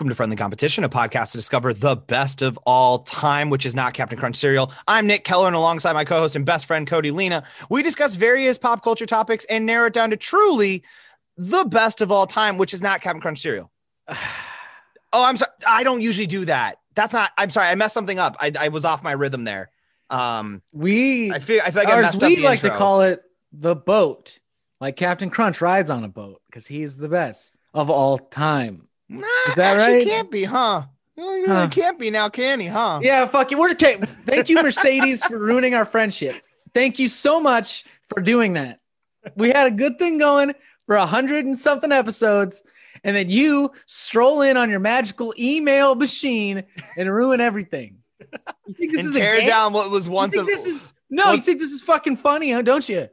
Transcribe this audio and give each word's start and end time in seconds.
Welcome 0.00 0.08
to 0.08 0.14
Friendly 0.14 0.36
Competition, 0.36 0.82
a 0.82 0.88
podcast 0.88 1.32
to 1.32 1.36
discover 1.36 1.74
the 1.74 1.94
best 1.94 2.40
of 2.40 2.58
all 2.64 3.00
time, 3.00 3.50
which 3.50 3.66
is 3.66 3.74
not 3.74 3.92
Captain 3.92 4.18
Crunch 4.18 4.36
cereal. 4.36 4.72
I'm 4.88 5.06
Nick 5.06 5.24
Keller, 5.24 5.46
and 5.46 5.54
alongside 5.54 5.92
my 5.92 6.06
co-host 6.06 6.34
and 6.36 6.46
best 6.46 6.64
friend 6.64 6.86
Cody 6.86 7.10
Lena, 7.10 7.44
we 7.68 7.82
discuss 7.82 8.14
various 8.14 8.56
pop 8.56 8.82
culture 8.82 9.04
topics 9.04 9.44
and 9.50 9.66
narrow 9.66 9.88
it 9.88 9.92
down 9.92 10.08
to 10.08 10.16
truly 10.16 10.84
the 11.36 11.64
best 11.64 12.00
of 12.00 12.10
all 12.10 12.26
time, 12.26 12.56
which 12.56 12.72
is 12.72 12.80
not 12.80 13.02
Captain 13.02 13.20
Crunch 13.20 13.40
cereal. 13.40 13.70
oh, 14.08 14.16
I'm 15.12 15.36
sorry. 15.36 15.52
I 15.68 15.82
don't 15.82 16.00
usually 16.00 16.26
do 16.26 16.46
that. 16.46 16.78
That's 16.94 17.12
not. 17.12 17.32
I'm 17.36 17.50
sorry. 17.50 17.68
I 17.68 17.74
messed 17.74 17.92
something 17.92 18.18
up. 18.18 18.38
I, 18.40 18.52
I 18.58 18.68
was 18.68 18.86
off 18.86 19.02
my 19.02 19.12
rhythm 19.12 19.44
there. 19.44 19.70
Um, 20.08 20.62
we 20.72 21.30
I 21.30 21.40
feel 21.40 21.60
I 21.62 21.72
feel 21.72 21.82
like 21.84 21.92
I 21.92 22.00
messed 22.00 22.16
as 22.16 22.22
up 22.22 22.28
we 22.30 22.36
like 22.38 22.60
intro. 22.60 22.70
to 22.70 22.78
call 22.78 23.02
it 23.02 23.22
the 23.52 23.76
boat. 23.76 24.38
Like 24.80 24.96
Captain 24.96 25.28
Crunch 25.28 25.60
rides 25.60 25.90
on 25.90 26.04
a 26.04 26.08
boat 26.08 26.40
because 26.46 26.66
he's 26.66 26.96
the 26.96 27.10
best 27.10 27.58
of 27.74 27.90
all 27.90 28.16
time. 28.16 28.86
Nah, 29.10 29.26
Is 29.48 29.54
that 29.56 29.76
actually 29.78 29.98
right? 29.98 30.06
Can't 30.06 30.30
be, 30.30 30.44
huh? 30.44 30.84
Well, 31.16 31.34
he 31.34 31.42
really 31.42 31.54
Huh. 31.54 31.68
can't 31.68 31.98
be 31.98 32.10
now, 32.10 32.28
can 32.28 32.60
he? 32.60 32.66
Huh? 32.68 33.00
Yeah, 33.02 33.26
fuck 33.26 33.50
you. 33.50 33.58
We're 33.58 33.72
okay. 33.72 33.96
Thank 34.24 34.48
you, 34.48 34.62
Mercedes, 34.62 35.24
for 35.24 35.36
ruining 35.38 35.74
our 35.74 35.84
friendship. 35.84 36.36
Thank 36.72 36.98
you 37.00 37.08
so 37.08 37.40
much 37.40 37.84
for 38.08 38.22
doing 38.22 38.52
that. 38.54 38.78
We 39.34 39.50
had 39.50 39.66
a 39.66 39.70
good 39.72 39.98
thing 39.98 40.18
going 40.18 40.54
for 40.86 40.94
a 40.96 41.04
hundred 41.06 41.44
and 41.44 41.58
something 41.58 41.90
episodes, 41.92 42.62
and 43.02 43.14
then 43.16 43.28
you 43.28 43.72
stroll 43.86 44.42
in 44.42 44.56
on 44.56 44.70
your 44.70 44.78
magical 44.80 45.34
email 45.38 45.94
machine 45.96 46.62
and 46.96 47.12
ruin 47.12 47.40
everything. 47.40 47.96
You 48.66 48.74
think 48.74 48.92
this 48.92 49.00
and 49.06 49.10
is 49.10 49.16
a 49.16 49.18
tear 49.18 49.44
down 49.46 49.72
what 49.72 49.90
was 49.90 50.08
once. 50.08 50.34
You 50.34 50.40
once 50.42 50.48
think 50.50 50.60
a. 50.60 50.62
this 50.62 50.74
is 50.82 50.92
no? 51.10 51.32
You 51.32 51.42
think 51.42 51.58
this 51.58 51.72
is 51.72 51.82
fucking 51.82 52.16
funny, 52.18 52.52
huh? 52.52 52.62
Don't 52.62 52.88
you? 52.88 53.08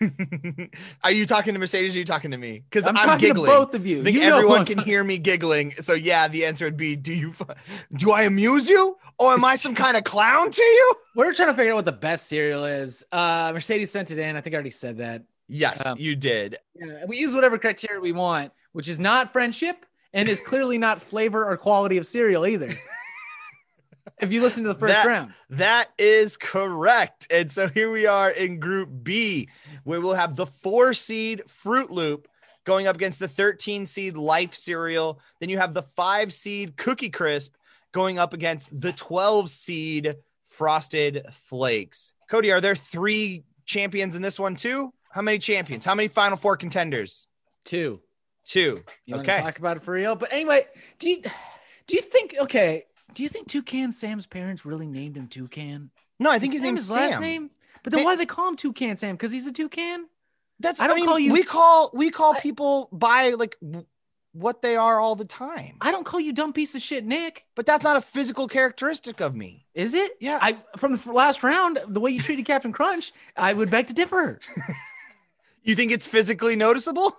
are 1.02 1.10
you 1.10 1.26
talking 1.26 1.52
to 1.54 1.58
Mercedes? 1.60 1.94
Or 1.94 1.96
are 1.96 2.00
you 2.00 2.04
talking 2.04 2.30
to 2.30 2.36
me? 2.36 2.62
Because 2.68 2.86
I'm, 2.86 2.96
I'm, 2.96 3.06
talking 3.06 3.28
giggling. 3.28 3.50
to 3.50 3.56
both 3.58 3.74
of 3.74 3.86
you. 3.86 4.00
I 4.00 4.04
think 4.04 4.16
you 4.16 4.22
everyone 4.22 4.64
can 4.64 4.76
talking- 4.76 4.90
hear 4.90 5.04
me 5.04 5.18
giggling. 5.18 5.72
So 5.80 5.94
yeah, 5.94 6.28
the 6.28 6.44
answer 6.46 6.64
would 6.64 6.76
be: 6.76 6.96
Do 6.96 7.12
you, 7.12 7.34
do 7.94 8.12
I 8.12 8.22
amuse 8.22 8.68
you, 8.68 8.96
or 9.18 9.32
am 9.34 9.44
I 9.44 9.56
some 9.64 9.74
kind 9.74 9.96
of 9.96 10.04
clown 10.04 10.50
to 10.50 10.62
you? 10.62 10.94
We're 11.14 11.32
trying 11.34 11.48
to 11.48 11.54
figure 11.54 11.72
out 11.72 11.76
what 11.76 11.84
the 11.84 11.92
best 11.92 12.26
cereal 12.26 12.64
is. 12.64 13.04
Uh, 13.12 13.50
Mercedes 13.54 13.90
sent 13.90 14.10
it 14.10 14.18
in. 14.18 14.36
I 14.36 14.40
think 14.40 14.54
I 14.54 14.56
already 14.56 14.70
said 14.70 14.98
that. 14.98 15.22
Yes, 15.48 15.84
Um, 15.84 15.98
you 15.98 16.16
did. 16.16 16.56
Yeah, 16.74 17.04
we 17.06 17.18
use 17.18 17.34
whatever 17.34 17.58
criteria 17.58 18.00
we 18.00 18.12
want, 18.12 18.52
which 18.72 18.88
is 18.88 18.98
not 18.98 19.32
friendship 19.32 19.84
and 20.14 20.28
is 20.28 20.40
clearly 20.40 20.78
not 20.78 21.02
flavor 21.02 21.44
or 21.44 21.56
quality 21.58 21.98
of 21.98 22.06
cereal 22.06 22.46
either. 22.46 22.74
If 24.20 24.32
you 24.32 24.42
listen 24.42 24.62
to 24.64 24.68
the 24.72 24.78
first 24.78 24.92
That- 24.94 25.06
round, 25.06 25.34
That 25.50 25.90
is 25.98 26.36
correct. 26.36 27.26
And 27.30 27.50
so 27.50 27.68
here 27.68 27.90
we 27.92 28.06
are 28.06 28.30
in 28.30 28.58
Group 28.60 28.90
B, 29.02 29.48
where 29.84 30.00
we'll 30.00 30.14
have 30.14 30.36
the 30.36 30.46
four 30.46 30.92
seed 30.94 31.42
Fruit 31.48 31.90
Loop 31.90 32.28
going 32.64 32.86
up 32.86 32.96
against 32.96 33.18
the 33.18 33.28
13 33.28 33.84
seed 33.86 34.16
Life 34.16 34.54
cereal. 34.54 35.20
Then 35.40 35.48
you 35.48 35.58
have 35.58 35.74
the 35.74 35.82
five 35.82 36.32
seed 36.32 36.76
Cookie 36.76 37.10
Crisp 37.10 37.54
going 37.92 38.18
up 38.18 38.32
against 38.32 38.78
the 38.80 38.92
12 38.92 39.50
seed 39.50 40.16
Frosted 40.48 41.24
Flakes. 41.32 42.14
Cody, 42.30 42.52
are 42.52 42.60
there 42.60 42.76
three 42.76 43.42
champions 43.66 44.16
in 44.16 44.22
this 44.22 44.38
one 44.38 44.54
too? 44.56 44.92
How 45.10 45.20
many 45.22 45.38
champions? 45.38 45.84
How 45.84 45.94
many 45.94 46.08
Final 46.08 46.36
Four 46.36 46.56
contenders? 46.56 47.26
two. 47.64 48.00
Two. 48.44 48.82
You 49.06 49.16
want 49.16 49.26
Okay. 49.28 49.38
to 49.38 49.42
talk 49.42 49.58
about 49.58 49.78
it 49.78 49.82
for 49.82 49.92
real? 49.92 50.14
But 50.16 50.32
anyway, 50.32 50.66
do 50.98 51.08
you 51.08 51.22
do 51.86 51.96
you 51.96 52.02
think 52.02 52.34
okay? 52.40 52.84
Do 53.12 53.22
you 53.22 53.28
think 53.28 53.48
Toucan 53.48 53.92
Sam's 53.92 54.26
parents 54.26 54.64
really 54.64 54.86
named 54.86 55.16
him 55.16 55.28
Toucan? 55.28 55.90
No, 56.18 56.30
I 56.30 56.38
think 56.38 56.54
Is 56.54 56.60
his 56.60 56.62
Sam 56.62 56.74
name's 56.74 56.80
his 56.80 56.88
Sam. 56.94 57.10
last 57.10 57.20
name. 57.20 57.50
But 57.82 57.92
then 57.92 58.04
why 58.04 58.14
do 58.14 58.18
they 58.18 58.26
call 58.26 58.48
him 58.48 58.56
Toucan 58.56 58.96
Sam? 58.96 59.14
Because 59.14 59.30
he's 59.32 59.46
a 59.46 59.52
toucan. 59.52 60.06
That's 60.58 60.80
I 60.80 60.84
I 60.84 60.86
don't 60.88 60.96
mean, 60.96 61.06
call 61.06 61.18
you- 61.18 61.32
we 61.32 61.42
call 61.42 61.90
we 61.92 62.10
call 62.10 62.34
I- 62.34 62.40
people 62.40 62.88
by 62.92 63.30
like 63.30 63.56
what 64.32 64.62
they 64.62 64.74
are 64.76 64.98
all 64.98 65.14
the 65.16 65.24
time. 65.24 65.76
I 65.80 65.90
don't 65.90 66.04
call 66.04 66.18
you 66.18 66.32
dumb 66.32 66.52
piece 66.52 66.74
of 66.74 66.82
shit, 66.82 67.04
Nick. 67.04 67.44
But 67.54 67.66
that's 67.66 67.84
not 67.84 67.96
a 67.96 68.00
physical 68.00 68.48
characteristic 68.48 69.20
of 69.20 69.34
me. 69.34 69.66
Is 69.74 69.92
it? 69.94 70.12
Yeah. 70.20 70.38
I 70.40 70.56
from 70.76 70.96
the 70.96 71.12
last 71.12 71.42
round, 71.42 71.78
the 71.88 72.00
way 72.00 72.10
you 72.12 72.20
treated 72.22 72.46
Captain 72.46 72.72
Crunch, 72.72 73.12
I 73.36 73.52
would 73.52 73.70
beg 73.70 73.86
to 73.88 73.94
differ. 73.94 74.40
You 75.66 75.74
think 75.74 75.92
it's 75.92 76.06
physically 76.06 76.56
noticeable? 76.56 77.16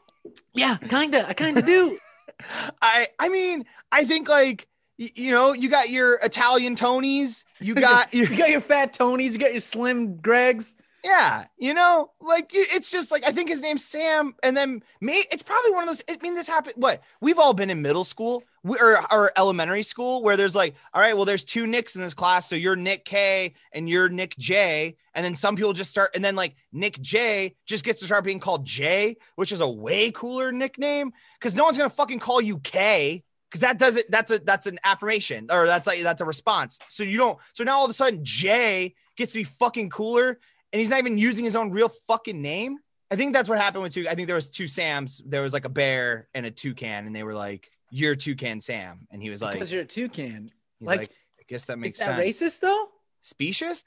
Yeah, 0.53 0.78
kinda. 0.78 1.28
I 1.28 1.34
kinda 1.34 1.63
do. 1.63 1.97
I 2.81 3.07
I 3.19 3.29
mean, 3.29 3.66
I 3.91 4.06
think 4.06 4.29
like 4.29 4.67
you 4.97 5.31
know, 5.31 5.53
you 5.53 5.69
got 5.69 5.89
your 5.89 6.16
Italian 6.16 6.75
Tonys, 6.75 7.44
you 7.59 7.75
got 7.75 8.13
You 8.13 8.25
you 8.25 8.38
got 8.38 8.50
your 8.50 8.61
fat 8.61 8.94
Tonys, 8.94 9.33
you 9.33 9.38
got 9.39 9.51
your 9.51 9.59
slim 9.61 10.17
Gregs. 10.17 10.73
yeah, 11.03 11.45
you 11.57 11.73
know, 11.73 12.11
like 12.22 12.51
it's 12.53 12.91
just 12.91 13.11
like 13.11 13.25
I 13.25 13.31
think 13.31 13.50
his 13.50 13.61
name's 13.61 13.84
Sam, 13.84 14.35
and 14.44 14.55
then 14.55 14.81
me. 15.01 15.23
It's 15.31 15.44
probably 15.44 15.72
one 15.72 15.84
of 15.84 15.88
those. 15.88 16.03
I 16.09 16.17
mean, 16.22 16.35
this 16.35 16.47
happened. 16.47 16.75
What 16.78 17.01
we've 17.22 17.39
all 17.39 17.53
been 17.53 17.69
in 17.69 17.81
middle 17.81 18.03
school 18.03 18.44
we, 18.66 18.79
or, 18.79 19.00
or 19.13 19.31
elementary 19.38 19.84
school 19.84 20.23
where 20.23 20.35
there's 20.35 20.55
like, 20.55 20.73
all 20.91 21.00
right, 21.00 21.16
well, 21.16 21.25
there's 21.25 21.44
two 21.44 21.67
Nicks 21.67 21.95
in 21.95 22.01
this 22.01 22.16
class, 22.16 22.50
so 22.50 22.55
you're 22.55 22.75
Nick 22.75 23.05
K 23.05 23.53
and 23.72 23.88
you're 23.88 24.09
Nick 24.09 24.35
J, 24.39 24.95
and 25.13 25.23
then 25.23 25.35
some 25.35 25.55
people 25.55 25.72
just 25.72 25.91
start, 25.91 26.16
and 26.16 26.25
then 26.25 26.35
like 26.35 26.55
Nick 26.73 27.00
J 27.00 27.53
just 27.67 27.85
gets 27.85 28.00
to 28.00 28.05
start 28.05 28.23
being 28.23 28.39
called 28.39 28.66
J, 28.66 29.17
which 29.35 29.51
is 29.51 29.61
a 29.61 29.69
way 29.69 30.09
cooler 30.09 30.51
nickname 30.51 31.13
because 31.39 31.53
no 31.53 31.63
one's 31.63 31.78
gonna 31.78 31.91
fucking 31.91 32.17
call 32.17 32.41
you 32.41 32.57
K 32.57 33.23
because 33.55 33.61
that 33.61 33.77
does 33.77 33.95
it. 33.95 34.11
That's 34.11 34.31
a 34.31 34.39
that's 34.39 34.66
an 34.66 34.79
affirmation 34.83 35.47
or 35.49 35.66
that's 35.66 35.88
like 35.88 36.03
that's 36.03 36.19
a 36.19 36.25
response. 36.25 36.77
So 36.89 37.03
you 37.03 37.17
don't. 37.17 37.39
So 37.53 37.63
now 37.63 37.77
all 37.77 37.85
of 37.85 37.89
a 37.89 37.93
sudden 37.93 38.19
Jay 38.23 38.95
gets 39.16 39.31
to 39.31 39.39
be 39.39 39.43
fucking 39.45 39.89
cooler 39.89 40.39
and 40.73 40.79
he's 40.81 40.89
not 40.89 40.99
even 40.99 41.17
using 41.17 41.45
his 41.45 41.55
own 41.55 41.71
real 41.71 41.89
fucking 42.05 42.41
name. 42.41 42.79
I 43.09 43.16
think 43.16 43.31
that's 43.31 43.47
what 43.47 43.57
happened 43.57 43.83
with 43.83 43.93
two. 43.93 44.09
I 44.09 44.16
think 44.16 44.27
there 44.27 44.35
was 44.35 44.49
two 44.49 44.67
Sams. 44.67 45.21
There 45.25 45.41
was 45.41 45.53
like 45.53 45.63
a 45.63 45.69
bear 45.69 46.27
and 46.33 46.45
a 46.45 46.51
toucan, 46.51 47.05
and 47.05 47.16
they 47.16 47.23
were 47.23 47.33
like, 47.35 47.71
"You're 47.91 48.16
Toucan 48.16 48.59
Sam," 48.59 49.07
and 49.09 49.21
he 49.21 49.29
was 49.29 49.41
like, 49.41 49.53
Because 49.53 49.72
you're 49.72 49.83
a 49.83 49.85
toucan. 49.85 50.51
he's 50.79 50.87
like, 50.87 50.99
like, 50.99 51.11
"I 51.39 51.43
guess 51.47 51.66
that 51.67 51.79
makes 51.79 51.99
that 51.99 52.17
sense." 52.17 52.19
racist 52.19 52.59
though? 52.59 52.89
Specious? 53.22 53.85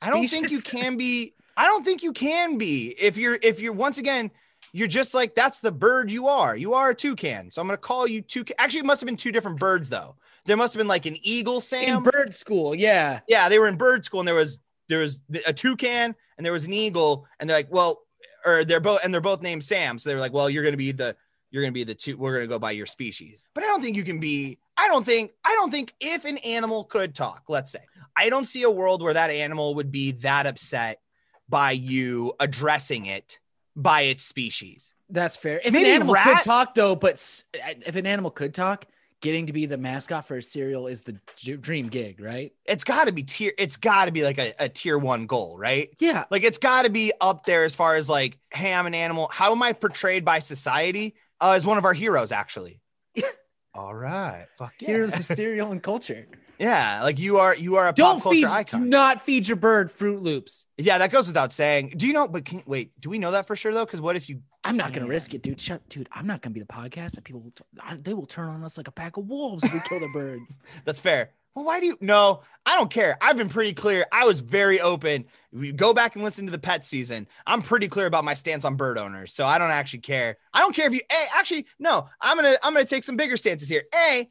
I 0.00 0.08
don't 0.08 0.26
think 0.28 0.50
you 0.50 0.62
can 0.62 0.96
be. 0.96 1.34
I 1.56 1.66
don't 1.66 1.84
think 1.84 2.02
you 2.02 2.12
can 2.12 2.56
be. 2.56 2.94
If 2.98 3.18
you're, 3.18 3.38
if 3.42 3.60
you're 3.60 3.74
once 3.74 3.98
again, 3.98 4.30
you're 4.72 4.88
just 4.88 5.14
like 5.14 5.34
that's 5.34 5.60
the 5.60 5.72
bird 5.72 6.10
you 6.10 6.28
are. 6.28 6.56
You 6.56 6.74
are 6.74 6.90
a 6.90 6.94
toucan. 6.94 7.50
So 7.50 7.60
I'm 7.60 7.68
gonna 7.68 7.76
call 7.76 8.06
you 8.06 8.22
toucan. 8.22 8.54
Actually, 8.58 8.80
it 8.80 8.86
must 8.86 9.00
have 9.00 9.06
been 9.06 9.16
two 9.16 9.32
different 9.32 9.58
birds 9.58 9.88
though. 9.88 10.16
There 10.44 10.56
must 10.56 10.74
have 10.74 10.80
been 10.80 10.88
like 10.88 11.06
an 11.06 11.16
eagle 11.22 11.60
Sam. 11.60 11.98
In 11.98 12.02
bird 12.02 12.34
school, 12.34 12.74
yeah. 12.74 13.20
yeah, 13.28 13.48
they 13.48 13.58
were 13.58 13.68
in 13.68 13.76
bird 13.76 14.04
school, 14.04 14.20
and 14.20 14.28
there 14.28 14.34
was 14.34 14.58
there 14.88 15.00
was 15.00 15.20
a 15.46 15.52
toucan 15.52 16.14
and 16.36 16.44
there 16.44 16.52
was 16.52 16.64
an 16.64 16.72
eagle, 16.72 17.26
and 17.38 17.48
they're 17.48 17.58
like, 17.58 17.70
well, 17.70 18.00
or 18.44 18.64
they're 18.64 18.80
both 18.80 19.04
and 19.04 19.12
they're 19.12 19.20
both 19.20 19.42
named 19.42 19.62
Sam, 19.62 19.98
so 19.98 20.08
they 20.08 20.14
were 20.14 20.20
like, 20.20 20.32
well, 20.32 20.48
you're 20.48 20.64
gonna 20.64 20.76
be 20.76 20.92
the 20.92 21.16
you're 21.50 21.62
gonna 21.62 21.72
be 21.72 21.84
the 21.84 21.94
two. 21.94 22.16
We're 22.16 22.34
gonna 22.34 22.46
go 22.46 22.58
by 22.58 22.72
your 22.72 22.86
species, 22.86 23.44
but 23.54 23.64
I 23.64 23.66
don't 23.66 23.82
think 23.82 23.96
you 23.96 24.04
can 24.04 24.20
be. 24.20 24.58
I 24.76 24.88
don't 24.88 25.04
think 25.04 25.32
I 25.44 25.54
don't 25.54 25.70
think 25.70 25.94
if 26.00 26.24
an 26.24 26.38
animal 26.38 26.84
could 26.84 27.14
talk, 27.14 27.44
let's 27.48 27.72
say, 27.72 27.80
I 28.16 28.30
don't 28.30 28.46
see 28.46 28.62
a 28.62 28.70
world 28.70 29.02
where 29.02 29.14
that 29.14 29.30
animal 29.30 29.74
would 29.74 29.90
be 29.90 30.12
that 30.12 30.46
upset 30.46 31.00
by 31.48 31.72
you 31.72 32.32
addressing 32.38 33.06
it 33.06 33.38
by 33.82 34.02
its 34.02 34.24
species. 34.24 34.94
That's 35.08 35.36
fair. 35.36 35.60
If 35.64 35.72
Maybe 35.72 35.88
an 35.88 35.94
animal 35.96 36.14
rat- 36.14 36.24
could 36.26 36.44
talk 36.44 36.74
though, 36.74 36.94
but 36.96 37.14
s- 37.14 37.44
if 37.54 37.96
an 37.96 38.06
animal 38.06 38.30
could 38.30 38.54
talk, 38.54 38.86
getting 39.20 39.46
to 39.46 39.52
be 39.52 39.66
the 39.66 39.76
mascot 39.76 40.26
for 40.26 40.36
a 40.36 40.42
cereal 40.42 40.86
is 40.86 41.02
the 41.02 41.14
j- 41.36 41.56
dream 41.56 41.88
gig, 41.88 42.20
right? 42.20 42.52
It's 42.64 42.84
got 42.84 43.04
to 43.04 43.12
be 43.12 43.22
tier. 43.24 43.52
It's 43.58 43.76
got 43.76 44.06
to 44.06 44.12
be 44.12 44.22
like 44.24 44.38
a, 44.38 44.54
a 44.58 44.68
tier 44.68 44.96
one 44.98 45.26
goal, 45.26 45.58
right? 45.58 45.90
Yeah. 45.98 46.24
Like 46.30 46.42
it's 46.44 46.58
got 46.58 46.82
to 46.82 46.90
be 46.90 47.12
up 47.20 47.44
there 47.44 47.64
as 47.64 47.74
far 47.74 47.96
as 47.96 48.08
like, 48.08 48.38
hey, 48.52 48.72
I'm 48.72 48.86
an 48.86 48.94
animal. 48.94 49.28
How 49.32 49.52
am 49.52 49.62
I 49.62 49.72
portrayed 49.72 50.24
by 50.24 50.38
society? 50.38 51.16
Uh, 51.40 51.52
as 51.52 51.66
one 51.66 51.76
of 51.78 51.84
our 51.84 51.92
heroes, 51.94 52.32
actually. 52.32 52.80
All 53.74 53.94
right, 53.94 54.46
fuck 54.58 54.74
yeah. 54.80 54.88
Here's 54.88 55.12
the 55.12 55.22
cereal 55.36 55.70
and 55.72 55.82
culture. 55.82 56.26
Yeah, 56.60 57.02
like 57.02 57.18
you 57.18 57.38
are, 57.38 57.56
you 57.56 57.76
are 57.76 57.88
a 57.88 57.92
Don't 57.92 58.16
pop 58.16 58.22
culture 58.24 58.36
feed, 58.36 58.46
do 58.46 58.52
icon. 58.52 58.88
not 58.88 59.20
feed 59.22 59.48
your 59.48 59.56
bird 59.56 59.90
Fruit 59.90 60.22
Loops. 60.22 60.66
yeah, 60.78 60.98
that 60.98 61.10
goes 61.10 61.26
without 61.26 61.52
saying. 61.52 61.94
Do 61.96 62.06
you 62.06 62.12
know? 62.12 62.28
But 62.28 62.44
can 62.44 62.62
wait? 62.66 62.92
Do 63.00 63.10
we 63.10 63.18
know 63.18 63.32
that 63.32 63.46
for 63.46 63.56
sure 63.56 63.72
though? 63.74 63.84
Because 63.86 64.00
what 64.00 64.14
if 64.14 64.28
you? 64.28 64.40
I'm 64.62 64.76
not 64.76 64.92
gonna 64.92 65.06
risk 65.08 65.32
it, 65.34 65.42
dude. 65.42 65.60
Shut, 65.60 65.80
dude. 65.88 66.08
I'm 66.12 66.26
not 66.26 66.42
gonna 66.42 66.52
be 66.52 66.60
the 66.60 66.66
podcast 66.66 67.12
that 67.12 67.24
people 67.24 67.40
will. 67.40 67.50
T- 67.52 67.64
I- 67.80 67.96
they 67.96 68.12
will 68.14 68.26
turn 68.26 68.48
on 68.48 68.62
us 68.62 68.76
like 68.76 68.88
a 68.88 68.92
pack 68.92 69.16
of 69.16 69.26
wolves 69.26 69.64
if 69.64 69.72
we 69.72 69.80
kill 69.88 70.00
the 70.00 70.08
birds. 70.08 70.58
That's 70.84 71.00
fair. 71.00 71.30
Well, 71.56 71.64
why 71.64 71.80
do 71.80 71.86
you? 71.86 71.98
No, 72.00 72.42
I 72.64 72.76
don't 72.76 72.90
care. 72.92 73.16
I've 73.20 73.36
been 73.36 73.48
pretty 73.48 73.72
clear. 73.72 74.06
I 74.12 74.24
was 74.24 74.38
very 74.38 74.80
open. 74.80 75.24
We 75.50 75.72
go 75.72 75.92
back 75.92 76.14
and 76.14 76.22
listen 76.22 76.44
to 76.46 76.52
the 76.52 76.60
pet 76.60 76.84
season. 76.86 77.26
I'm 77.44 77.60
pretty 77.60 77.88
clear 77.88 78.06
about 78.06 78.24
my 78.24 78.34
stance 78.34 78.64
on 78.64 78.76
bird 78.76 78.96
owners, 78.98 79.34
so 79.34 79.44
I 79.44 79.58
don't 79.58 79.72
actually 79.72 79.98
care. 79.98 80.36
I 80.54 80.60
don't 80.60 80.76
care 80.76 80.86
if 80.86 80.92
you. 80.92 81.00
Hey, 81.10 81.26
actually, 81.34 81.66
no. 81.80 82.06
I'm 82.20 82.36
gonna 82.36 82.54
I'm 82.62 82.72
gonna 82.72 82.84
take 82.84 83.02
some 83.02 83.16
bigger 83.16 83.36
stances 83.36 83.68
here. 83.68 83.82
A, 84.10 84.28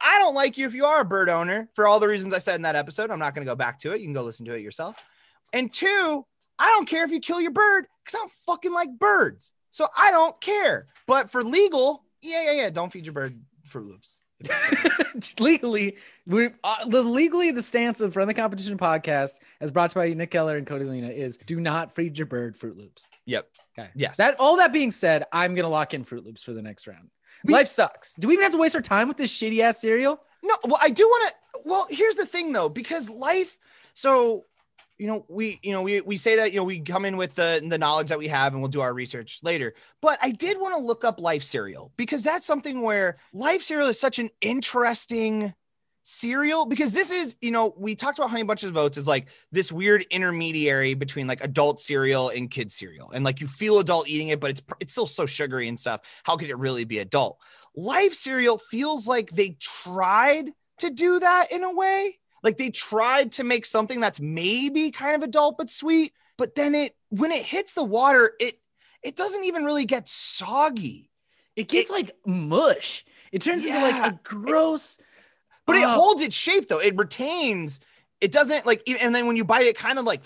I 0.00 0.18
don't 0.18 0.34
like 0.34 0.58
you 0.58 0.66
if 0.66 0.74
you 0.74 0.86
are 0.86 1.00
a 1.00 1.04
bird 1.04 1.28
owner 1.28 1.68
for 1.74 1.86
all 1.86 2.00
the 2.00 2.08
reasons 2.08 2.32
I 2.32 2.38
said 2.38 2.56
in 2.56 2.62
that 2.62 2.76
episode. 2.76 3.10
I'm 3.10 3.18
not 3.18 3.34
gonna 3.34 3.46
go 3.46 3.56
back 3.56 3.78
to 3.80 3.92
it. 3.92 4.00
You 4.00 4.06
can 4.06 4.12
go 4.12 4.22
listen 4.22 4.46
to 4.46 4.54
it 4.54 4.60
yourself. 4.60 4.96
And 5.52 5.72
two, 5.72 6.24
I 6.58 6.66
don't 6.66 6.88
care 6.88 7.04
if 7.04 7.10
you 7.10 7.20
kill 7.20 7.40
your 7.40 7.50
bird 7.50 7.86
because 8.04 8.16
I 8.16 8.18
don't 8.18 8.32
fucking 8.46 8.72
like 8.72 8.98
birds. 8.98 9.52
So 9.70 9.88
I 9.96 10.10
don't 10.10 10.40
care. 10.40 10.86
But 11.06 11.30
for 11.30 11.44
legal, 11.44 12.04
yeah, 12.20 12.44
yeah, 12.44 12.52
yeah. 12.52 12.70
Don't 12.70 12.92
feed 12.92 13.04
your 13.04 13.12
bird 13.12 13.38
Fruit 13.66 13.88
Loops. 13.88 14.20
legally, 15.40 15.96
we 16.26 16.50
uh, 16.62 16.84
the 16.86 17.02
legally 17.02 17.50
the 17.50 17.62
stance 17.62 18.00
of 18.00 18.12
Friend 18.12 18.28
the 18.28 18.34
Competition 18.34 18.78
podcast, 18.78 19.38
as 19.60 19.72
brought 19.72 19.90
to 19.90 20.00
you 20.00 20.14
by 20.14 20.14
Nick 20.14 20.30
Keller 20.30 20.56
and 20.56 20.66
Cody 20.66 20.84
Lena, 20.84 21.08
is 21.08 21.36
do 21.38 21.60
not 21.60 21.94
feed 21.94 22.16
your 22.16 22.26
bird 22.26 22.56
Fruit 22.56 22.76
Loops. 22.76 23.08
Yep. 23.26 23.48
Okay. 23.76 23.88
Yes. 23.96 24.16
That 24.16 24.36
all 24.38 24.56
that 24.58 24.72
being 24.72 24.90
said, 24.90 25.24
I'm 25.32 25.54
gonna 25.54 25.68
lock 25.68 25.92
in 25.92 26.04
Fruit 26.04 26.24
Loops 26.24 26.42
for 26.42 26.52
the 26.52 26.62
next 26.62 26.86
round. 26.86 27.10
We- 27.44 27.54
Life 27.54 27.68
sucks. 27.68 28.14
Do 28.14 28.28
we 28.28 28.34
even 28.34 28.42
have 28.44 28.52
to 28.52 28.58
waste 28.58 28.74
our 28.74 28.82
time 28.82 29.08
with 29.08 29.16
this 29.16 29.32
shitty 29.32 29.60
ass 29.60 29.80
cereal? 29.80 30.20
No, 30.42 30.54
well, 30.64 30.78
I 30.80 30.90
do 30.90 31.06
want 31.06 31.30
to. 31.30 31.60
Well, 31.64 31.86
here's 31.90 32.14
the 32.14 32.26
thing 32.26 32.52
though, 32.52 32.68
because 32.68 33.10
life. 33.10 33.56
So, 33.94 34.44
you 34.96 35.06
know, 35.08 35.24
we, 35.28 35.58
you 35.62 35.72
know, 35.72 35.82
we 35.82 36.00
we 36.00 36.16
say 36.16 36.36
that 36.36 36.52
you 36.52 36.58
know 36.58 36.64
we 36.64 36.80
come 36.80 37.04
in 37.04 37.16
with 37.16 37.34
the 37.34 37.64
the 37.66 37.78
knowledge 37.78 38.08
that 38.08 38.18
we 38.18 38.28
have, 38.28 38.52
and 38.52 38.62
we'll 38.62 38.70
do 38.70 38.80
our 38.80 38.92
research 38.92 39.40
later. 39.42 39.74
But 40.00 40.18
I 40.22 40.30
did 40.30 40.60
want 40.60 40.74
to 40.74 40.80
look 40.80 41.04
up 41.04 41.20
life 41.20 41.42
cereal 41.42 41.92
because 41.96 42.22
that's 42.22 42.46
something 42.46 42.80
where 42.82 43.18
life 43.32 43.62
cereal 43.62 43.88
is 43.88 44.00
such 44.00 44.18
an 44.18 44.30
interesting 44.40 45.54
cereal 46.08 46.64
because 46.64 46.92
this 46.92 47.10
is 47.10 47.36
you 47.42 47.50
know 47.50 47.74
we 47.76 47.94
talked 47.94 48.18
about 48.18 48.30
honey 48.30 48.42
bunches 48.42 48.70
of 48.70 48.76
oats 48.78 48.96
is 48.96 49.06
like 49.06 49.28
this 49.52 49.70
weird 49.70 50.06
intermediary 50.10 50.94
between 50.94 51.26
like 51.26 51.44
adult 51.44 51.80
cereal 51.80 52.30
and 52.30 52.50
kid 52.50 52.72
cereal 52.72 53.10
and 53.10 53.26
like 53.26 53.42
you 53.42 53.46
feel 53.46 53.78
adult 53.78 54.08
eating 54.08 54.28
it 54.28 54.40
but 54.40 54.48
it's 54.48 54.62
it's 54.80 54.92
still 54.92 55.06
so 55.06 55.26
sugary 55.26 55.68
and 55.68 55.78
stuff 55.78 56.00
how 56.22 56.34
could 56.34 56.48
it 56.48 56.56
really 56.56 56.84
be 56.84 56.98
adult 57.00 57.38
life 57.76 58.14
cereal 58.14 58.56
feels 58.56 59.06
like 59.06 59.30
they 59.32 59.50
tried 59.60 60.50
to 60.78 60.88
do 60.88 61.20
that 61.20 61.52
in 61.52 61.62
a 61.62 61.74
way 61.74 62.18
like 62.42 62.56
they 62.56 62.70
tried 62.70 63.30
to 63.30 63.44
make 63.44 63.66
something 63.66 64.00
that's 64.00 64.18
maybe 64.18 64.90
kind 64.90 65.14
of 65.14 65.22
adult 65.22 65.58
but 65.58 65.68
sweet 65.68 66.14
but 66.38 66.54
then 66.54 66.74
it 66.74 66.96
when 67.10 67.32
it 67.32 67.42
hits 67.42 67.74
the 67.74 67.84
water 67.84 68.32
it 68.40 68.58
it 69.02 69.14
doesn't 69.14 69.44
even 69.44 69.62
really 69.62 69.84
get 69.84 70.08
soggy 70.08 71.10
It 71.54 71.68
gets 71.68 71.90
like 71.90 72.12
mush. 72.24 73.04
It 73.32 73.42
turns 73.42 73.64
into 73.64 73.80
like 73.80 74.12
a 74.12 74.20
gross. 74.22 74.96
But 75.68 75.76
it 75.76 75.84
Oh. 75.84 75.90
holds 75.90 76.20
its 76.22 76.34
shape 76.34 76.66
though 76.68 76.80
it 76.80 76.96
retains 76.96 77.78
it 78.20 78.32
doesn't 78.32 78.66
like 78.66 78.82
and 78.88 79.14
then 79.14 79.26
when 79.28 79.36
you 79.36 79.44
bite 79.44 79.66
it, 79.66 79.68
it 79.68 79.76
kind 79.78 79.98
of 80.00 80.04
like 80.04 80.22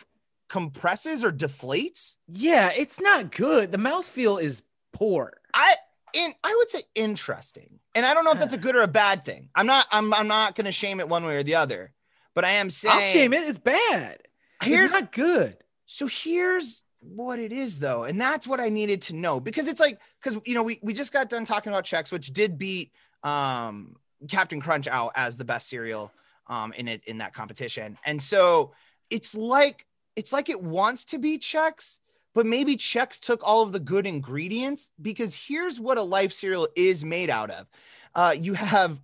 compresses 0.48 1.24
or 1.24 1.30
deflates 1.32 2.16
Yeah, 2.28 2.70
it's 2.74 3.00
not 3.00 3.30
good. 3.32 3.72
The 3.72 3.78
mouthfeel 3.78 4.40
is 4.42 4.62
poor. 4.92 5.34
i 5.54 5.74
in 6.14 6.32
i 6.44 6.54
would 6.58 6.68
say 6.70 6.82
interesting 6.94 7.78
and 7.94 8.04
i 8.04 8.12
don't 8.14 8.24
know 8.26 8.32
if 8.32 8.38
that's 8.38 8.52
a 8.52 8.58
good 8.58 8.76
or 8.76 8.82
a 8.82 8.86
bad 8.88 9.24
thing 9.24 9.48
i'm 9.54 9.66
not 9.66 9.86
i'm, 9.90 10.12
I'm 10.12 10.28
not 10.28 10.54
going 10.54 10.66
to 10.66 10.72
shame 10.72 11.00
it 11.00 11.08
one 11.08 11.24
way 11.24 11.36
or 11.36 11.42
the 11.42 11.54
other 11.54 11.92
but 12.34 12.44
i 12.44 12.50
am 12.50 12.68
saying 12.70 12.94
I'll 12.94 13.00
shame 13.00 13.32
it. 13.32 13.42
It's 13.48 13.58
bad. 13.58 14.18
Here- 14.62 14.84
it's 14.84 14.92
not 14.92 15.10
good. 15.12 15.56
So 15.86 16.06
here's 16.06 16.82
what 17.00 17.38
it 17.40 17.52
is 17.52 17.78
though, 17.80 18.04
and 18.04 18.20
that's 18.20 18.46
what 18.46 18.60
I 18.60 18.68
needed 18.68 19.02
to 19.02 19.14
know 19.14 19.40
because 19.40 19.66
it's 19.68 19.80
like 19.80 19.98
because 20.22 20.38
you 20.46 20.54
know 20.54 20.62
we 20.62 20.78
we 20.82 20.92
just 20.94 21.12
got 21.12 21.28
done 21.28 21.44
talking 21.44 21.72
about 21.72 21.84
Chex, 21.84 22.12
which 22.12 22.32
did 22.32 22.56
beat 22.58 22.92
um 23.24 23.96
Captain 24.28 24.60
Crunch 24.60 24.86
out 24.88 25.12
as 25.14 25.36
the 25.36 25.44
best 25.44 25.68
cereal 25.68 26.12
um 26.48 26.72
in 26.72 26.88
it 26.88 27.02
in 27.04 27.18
that 27.18 27.34
competition, 27.34 27.98
and 28.04 28.20
so 28.20 28.72
it's 29.10 29.34
like 29.34 29.86
it's 30.16 30.32
like 30.32 30.48
it 30.48 30.60
wants 30.60 31.04
to 31.06 31.18
be 31.18 31.38
Chex, 31.38 31.98
but 32.34 32.46
maybe 32.46 32.76
Chex 32.76 33.20
took 33.20 33.40
all 33.42 33.62
of 33.62 33.72
the 33.72 33.80
good 33.80 34.06
ingredients 34.06 34.90
because 35.00 35.34
here's 35.34 35.80
what 35.80 35.98
a 35.98 36.02
life 36.02 36.32
cereal 36.32 36.68
is 36.76 37.04
made 37.04 37.30
out 37.30 37.50
of. 37.50 37.66
Uh, 38.14 38.34
you 38.38 38.54
have 38.54 38.98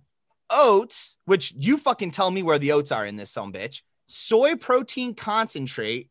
oats, 0.49 1.17
which 1.25 1.53
you 1.57 1.77
fucking 1.77 2.11
tell 2.11 2.31
me 2.31 2.43
where 2.43 2.59
the 2.59 2.71
oats 2.71 2.91
are 2.91 3.05
in 3.05 3.15
this 3.15 3.31
some 3.31 3.53
bitch, 3.53 3.81
soy 4.07 4.55
protein 4.55 5.13
concentrate, 5.13 6.09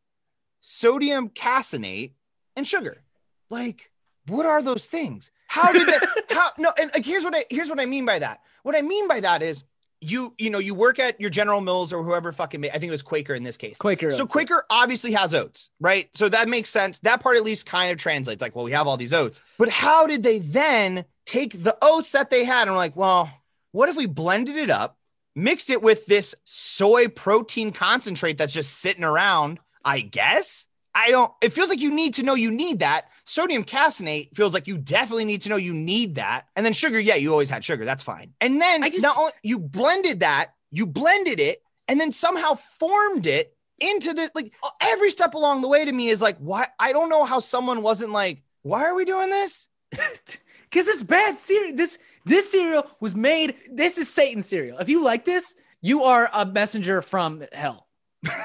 sodium 0.60 1.28
caseinate, 1.30 2.12
and 2.56 2.66
sugar. 2.66 3.02
Like, 3.50 3.90
what 4.26 4.46
are 4.46 4.62
those 4.62 4.88
things? 4.88 5.30
How 5.46 5.72
did 5.72 5.88
that? 5.88 6.24
how 6.30 6.50
no? 6.58 6.72
And 6.78 6.90
like, 6.92 7.04
here's 7.04 7.24
what 7.24 7.34
I 7.34 7.44
here's 7.50 7.70
what 7.70 7.80
I 7.80 7.86
mean 7.86 8.04
by 8.04 8.18
that. 8.18 8.40
What 8.62 8.76
I 8.76 8.82
mean 8.82 9.08
by 9.08 9.20
that 9.20 9.42
is 9.42 9.64
you 10.00 10.34
you 10.38 10.50
know 10.50 10.58
you 10.58 10.74
work 10.74 10.98
at 10.98 11.20
your 11.20 11.30
General 11.30 11.60
Mills 11.60 11.92
or 11.92 12.02
whoever 12.02 12.32
fucking 12.32 12.60
ma- 12.60 12.68
I 12.68 12.78
think 12.78 12.84
it 12.84 12.90
was 12.90 13.02
Quaker 13.02 13.34
in 13.34 13.42
this 13.42 13.56
case. 13.56 13.76
Quaker. 13.78 14.10
So 14.10 14.24
oats. 14.24 14.32
Quaker 14.32 14.64
obviously 14.70 15.12
has 15.12 15.34
oats, 15.34 15.70
right? 15.80 16.08
So 16.14 16.28
that 16.28 16.48
makes 16.48 16.70
sense. 16.70 16.98
That 17.00 17.20
part 17.20 17.36
at 17.36 17.42
least 17.42 17.66
kind 17.66 17.90
of 17.90 17.98
translates. 17.98 18.40
Like, 18.40 18.54
well, 18.54 18.64
we 18.64 18.72
have 18.72 18.86
all 18.86 18.96
these 18.96 19.12
oats, 19.12 19.42
but 19.58 19.68
how 19.68 20.06
did 20.06 20.22
they 20.22 20.38
then 20.38 21.04
take 21.26 21.62
the 21.62 21.76
oats 21.82 22.12
that 22.12 22.30
they 22.30 22.44
had 22.44 22.62
and 22.62 22.72
were 22.72 22.76
like, 22.76 22.96
well, 22.96 23.30
what 23.72 23.88
if 23.88 23.96
we 23.96 24.06
blended 24.06 24.56
it 24.56 24.70
up, 24.70 24.98
mixed 25.34 25.68
it 25.68 25.82
with 25.82 26.06
this 26.06 26.34
soy 26.44 27.08
protein 27.08 27.72
concentrate 27.72 28.38
that's 28.38 28.52
just 28.52 28.78
sitting 28.78 29.04
around? 29.04 29.58
I 29.84 30.00
guess. 30.00 30.66
I 30.94 31.10
don't. 31.10 31.32
It 31.40 31.52
feels 31.52 31.68
like 31.68 31.80
you 31.80 31.90
need 31.90 32.14
to 32.14 32.22
know 32.22 32.34
you 32.34 32.50
need 32.50 32.80
that. 32.80 33.08
Sodium 33.28 33.62
caseinate 33.62 34.34
feels 34.34 34.54
like 34.54 34.66
you 34.66 34.78
definitely 34.78 35.26
need 35.26 35.42
to 35.42 35.50
know 35.50 35.56
you 35.56 35.74
need 35.74 36.14
that. 36.14 36.46
And 36.56 36.64
then 36.64 36.72
sugar, 36.72 36.98
yeah, 36.98 37.16
you 37.16 37.30
always 37.30 37.50
had 37.50 37.62
sugar. 37.62 37.84
That's 37.84 38.02
fine. 38.02 38.32
And 38.40 38.60
then 38.60 38.82
just- 38.84 39.02
not 39.02 39.18
only 39.18 39.32
you 39.42 39.58
blended 39.58 40.20
that, 40.20 40.54
you 40.70 40.86
blended 40.86 41.38
it, 41.38 41.62
and 41.88 42.00
then 42.00 42.10
somehow 42.10 42.54
formed 42.54 43.26
it 43.26 43.54
into 43.80 44.14
the 44.14 44.30
like 44.34 44.52
every 44.80 45.10
step 45.10 45.34
along 45.34 45.60
the 45.60 45.68
way 45.68 45.84
to 45.84 45.92
me 45.92 46.08
is 46.08 46.22
like, 46.22 46.38
why? 46.38 46.68
I 46.78 46.92
don't 46.92 47.10
know 47.10 47.24
how 47.24 47.38
someone 47.38 47.82
wasn't 47.82 48.12
like, 48.12 48.42
why 48.62 48.84
are 48.84 48.94
we 48.94 49.04
doing 49.04 49.28
this? 49.28 49.68
because 49.90 50.88
it's 50.88 51.02
bad 51.02 51.38
cereal. 51.38 51.76
This 51.76 51.98
this 52.24 52.50
cereal 52.50 52.86
was 52.98 53.14
made. 53.14 53.56
This 53.70 53.98
is 53.98 54.08
Satan 54.08 54.42
cereal. 54.42 54.78
If 54.78 54.88
you 54.88 55.04
like 55.04 55.26
this, 55.26 55.54
you 55.82 56.04
are 56.04 56.30
a 56.32 56.46
messenger 56.46 57.02
from 57.02 57.44
hell. 57.52 57.87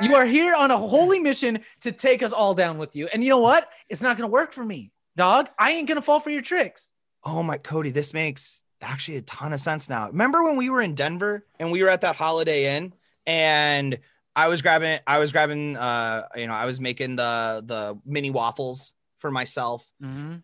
You 0.02 0.16
are 0.16 0.26
here 0.26 0.54
on 0.56 0.72
a 0.72 0.78
holy 0.78 1.20
mission 1.20 1.60
to 1.82 1.92
take 1.92 2.22
us 2.24 2.32
all 2.32 2.54
down 2.54 2.78
with 2.78 2.96
you. 2.96 3.08
And 3.08 3.24
you 3.24 3.30
know 3.30 3.40
what? 3.40 3.68
It's 3.90 4.02
not 4.02 4.18
going 4.18 4.30
to 4.30 4.32
work 4.32 4.54
for 4.54 4.64
me, 4.64 4.92
dog. 5.16 5.50
I 5.58 5.72
ain't 5.72 5.88
going 5.88 5.96
to 5.98 6.02
fall 6.02 6.20
for 6.20 6.30
your 6.30 6.42
tricks. 6.42 6.90
Oh 7.24 7.42
my 7.42 7.58
Cody, 7.58 7.92
this 7.92 8.14
makes 8.14 8.62
actually 8.82 9.18
a 9.18 9.22
ton 9.22 9.54
of 9.54 9.60
sense 9.60 9.90
now. 9.90 10.08
Remember 10.08 10.44
when 10.44 10.58
we 10.58 10.70
were 10.70 10.82
in 10.82 10.94
Denver 10.94 11.46
and 11.60 11.72
we 11.72 11.82
were 11.82 11.90
at 11.90 12.02
that 12.02 12.16
Holiday 12.18 12.76
Inn 12.76 12.94
and 13.26 14.00
I 14.36 14.50
was 14.50 14.62
grabbing 14.62 15.00
I 15.08 15.20
was 15.20 15.32
grabbing 15.32 15.78
uh 15.78 16.28
you 16.36 16.48
know, 16.48 16.54
I 16.54 16.66
was 16.66 16.82
making 16.82 17.16
the 17.16 17.64
the 17.66 17.98
mini 18.06 18.30
waffles 18.30 18.94
for 19.20 19.32
myself. 19.32 19.90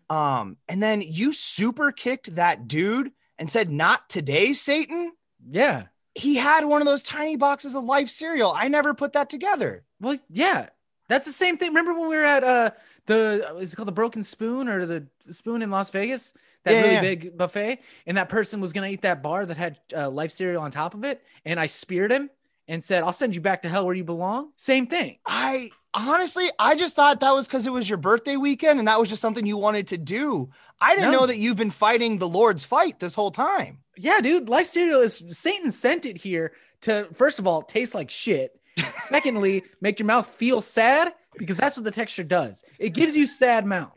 Um 0.08 0.56
and 0.68 0.82
then 0.82 1.02
you 1.02 1.32
super 1.34 1.92
kicked 1.92 2.34
that 2.36 2.66
dude 2.66 3.12
and 3.38 3.50
said 3.50 3.70
not 3.70 4.08
today 4.08 4.54
Satan. 4.54 5.12
Yeah. 5.50 5.84
He 6.14 6.36
had 6.36 6.64
one 6.64 6.82
of 6.82 6.86
those 6.86 7.02
tiny 7.02 7.36
boxes 7.36 7.74
of 7.74 7.84
life 7.84 8.08
cereal. 8.08 8.52
I 8.54 8.68
never 8.68 8.94
put 8.94 9.12
that 9.12 9.30
together. 9.30 9.84
Well, 10.00 10.18
yeah. 10.28 10.68
That's 11.08 11.26
the 11.26 11.32
same 11.32 11.56
thing. 11.56 11.68
Remember 11.70 11.92
when 11.92 12.08
we 12.08 12.16
were 12.16 12.24
at 12.24 12.44
uh 12.44 12.70
the 13.06 13.56
is 13.58 13.72
it 13.72 13.76
called 13.76 13.88
the 13.88 13.92
Broken 13.92 14.22
Spoon 14.22 14.68
or 14.68 14.86
the, 14.86 15.06
the 15.26 15.34
Spoon 15.34 15.62
in 15.62 15.70
Las 15.70 15.90
Vegas? 15.90 16.32
That 16.64 16.72
Yeah, 16.74 16.80
really 16.82 16.94
yeah. 16.94 17.00
big 17.00 17.38
buffet, 17.38 17.80
and 18.06 18.16
that 18.18 18.28
person 18.28 18.60
was 18.60 18.72
gonna 18.72 18.88
eat 18.88 19.02
that 19.02 19.22
bar 19.22 19.46
that 19.46 19.56
had 19.56 19.78
uh, 19.96 20.10
life 20.10 20.30
cereal 20.30 20.62
on 20.62 20.70
top 20.70 20.92
of 20.94 21.04
it, 21.04 21.22
and 21.46 21.58
I 21.58 21.64
speared 21.66 22.12
him 22.12 22.28
and 22.68 22.84
said, 22.84 23.02
"I'll 23.02 23.14
send 23.14 23.34
you 23.34 23.40
back 23.40 23.62
to 23.62 23.68
hell 23.70 23.86
where 23.86 23.94
you 23.94 24.04
belong." 24.04 24.52
Same 24.56 24.86
thing. 24.86 25.18
I 25.26 25.70
honestly, 25.94 26.50
I 26.58 26.76
just 26.76 26.94
thought 26.96 27.20
that 27.20 27.34
was 27.34 27.46
because 27.46 27.66
it 27.66 27.72
was 27.72 27.88
your 27.88 27.96
birthday 27.96 28.36
weekend 28.36 28.78
and 28.78 28.86
that 28.88 29.00
was 29.00 29.08
just 29.08 29.22
something 29.22 29.46
you 29.46 29.56
wanted 29.56 29.88
to 29.88 29.98
do. 29.98 30.50
I 30.80 30.94
didn't 30.94 31.12
No. 31.12 31.20
know 31.20 31.26
that 31.26 31.38
you've 31.38 31.56
been 31.56 31.70
fighting 31.70 32.18
the 32.18 32.28
Lord's 32.28 32.62
fight 32.62 33.00
this 33.00 33.14
whole 33.14 33.30
time. 33.30 33.78
Yeah, 34.02 34.20
dude, 34.20 34.48
life 34.48 34.66
cereal 34.66 35.00
is 35.00 35.22
Satan 35.30 35.70
sent 35.70 36.06
it 36.06 36.16
here 36.16 36.52
to 36.82 37.08
first 37.14 37.38
of 37.38 37.46
all 37.46 37.62
taste 37.62 37.94
like 37.94 38.10
shit. 38.10 38.58
Secondly, 38.98 39.64
make 39.80 39.98
your 39.98 40.06
mouth 40.06 40.26
feel 40.26 40.60
sad 40.60 41.12
because 41.36 41.56
that's 41.56 41.76
what 41.76 41.84
the 41.84 41.90
texture 41.90 42.22
does. 42.24 42.64
It 42.78 42.90
gives 42.90 43.14
you 43.14 43.26
sad 43.26 43.66
mouth. 43.66 43.96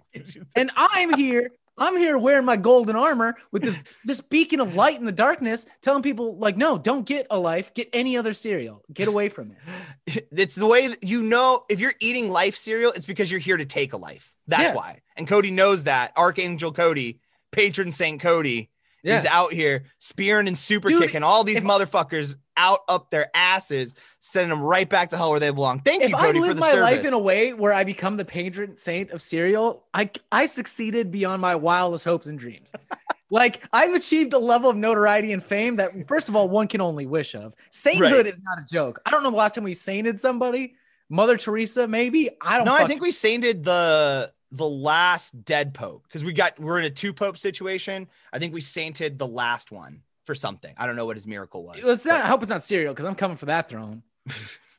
And 0.55 0.71
I'm 0.75 1.13
here, 1.13 1.51
I'm 1.77 1.95
here 1.97 2.17
wearing 2.17 2.45
my 2.45 2.57
golden 2.57 2.95
armor 2.97 3.37
with 3.51 3.61
this 3.61 3.77
this 4.03 4.19
beacon 4.19 4.59
of 4.59 4.75
light 4.75 4.99
in 4.99 5.05
the 5.05 5.11
darkness, 5.13 5.65
telling 5.81 6.03
people 6.03 6.37
like, 6.37 6.57
no, 6.57 6.77
don't 6.77 7.05
get 7.05 7.27
a 7.29 7.39
life, 7.39 7.73
get 7.73 7.87
any 7.93 8.17
other 8.17 8.33
cereal, 8.33 8.81
get 8.91 9.07
away 9.07 9.29
from 9.29 9.51
it. 9.51 10.27
It's 10.31 10.55
the 10.55 10.67
way 10.67 10.87
that 10.87 11.03
you 11.03 11.21
know 11.23 11.63
if 11.69 11.79
you're 11.79 11.95
eating 12.01 12.29
life 12.29 12.57
cereal, 12.57 12.91
it's 12.91 13.05
because 13.05 13.31
you're 13.31 13.39
here 13.39 13.57
to 13.57 13.65
take 13.65 13.93
a 13.93 13.97
life. 13.97 14.33
That's 14.47 14.63
Yeah. 14.63 14.75
why. 14.75 14.99
And 15.15 15.27
Cody 15.27 15.51
knows 15.51 15.85
that. 15.85 16.11
Archangel 16.17 16.73
Cody, 16.73 17.19
patron 17.51 17.91
Saint 17.93 18.19
Cody, 18.19 18.69
is 19.03 19.25
out 19.25 19.51
here 19.51 19.83
spearing 19.99 20.47
and 20.47 20.57
super 20.57 20.89
Dude, 20.89 21.01
kicking 21.01 21.23
all 21.23 21.43
these 21.43 21.61
motherfuckers 21.63 22.35
out 22.57 22.79
up 22.87 23.09
their 23.09 23.29
asses, 23.33 23.95
sending 24.19 24.49
them 24.49 24.61
right 24.61 24.87
back 24.87 25.09
to 25.09 25.17
hell 25.17 25.31
where 25.31 25.39
they 25.39 25.49
belong. 25.49 25.79
Thank 25.79 26.03
If 26.03 26.09
you, 26.11 26.15
I 26.15 26.27
Cody, 26.27 26.39
for 26.39 26.47
live 26.47 26.57
my 26.57 26.71
service. 26.71 26.81
life 26.81 27.05
in 27.05 27.13
a 27.13 27.19
way 27.19 27.53
where 27.53 27.73
I 27.73 27.83
become 27.83 28.17
the 28.17 28.25
patron 28.25 28.77
saint 28.77 29.11
of 29.11 29.21
cereal, 29.21 29.85
I 29.93 30.09
I 30.31 30.45
succeeded 30.45 31.11
beyond 31.11 31.41
my 31.41 31.55
wildest 31.55 32.05
hopes 32.05 32.27
and 32.27 32.37
dreams. 32.37 32.71
like 33.29 33.61
I've 33.73 33.93
achieved 33.93 34.33
a 34.33 34.39
level 34.39 34.69
of 34.69 34.77
notoriety 34.77 35.33
and 35.33 35.43
fame 35.43 35.77
that, 35.77 36.07
first 36.07 36.29
of 36.29 36.35
all, 36.35 36.47
one 36.49 36.67
can 36.67 36.81
only 36.81 37.05
wish 37.05 37.35
of. 37.35 37.53
Sainthood 37.71 38.27
is 38.27 38.37
not 38.43 38.59
a 38.59 38.65
joke. 38.71 39.01
I 39.05 39.11
don't 39.11 39.23
know 39.23 39.31
the 39.31 39.37
last 39.37 39.55
time 39.55 39.63
we 39.63 39.73
sainted 39.73 40.19
somebody. 40.19 40.75
Mother 41.09 41.37
Teresa, 41.37 41.87
maybe. 41.87 42.29
I 42.41 42.57
don't. 42.57 42.65
Know. 42.65 42.77
No, 42.77 42.83
I 42.83 42.87
think 42.87 43.01
we 43.01 43.11
sainted 43.11 43.63
the 43.63 44.31
the 44.53 44.67
last 44.67 45.43
dead 45.43 45.73
pope 45.73 46.03
because 46.07 46.23
we 46.23 46.31
got 46.31 46.57
we're 46.59 46.79
in 46.79 46.85
a 46.85 46.89
two 46.89 47.11
pope 47.13 47.37
situation. 47.37 48.07
I 48.31 48.39
think 48.39 48.53
we 48.53 48.61
sainted 48.61 49.19
the 49.19 49.27
last 49.27 49.71
one 49.71 50.01
for 50.25 50.35
something. 50.35 50.73
I 50.77 50.87
don't 50.87 50.95
know 50.95 51.05
what 51.05 51.17
his 51.17 51.27
miracle 51.27 51.65
was. 51.65 51.79
Let's 51.83 52.05
not. 52.05 52.19
but- 52.19 52.25
I 52.25 52.27
hope 52.29 52.41
it's 52.43 52.49
not 52.49 52.63
cereal 52.63 52.93
because 52.93 53.05
I'm 53.05 53.15
coming 53.15 53.37
for 53.37 53.47
that 53.47 53.67
throne. 53.69 54.03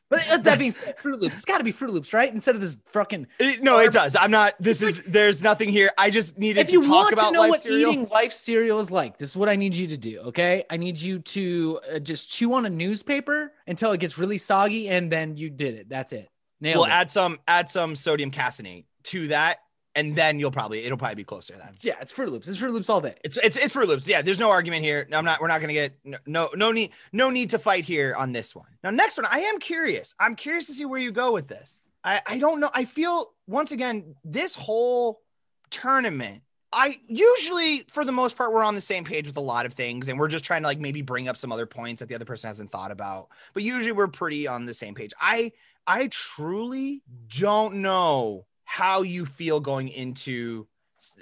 But 0.07 0.29
uh, 0.29 0.37
that 0.37 0.59
being 0.59 0.71
said, 0.71 0.99
Fruit 0.99 1.19
Loops. 1.19 1.35
It's 1.35 1.45
got 1.45 1.57
to 1.57 1.63
be 1.63 1.71
Fruit 1.71 1.91
Loops, 1.91 2.13
right? 2.13 2.31
Instead 2.31 2.53
of 2.53 2.61
this 2.61 2.77
fucking. 2.85 3.25
It- 3.39 3.63
no, 3.63 3.79
it 3.79 3.91
does. 3.91 4.15
I'm 4.15 4.29
not. 4.29 4.53
This 4.59 4.83
is. 4.83 5.01
There's 5.01 5.41
nothing 5.41 5.67
here. 5.67 5.89
I 5.97 6.11
just 6.11 6.37
needed 6.37 6.61
If 6.61 6.67
to 6.67 6.73
you 6.73 6.81
talk 6.83 6.91
want 6.91 7.13
about 7.13 7.27
to 7.29 7.33
know 7.33 7.47
what 7.47 7.63
cereal. 7.63 7.91
eating 7.91 8.07
life 8.09 8.31
cereal 8.31 8.79
is 8.79 8.91
like, 8.91 9.17
this 9.17 9.31
is 9.31 9.35
what 9.37 9.49
I 9.49 9.55
need 9.55 9.73
you 9.73 9.87
to 9.87 9.97
do. 9.97 10.19
Okay, 10.27 10.63
I 10.69 10.77
need 10.77 11.01
you 11.01 11.19
to 11.19 11.79
uh, 11.95 11.99
just 11.99 12.29
chew 12.29 12.53
on 12.53 12.67
a 12.67 12.69
newspaper 12.69 13.51
until 13.65 13.93
it 13.93 13.99
gets 13.99 14.19
really 14.19 14.37
soggy, 14.37 14.89
and 14.89 15.11
then 15.11 15.37
you 15.37 15.49
did 15.49 15.73
it. 15.73 15.89
That's 15.89 16.13
it. 16.13 16.29
Nailed 16.61 16.77
We'll 16.77 16.85
it. 16.85 16.91
add 16.91 17.09
some. 17.09 17.39
Add 17.47 17.67
some 17.71 17.95
sodium 17.95 18.29
caseinate 18.29 18.85
to 19.05 19.29
that. 19.29 19.57
And 19.95 20.15
then 20.15 20.39
you'll 20.39 20.51
probably 20.51 20.83
it'll 20.83 20.97
probably 20.97 21.15
be 21.15 21.23
closer 21.23 21.55
then. 21.57 21.75
Yeah, 21.81 21.95
it's 22.01 22.11
Fruit 22.11 22.29
Loops. 22.29 22.47
It's 22.47 22.57
Fruit 22.57 22.73
Loops 22.73 22.89
all 22.89 23.01
day. 23.01 23.15
It's 23.23 23.37
it's 23.37 23.55
it's 23.55 23.73
Fruit 23.73 23.87
Loops. 23.87 24.07
Yeah, 24.07 24.21
there's 24.21 24.39
no 24.39 24.49
argument 24.49 24.83
here. 24.83 25.07
I'm 25.11 25.25
not. 25.25 25.39
We're 25.39 25.47
not 25.47 25.61
gonna 25.61 25.73
get 25.73 25.97
no 26.03 26.17
no 26.25 26.49
no 26.55 26.71
need 26.71 26.91
no 27.13 27.29
need 27.29 27.51
to 27.51 27.59
fight 27.59 27.85
here 27.85 28.13
on 28.15 28.33
this 28.33 28.53
one. 28.53 28.67
Now, 28.83 28.91
next 28.91 29.17
one, 29.17 29.25
I 29.29 29.39
am 29.39 29.59
curious. 29.59 30.13
I'm 30.19 30.35
curious 30.35 30.67
to 30.67 30.73
see 30.73 30.85
where 30.85 30.99
you 30.99 31.11
go 31.11 31.31
with 31.31 31.47
this. 31.47 31.81
I 32.03 32.21
I 32.27 32.37
don't 32.39 32.59
know. 32.59 32.69
I 32.73 32.85
feel 32.85 33.33
once 33.47 33.71
again 33.71 34.15
this 34.23 34.55
whole 34.55 35.21
tournament. 35.69 36.41
I 36.77 36.97
usually, 37.07 37.85
for 37.89 38.03
the 38.03 38.11
most 38.11 38.35
part, 38.35 38.51
we're 38.51 38.63
on 38.63 38.75
the 38.75 38.81
same 38.81 39.05
page 39.05 39.27
with 39.27 39.37
a 39.37 39.41
lot 39.41 39.65
of 39.65 39.75
things, 39.75 40.09
and 40.09 40.19
we're 40.19 40.27
just 40.27 40.43
trying 40.43 40.61
to 40.63 40.67
like 40.67 40.79
maybe 40.79 41.01
bring 41.01 41.29
up 41.29 41.37
some 41.37 41.53
other 41.53 41.65
points 41.65 42.01
that 42.01 42.09
the 42.09 42.15
other 42.15 42.25
person 42.25 42.49
hasn't 42.49 42.69
thought 42.69 42.91
about. 42.91 43.29
But 43.53 43.63
usually, 43.63 43.93
we're 43.93 44.07
pretty 44.07 44.45
on 44.45 44.65
the 44.65 44.73
same 44.73 44.93
page. 44.93 45.13
I 45.21 45.53
I 45.87 46.07
truly 46.07 47.01
don't 47.29 47.75
know 47.75 48.45
how 48.65 49.03
you 49.03 49.25
feel 49.25 49.59
going 49.59 49.87
into 49.89 50.67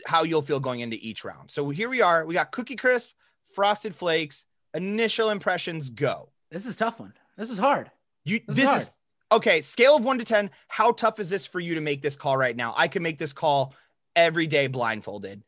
how 0.05 0.23
you'll 0.23 0.41
feel 0.41 0.59
going 0.59 0.79
into 0.79 0.97
each 1.01 1.23
round. 1.23 1.51
So 1.51 1.69
here 1.69 1.89
we 1.89 2.01
are. 2.01 2.25
We 2.25 2.33
got 2.33 2.51
Cookie 2.51 2.75
Crisp, 2.75 3.09
Frosted 3.53 3.93
Flakes. 3.93 4.45
Initial 4.73 5.29
impressions 5.29 5.89
go. 5.89 6.29
This 6.49 6.65
is 6.65 6.75
a 6.75 6.77
tough 6.77 6.99
one. 6.99 7.13
This 7.37 7.49
is 7.49 7.57
hard. 7.57 7.91
You 8.23 8.39
This 8.47 8.55
this, 8.55 8.69
is 8.69 8.81
is, 8.83 8.93
okay. 9.31 9.61
Scale 9.61 9.97
of 9.97 10.03
one 10.03 10.17
to 10.17 10.25
ten. 10.25 10.49
How 10.67 10.91
tough 10.93 11.19
is 11.19 11.29
this 11.29 11.45
for 11.45 11.59
you 11.59 11.75
to 11.75 11.81
make 11.81 12.01
this 12.01 12.15
call 12.15 12.37
right 12.37 12.55
now? 12.55 12.73
I 12.75 12.87
can 12.87 13.03
make 13.03 13.17
this 13.17 13.33
call 13.33 13.75
every 14.15 14.47
day 14.47 14.67
blindfolded. 14.67 15.43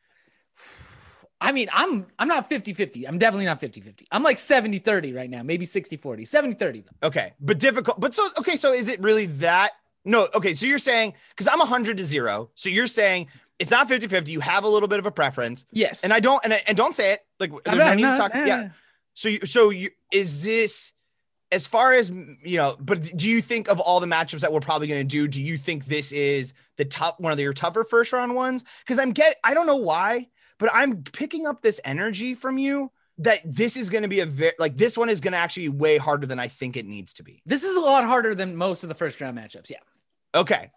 I 1.42 1.52
mean, 1.52 1.70
I'm 1.74 2.08
I'm 2.18 2.28
not 2.28 2.50
50-50. 2.50 3.08
I'm 3.08 3.18
definitely 3.18 3.46
not 3.46 3.62
50-50. 3.62 4.06
I'm 4.12 4.24
like 4.24 4.38
70-30 4.38 5.16
right 5.16 5.30
now, 5.30 5.44
maybe 5.44 5.66
60-40. 5.66 6.22
70-30 6.22 6.84
though. 6.86 7.08
Okay, 7.08 7.34
but 7.40 7.60
difficult. 7.60 8.00
But 8.00 8.16
so 8.16 8.30
okay. 8.40 8.58
So 8.58 8.74
is 8.74 8.88
it 8.88 9.02
really 9.02 9.25
that? 9.28 9.72
No. 10.06 10.28
Okay. 10.34 10.56
So 10.56 10.66
you're 10.66 10.80
saying 10.80 11.14
because 11.30 11.48
I'm 11.48 11.60
hundred 11.60 11.98
to 11.98 12.06
zero. 12.06 12.50
So 12.56 12.70
you're 12.70 12.88
saying 12.88 13.28
it's 13.58 13.72
not 13.72 13.88
50-50. 13.90 14.28
You 14.28 14.40
have 14.42 14.64
a 14.64 14.68
little 14.68 14.88
bit 14.90 15.00
of 15.00 15.06
a 15.06 15.12
preference, 15.12 15.66
Yes. 15.72 16.04
and 16.04 16.12
I 16.14 16.20
don't. 16.20 16.44
And 16.44 16.54
I, 16.54 16.62
and 16.68 16.76
don't 16.78 16.94
say 16.94 17.14
it. 17.14 17.22
Like 17.40 17.52
I'm 17.52 17.60
there's 17.64 17.78
not- 17.78 17.88
no 17.88 17.94
need 17.94 18.14
to 18.14 18.18
talk. 18.18 18.32
Yeah. 18.36 18.70
So 19.14 19.30
you, 19.30 19.46
so 19.46 19.70
you 19.70 19.90
is 20.12 20.44
this 20.44 20.92
as 21.52 21.66
far 21.66 21.94
as 21.94 22.10
you 22.10 22.58
know? 22.58 22.76
But 22.80 23.16
do 23.18 23.28
you 23.30 23.42
think 23.42 23.70
of 23.70 23.80
all 23.80 24.00
the 24.00 24.08
matchups 24.08 24.42
that 24.42 24.52
we're 24.52 24.60
probably 24.60 24.88
going 24.88 25.00
to 25.08 25.10
do? 25.10 25.28
Do 25.28 25.42
you 25.42 25.58
think 25.58 25.86
this 25.86 26.12
is 26.12 26.54
the 26.78 26.86
top 26.86 27.20
one 27.20 27.32
of 27.32 27.40
your 27.40 27.54
tougher 27.54 27.84
first 27.86 28.12
round 28.14 28.36
ones? 28.36 28.66
Because 28.80 29.00
I'm 29.00 29.12
get 29.12 29.38
I 29.44 29.54
don't 29.54 29.68
know 29.68 29.78
why, 29.78 30.28
but 30.60 30.70
I'm 30.74 31.04
picking 31.04 31.48
up 31.48 31.62
this 31.62 31.80
energy 31.86 32.36
from 32.36 32.58
you 32.58 32.92
that 33.19 33.39
this 33.45 33.77
is 33.77 33.89
going 33.89 34.01
to 34.03 34.07
be 34.10 34.19
a 34.19 34.25
very 34.25 34.53
like 34.60 34.75
this 34.77 34.98
one 34.98 35.10
is 35.10 35.22
going 35.22 35.31
to 35.31 35.38
actually 35.38 35.63
be 35.63 35.69
way 35.69 35.98
harder 35.98 36.27
than 36.27 36.39
I 36.39 36.48
think 36.48 36.75
it 36.77 36.86
needs 36.86 37.13
to 37.15 37.24
be. 37.24 37.41
This 37.45 37.63
is 37.63 37.75
a 37.75 37.79
lot 37.81 38.03
harder 38.03 38.36
than 38.36 38.55
most 38.55 38.84
of 38.84 38.89
the 38.89 38.95
first 38.95 39.22
round 39.22 39.38
matchups. 39.38 39.69
Yeah. 39.69 39.77
Okay, 40.34 40.69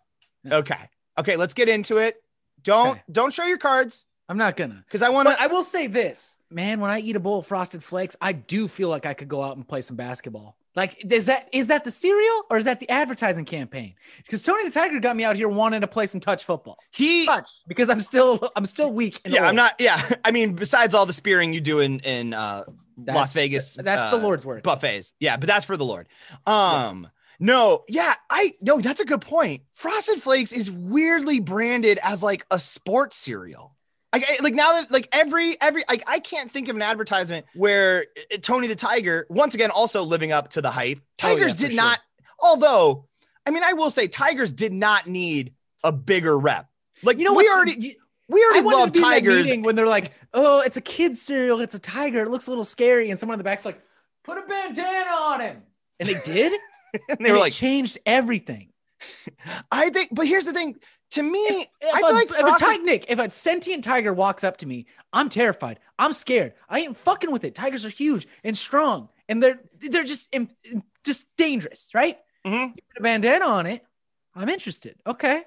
okay, 0.51 0.89
okay. 1.19 1.37
Let's 1.37 1.55
get 1.55 1.69
into 1.69 1.97
it. 1.99 2.23
Don't 2.63 2.91
Okay. 2.91 3.03
don't 3.11 3.33
show 3.33 3.45
your 3.45 3.59
cards 3.59 4.05
I'm 4.29 4.37
not 4.37 4.57
gonna. 4.57 4.85
because 4.87 5.03
I 5.03 5.09
want 5.09 5.29
to. 5.29 5.41
I 5.41 5.47
will 5.47 5.65
say 5.65 5.87
this, 5.87 6.37
man, 6.51 6.81
when 6.81 6.91
I 6.91 7.01
eat 7.01 7.17
a 7.17 7.21
bowl 7.21 7.39
of 7.39 7.47
frosted 7.47 7.83
flakes, 7.83 8.15
I 8.21 8.33
do 8.33 8.69
feel 8.69 8.89
like 8.89 9.07
I 9.07 9.15
could 9.15 9.29
go 9.29 9.43
out 9.43 9.57
and 9.57 9.67
play 9.67 9.81
some 9.81 9.97
basketball. 9.97 10.57
Like, 10.77 11.13
is 11.13 11.27
that 11.27 11.49
is 11.53 11.69
that 11.69 11.85
the 11.85 11.91
cereal 11.91 12.45
or 12.51 12.59
is 12.59 12.67
that 12.67 12.79
the 12.79 12.89
advertising 12.89 13.45
campaign? 13.45 13.95
Because 14.19 14.43
Tony 14.43 14.65
the 14.65 14.71
Tiger 14.71 15.01
got 15.01 15.17
me 15.17 15.25
out 15.25 15.35
here 15.35 15.49
wanting 15.49 15.81
to 15.81 15.89
play 15.89 16.07
some 16.07 16.21
touch 16.21 16.45
football. 16.45 16.79
He 16.93 17.27
Touch 17.27 17.49
because 17.67 17.89
I'm 17.89 18.01
still 18.01 18.51
I'm 18.55 18.67
still 18.67 18.93
weak. 18.93 19.21
and 19.25 19.35
yeah, 19.35 19.49
I'm 19.49 19.57
not. 19.57 19.75
Yeah, 19.81 20.01
I 20.25 20.31
mean, 20.31 20.53
besides 20.53 20.95
all 20.95 21.07
the 21.07 21.13
spearing 21.13 21.53
you 21.53 21.61
do 21.61 21.81
in 21.81 21.99
in 22.01 22.35
uh, 22.35 22.65
Las 22.97 23.33
Vegas, 23.33 23.75
That's 23.75 24.15
the 24.15 24.21
uh, 24.21 24.23
Lord's 24.23 24.45
word 24.45 24.63
buffets. 24.63 25.15
Yeah, 25.19 25.37
but 25.37 25.47
that's 25.49 25.65
for 25.65 25.77
the 25.77 25.85
Lord. 25.85 26.07
Um, 26.47 27.09
no, 27.41 27.85
yeah, 27.89 28.15
I 28.31 28.55
no, 28.61 28.81
that's 28.81 29.01
a 29.01 29.05
good 29.05 29.21
point. 29.23 29.63
Frosted 29.75 30.23
Flakes 30.23 30.53
is 30.53 30.71
weirdly 30.71 31.41
branded 31.41 31.99
as 32.03 32.23
like 32.23 32.45
a 32.51 32.61
sports 32.61 33.17
cereal. 33.17 33.75
Like, 34.13 34.25
I- 34.29 34.43
like 34.43 34.55
now 34.55 34.73
that 34.73 34.91
like 34.91 35.09
every 35.13 35.61
every 35.61 35.85
like 35.89 36.03
I 36.07 36.19
can't 36.21 36.51
think 36.51 36.69
of 36.69 36.77
an 36.77 36.83
advertisement 36.83 37.47
where 37.55 38.07
uh, 38.33 38.37
Tony 38.41 38.67
the 38.67 38.75
Tiger 38.75 39.27
once 39.29 39.55
again 39.55 39.71
also 39.71 40.03
living 40.03 40.33
up 40.33 40.49
to 40.51 40.63
the 40.63 40.71
hype. 40.71 40.99
Oh, 40.99 41.29
yeah, 41.29 41.35
Tigers 41.35 41.55
did 41.55 41.73
sure. 41.73 41.77
not. 41.77 42.01
Although, 42.41 43.07
I 43.45 43.51
mean, 43.51 43.63
I 43.63 43.75
will 43.75 43.91
say 43.91 44.09
Tigers 44.09 44.53
did 44.53 44.73
not 44.73 45.07
need 45.07 45.53
a 45.85 45.93
bigger 45.93 46.39
rep. 46.39 46.67
Like 47.03 47.19
You 47.19 47.25
know 47.25 47.35
we 47.35 47.49
already 47.49 47.99
we 48.29 48.41
I 48.41 48.45
already 48.45 48.65
wanted 48.65 48.77
love 48.79 48.93
to 48.93 48.93
be 48.93 48.99
in 48.99 49.05
Tigers. 49.05 49.67
when 49.67 49.77
they're 49.77 49.87
like, 49.87 50.13
"Oh, 50.35 50.61
it's 50.61 50.77
a 50.77 50.81
kid's 50.83 51.21
cereal. 51.21 51.61
It's 51.61 51.75
a 51.75 51.79
tiger. 51.79 52.23
It 52.23 52.31
looks 52.31 52.47
a 52.47 52.51
little 52.51 52.65
scary." 52.65 53.11
And 53.11 53.19
someone 53.19 53.35
in 53.35 53.39
the 53.39 53.45
back's 53.45 53.65
like, 53.65 53.81
"Put 54.25 54.39
a 54.39 54.43
bandana 54.43 55.11
on 55.11 55.41
him," 55.41 55.63
and 56.01 56.09
they 56.09 56.21
did. 56.25 56.53
and 57.09 57.19
they 57.19 57.25
and 57.27 57.33
were 57.33 57.39
like, 57.39 57.53
changed 57.53 57.99
everything. 58.07 58.71
I 59.71 59.91
think, 59.91 60.09
but 60.13 60.27
here's 60.27 60.45
the 60.47 60.53
thing. 60.53 60.77
To 61.13 61.23
me, 61.23 61.39
If, 61.39 61.95
I 61.95 62.01
a, 62.01 62.03
feel 62.03 62.15
like 62.15 62.31
if 62.31 62.57
a 62.57 62.59
tiger, 62.65 62.83
Nick, 62.83 63.07
if 63.09 63.19
a 63.19 63.31
sentient 63.31 63.83
tiger 63.83 64.13
walks 64.13 64.45
up 64.45 64.59
to 64.59 64.67
me, 64.67 64.87
I'm 65.13 65.31
terrified. 65.31 65.81
I'm 65.99 66.13
scared. 66.13 66.53
I 66.69 66.81
ain't 66.81 66.97
fucking 66.99 67.31
with 67.31 67.45
it. 67.45 67.55
Tigers 67.55 67.87
are 67.87 67.91
huge 67.91 68.29
and 68.45 68.57
strong, 68.57 69.09
and 69.29 69.43
they're 69.43 69.59
they're 69.81 70.05
just 70.05 70.35
just 71.05 71.25
dangerous, 71.39 71.91
right? 71.95 72.19
Mhm. 72.47 72.77
You 72.77 72.83
put 72.91 72.99
a 72.99 73.03
bandana 73.03 73.47
on 73.47 73.67
it, 73.67 73.85
I'm 74.35 74.51
interested. 74.51 74.97
Okay, 75.07 75.45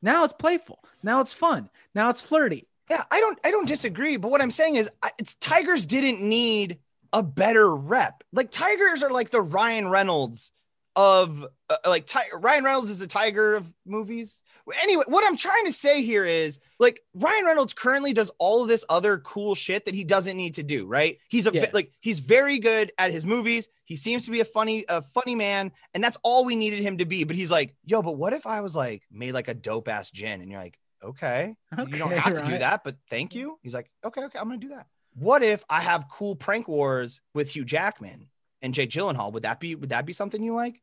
now 0.00 0.24
it's 0.24 0.32
playful. 0.32 0.82
Now 1.02 1.20
it's 1.20 1.34
fun. 1.34 1.68
Now 1.94 2.08
it's 2.08 2.22
flirty. 2.22 2.66
Yeah, 2.88 3.04
I 3.10 3.20
don't 3.20 3.38
I 3.44 3.50
don't 3.50 3.68
disagree, 3.68 4.16
but 4.16 4.30
what 4.30 4.40
I'm 4.40 4.50
saying 4.50 4.76
is 4.76 4.90
it's 5.18 5.34
Tigers 5.34 5.84
didn't 5.84 6.22
need 6.22 6.78
a 7.12 7.22
better 7.22 7.74
rep. 7.76 8.24
Like 8.32 8.50
Tigers 8.50 9.02
are 9.02 9.10
like 9.10 9.28
the 9.28 9.42
Ryan 9.42 9.88
Reynolds 9.88 10.52
of 10.96 11.46
uh, 11.70 11.76
like 11.86 12.06
Ti- 12.06 12.32
Ryan 12.34 12.64
Reynolds 12.64 12.90
is 12.90 12.98
the 12.98 13.06
Tiger 13.06 13.54
of 13.54 13.70
movies. 13.86 14.42
Anyway, 14.82 15.04
what 15.06 15.24
I'm 15.24 15.36
trying 15.36 15.64
to 15.66 15.72
say 15.72 16.02
here 16.02 16.24
is 16.24 16.60
like 16.78 17.00
Ryan 17.14 17.44
Reynolds 17.44 17.74
currently 17.74 18.12
does 18.12 18.30
all 18.38 18.62
of 18.62 18.68
this 18.68 18.84
other 18.88 19.18
cool 19.18 19.54
shit 19.54 19.84
that 19.86 19.94
he 19.94 20.04
doesn't 20.04 20.36
need 20.36 20.54
to 20.54 20.62
do, 20.62 20.86
right? 20.86 21.18
He's 21.28 21.46
a 21.46 21.52
Yeah. 21.52 21.70
like 21.72 21.92
he's 22.00 22.18
very 22.20 22.58
good 22.58 22.92
at 22.98 23.10
his 23.10 23.24
movies. 23.24 23.68
He 23.84 23.96
seems 23.96 24.24
to 24.26 24.30
be 24.30 24.40
a 24.40 24.44
funny 24.44 24.84
a 24.88 25.02
funny 25.14 25.34
man, 25.34 25.72
and 25.94 26.02
that's 26.02 26.16
all 26.22 26.44
we 26.44 26.56
needed 26.56 26.80
him 26.80 26.98
to 26.98 27.04
be. 27.04 27.24
But 27.24 27.36
he's 27.36 27.50
like, 27.50 27.74
"Yo, 27.84 28.02
but 28.02 28.12
what 28.12 28.32
if 28.32 28.46
I 28.46 28.60
was 28.60 28.74
like 28.76 29.02
made 29.10 29.32
like 29.32 29.48
a 29.48 29.54
dope 29.54 29.88
ass 29.88 30.10
gin?" 30.10 30.40
And 30.40 30.50
you're 30.50 30.60
like, 30.60 30.78
"Okay, 31.02 31.56
you 31.78 31.86
don't 31.98 32.12
Okay, 32.12 32.18
have 32.20 32.34
to 32.34 32.46
do 32.46 32.58
that, 32.58 32.84
but 32.84 32.96
thank 33.10 33.34
you." 33.34 33.58
He's 33.62 33.74
like, 33.74 33.90
"Okay, 34.04 34.22
okay, 34.24 34.38
I'm 34.38 34.46
gonna 34.48 34.58
do 34.58 34.68
that." 34.70 34.86
What 35.14 35.42
if 35.42 35.62
I 35.68 35.80
have 35.82 36.06
cool 36.10 36.34
prank 36.36 36.68
wars 36.68 37.20
with 37.34 37.54
Hugh 37.54 37.64
Jackman 37.66 38.28
and 38.62 38.72
Jake 38.72 38.90
Gyllenhaal? 38.90 39.32
Would 39.32 39.42
that 39.42 39.60
be 39.60 39.74
would 39.74 39.90
that 39.90 40.06
be 40.06 40.12
something 40.12 40.42
you 40.42 40.54
like? 40.54 40.80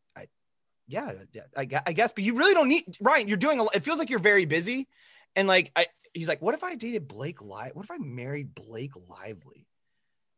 Yeah, 0.89 1.13
I, 1.55 1.67
I 1.85 1.93
guess, 1.93 2.11
but 2.11 2.23
you 2.23 2.33
really 2.33 2.53
don't 2.53 2.67
need 2.67 2.97
Ryan. 2.99 3.27
You're 3.27 3.37
doing 3.37 3.59
a. 3.59 3.63
lot- 3.63 3.75
It 3.75 3.83
feels 3.83 3.99
like 3.99 4.09
you're 4.09 4.19
very 4.19 4.45
busy, 4.45 4.87
and 5.35 5.47
like 5.47 5.71
I, 5.75 5.85
he's 6.13 6.27
like, 6.27 6.41
"What 6.41 6.55
if 6.55 6.63
I 6.63 6.73
dated 6.75 7.07
Blake 7.07 7.41
Live? 7.43 7.75
What 7.75 7.85
if 7.85 7.91
I 7.91 7.97
married 7.99 8.55
Blake 8.55 8.93
Lively?" 9.07 9.67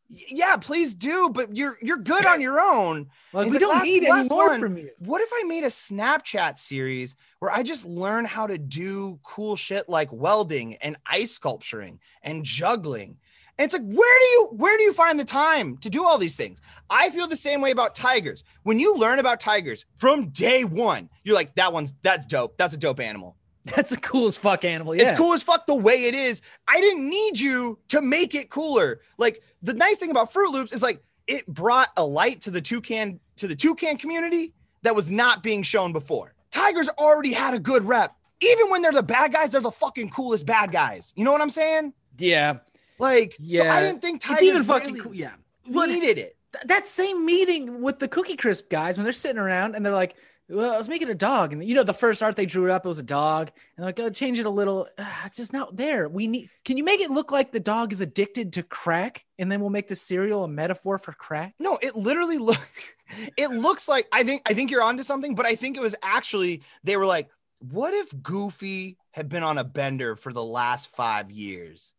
Y- 0.10 0.18
Yeah, 0.28 0.58
please 0.58 0.94
do, 0.94 1.30
but 1.30 1.56
you're 1.56 1.78
you're 1.82 1.98
good 1.98 2.26
on 2.26 2.42
your 2.42 2.60
own. 2.60 3.10
Like 3.32 3.46
we 3.46 3.52
like, 3.54 3.62
don't 3.62 3.76
last- 3.76 3.84
need 3.86 4.04
any 4.04 4.28
more 4.28 4.60
from 4.60 4.76
you. 4.78 4.90
What 5.00 5.22
if 5.22 5.30
I 5.34 5.44
made 5.46 5.64
a 5.64 5.68
Snapchat 5.68 6.58
series 6.58 7.16
where 7.40 7.50
I 7.52 7.64
just 7.64 7.86
learn 7.86 8.26
how 8.26 8.46
to 8.48 8.58
do 8.58 9.20
cool 9.24 9.56
shit 9.56 9.88
like 9.88 10.12
welding 10.12 10.76
and 10.82 10.98
ice 11.06 11.32
sculpturing 11.32 12.02
and 12.24 12.44
juggling? 12.44 13.20
And 13.62 13.66
it's 13.66 13.76
like, 13.76 13.84
where 13.84 14.20
do 14.20 14.26
you 14.26 14.50
where 14.54 14.76
do 14.76 14.82
you 14.82 14.92
find 14.92 15.20
the 15.20 15.24
time 15.24 15.78
to 15.82 15.90
do 15.92 16.04
all 16.04 16.18
these 16.18 16.36
things? 16.36 16.60
I 16.90 17.12
feel 17.12 17.28
the 17.28 17.38
same 17.38 17.62
way 17.62 17.70
about 17.70 17.94
tigers. 17.94 18.44
When 18.64 18.80
you 18.80 18.96
learn 18.96 19.20
about 19.20 19.40
tigers 19.40 19.86
from 19.98 20.30
day 20.30 20.64
one, 20.64 21.12
you're 21.24 21.36
like, 21.36 21.54
that 21.54 21.72
one's 21.72 21.94
that's 22.02 22.26
dope. 22.26 22.58
That's 22.58 22.74
a 22.74 22.78
dope 22.78 23.00
animal. 23.00 23.38
That's 23.66 23.92
a 23.92 23.98
coolest 23.98 24.40
fuck 24.40 24.66
animal. 24.66 24.96
Yeah. 24.96 25.04
It's 25.04 25.18
cool 25.20 25.34
as 25.34 25.44
fuck 25.44 25.68
the 25.68 25.76
way 25.76 26.06
it 26.06 26.16
is. 26.16 26.42
I 26.68 26.82
didn't 26.82 27.08
need 27.08 27.40
you 27.40 27.78
to 27.90 28.02
make 28.02 28.34
it 28.34 28.50
cooler. 28.50 29.02
Like 29.20 29.44
the 29.62 29.76
nice 29.76 29.98
thing 29.98 30.10
about 30.10 30.34
Fruit 30.34 30.52
Loops 30.52 30.74
is 30.74 30.82
like 30.82 31.04
it 31.28 31.46
brought 31.46 31.90
a 31.96 32.04
light 32.04 32.42
to 32.42 32.50
the 32.50 32.62
toucan 32.62 33.20
to 33.36 33.48
the 33.48 33.56
toucan 33.56 33.98
community 33.98 34.56
that 34.82 34.96
was 34.96 35.12
not 35.12 35.44
being 35.44 35.62
shown 35.62 35.94
before. 35.94 36.34
Tigers 36.50 36.90
already 36.98 37.32
had 37.32 37.54
a 37.54 37.60
good 37.60 37.84
rep. 37.84 38.16
Even 38.42 38.72
when 38.72 38.82
they're 38.82 38.92
the 38.92 39.04
bad 39.04 39.32
guys, 39.32 39.52
they're 39.52 39.62
the 39.62 39.70
fucking 39.70 40.10
coolest 40.10 40.48
bad 40.48 40.72
guys. 40.72 41.14
You 41.16 41.24
know 41.24 41.32
what 41.32 41.42
I'm 41.42 41.52
saying? 41.52 41.94
Yeah. 42.18 42.58
Like, 43.02 43.34
so 43.34 43.38
Yeah. 43.42 43.74
I 43.76 43.82
didn't 43.82 44.02
think 44.02 44.18
It's 44.18 44.26
Tigers 44.26 44.44
even 44.44 44.64
fucking 44.64 44.94
really 44.94 45.02
cool. 45.02 45.14
Yeah. 45.14 45.32
Needed 45.68 46.18
it. 46.18 46.38
th- 46.54 46.66
that 46.66 46.88
same 46.88 47.26
meeting 47.26 47.82
with 47.82 48.00
the 48.00 48.08
Cookie 48.08 48.36
Crisp 48.36 48.70
guys 48.70 48.98
when 48.98 49.04
they're 49.04 49.14
sitting 49.14 49.38
around 49.38 49.76
and 49.76 49.86
they're 49.86 49.94
like, 49.94 50.16
"Well, 50.50 50.72
let's 50.72 50.90
make 50.90 51.02
it 51.02 51.10
a 51.10 51.16
dog." 51.16 51.54
And 51.54 51.64
you 51.64 51.76
know, 51.76 51.84
the 51.84 51.94
first 51.94 52.22
art 52.22 52.36
they 52.36 52.46
drew 52.46 52.66
it 52.66 52.72
up, 52.72 52.84
it 52.86 52.88
was 52.90 53.00
a 53.00 53.04
dog, 53.04 53.48
and 53.48 53.56
they're 53.78 53.86
like, 53.86 54.00
"Oh, 54.00 54.10
change 54.10 54.38
it 54.40 54.46
a 54.46 54.50
little." 54.50 54.88
Ah, 54.98 55.26
it's 55.28 55.38
just 55.38 55.54
not 55.54 55.78
there. 55.78 56.10
We 56.10 56.28
need. 56.28 56.50
Can 56.66 56.78
you 56.78 56.84
make 56.84 57.00
it 57.00 57.10
look 57.12 57.32
like 57.32 57.52
the 57.52 57.60
dog 57.62 57.94
is 57.94 58.02
addicted 58.02 58.52
to 58.54 58.64
crack, 58.64 59.24
and 59.40 59.50
then 59.52 59.62
we'll 59.62 59.70
make 59.70 59.88
the 59.88 59.96
cereal 59.96 60.44
a 60.44 60.48
metaphor 60.50 60.98
for 60.98 61.14
crack? 61.14 61.54
No, 61.60 61.78
it 61.82 61.96
literally 61.96 62.38
look 62.38 62.60
it 63.38 63.52
looks 63.52 63.88
like 63.88 64.08
I 64.12 64.24
think 64.24 64.42
I 64.46 64.54
think 64.54 64.72
you're 64.72 64.84
onto 64.84 65.04
something, 65.04 65.36
but 65.36 65.46
I 65.46 65.56
think 65.56 65.78
it 65.78 65.82
was 65.82 65.96
actually 66.04 66.64
they 66.84 66.98
were 66.98 67.06
like, 67.06 67.30
what 67.60 67.94
if 67.94 68.12
Goofy 68.22 68.98
had 69.12 69.30
been 69.30 69.44
on 69.44 69.58
a 69.58 69.64
bender 69.64 70.16
for 70.18 70.34
the 70.34 70.44
last 70.44 70.90
five 70.90 71.32
years 71.32 71.94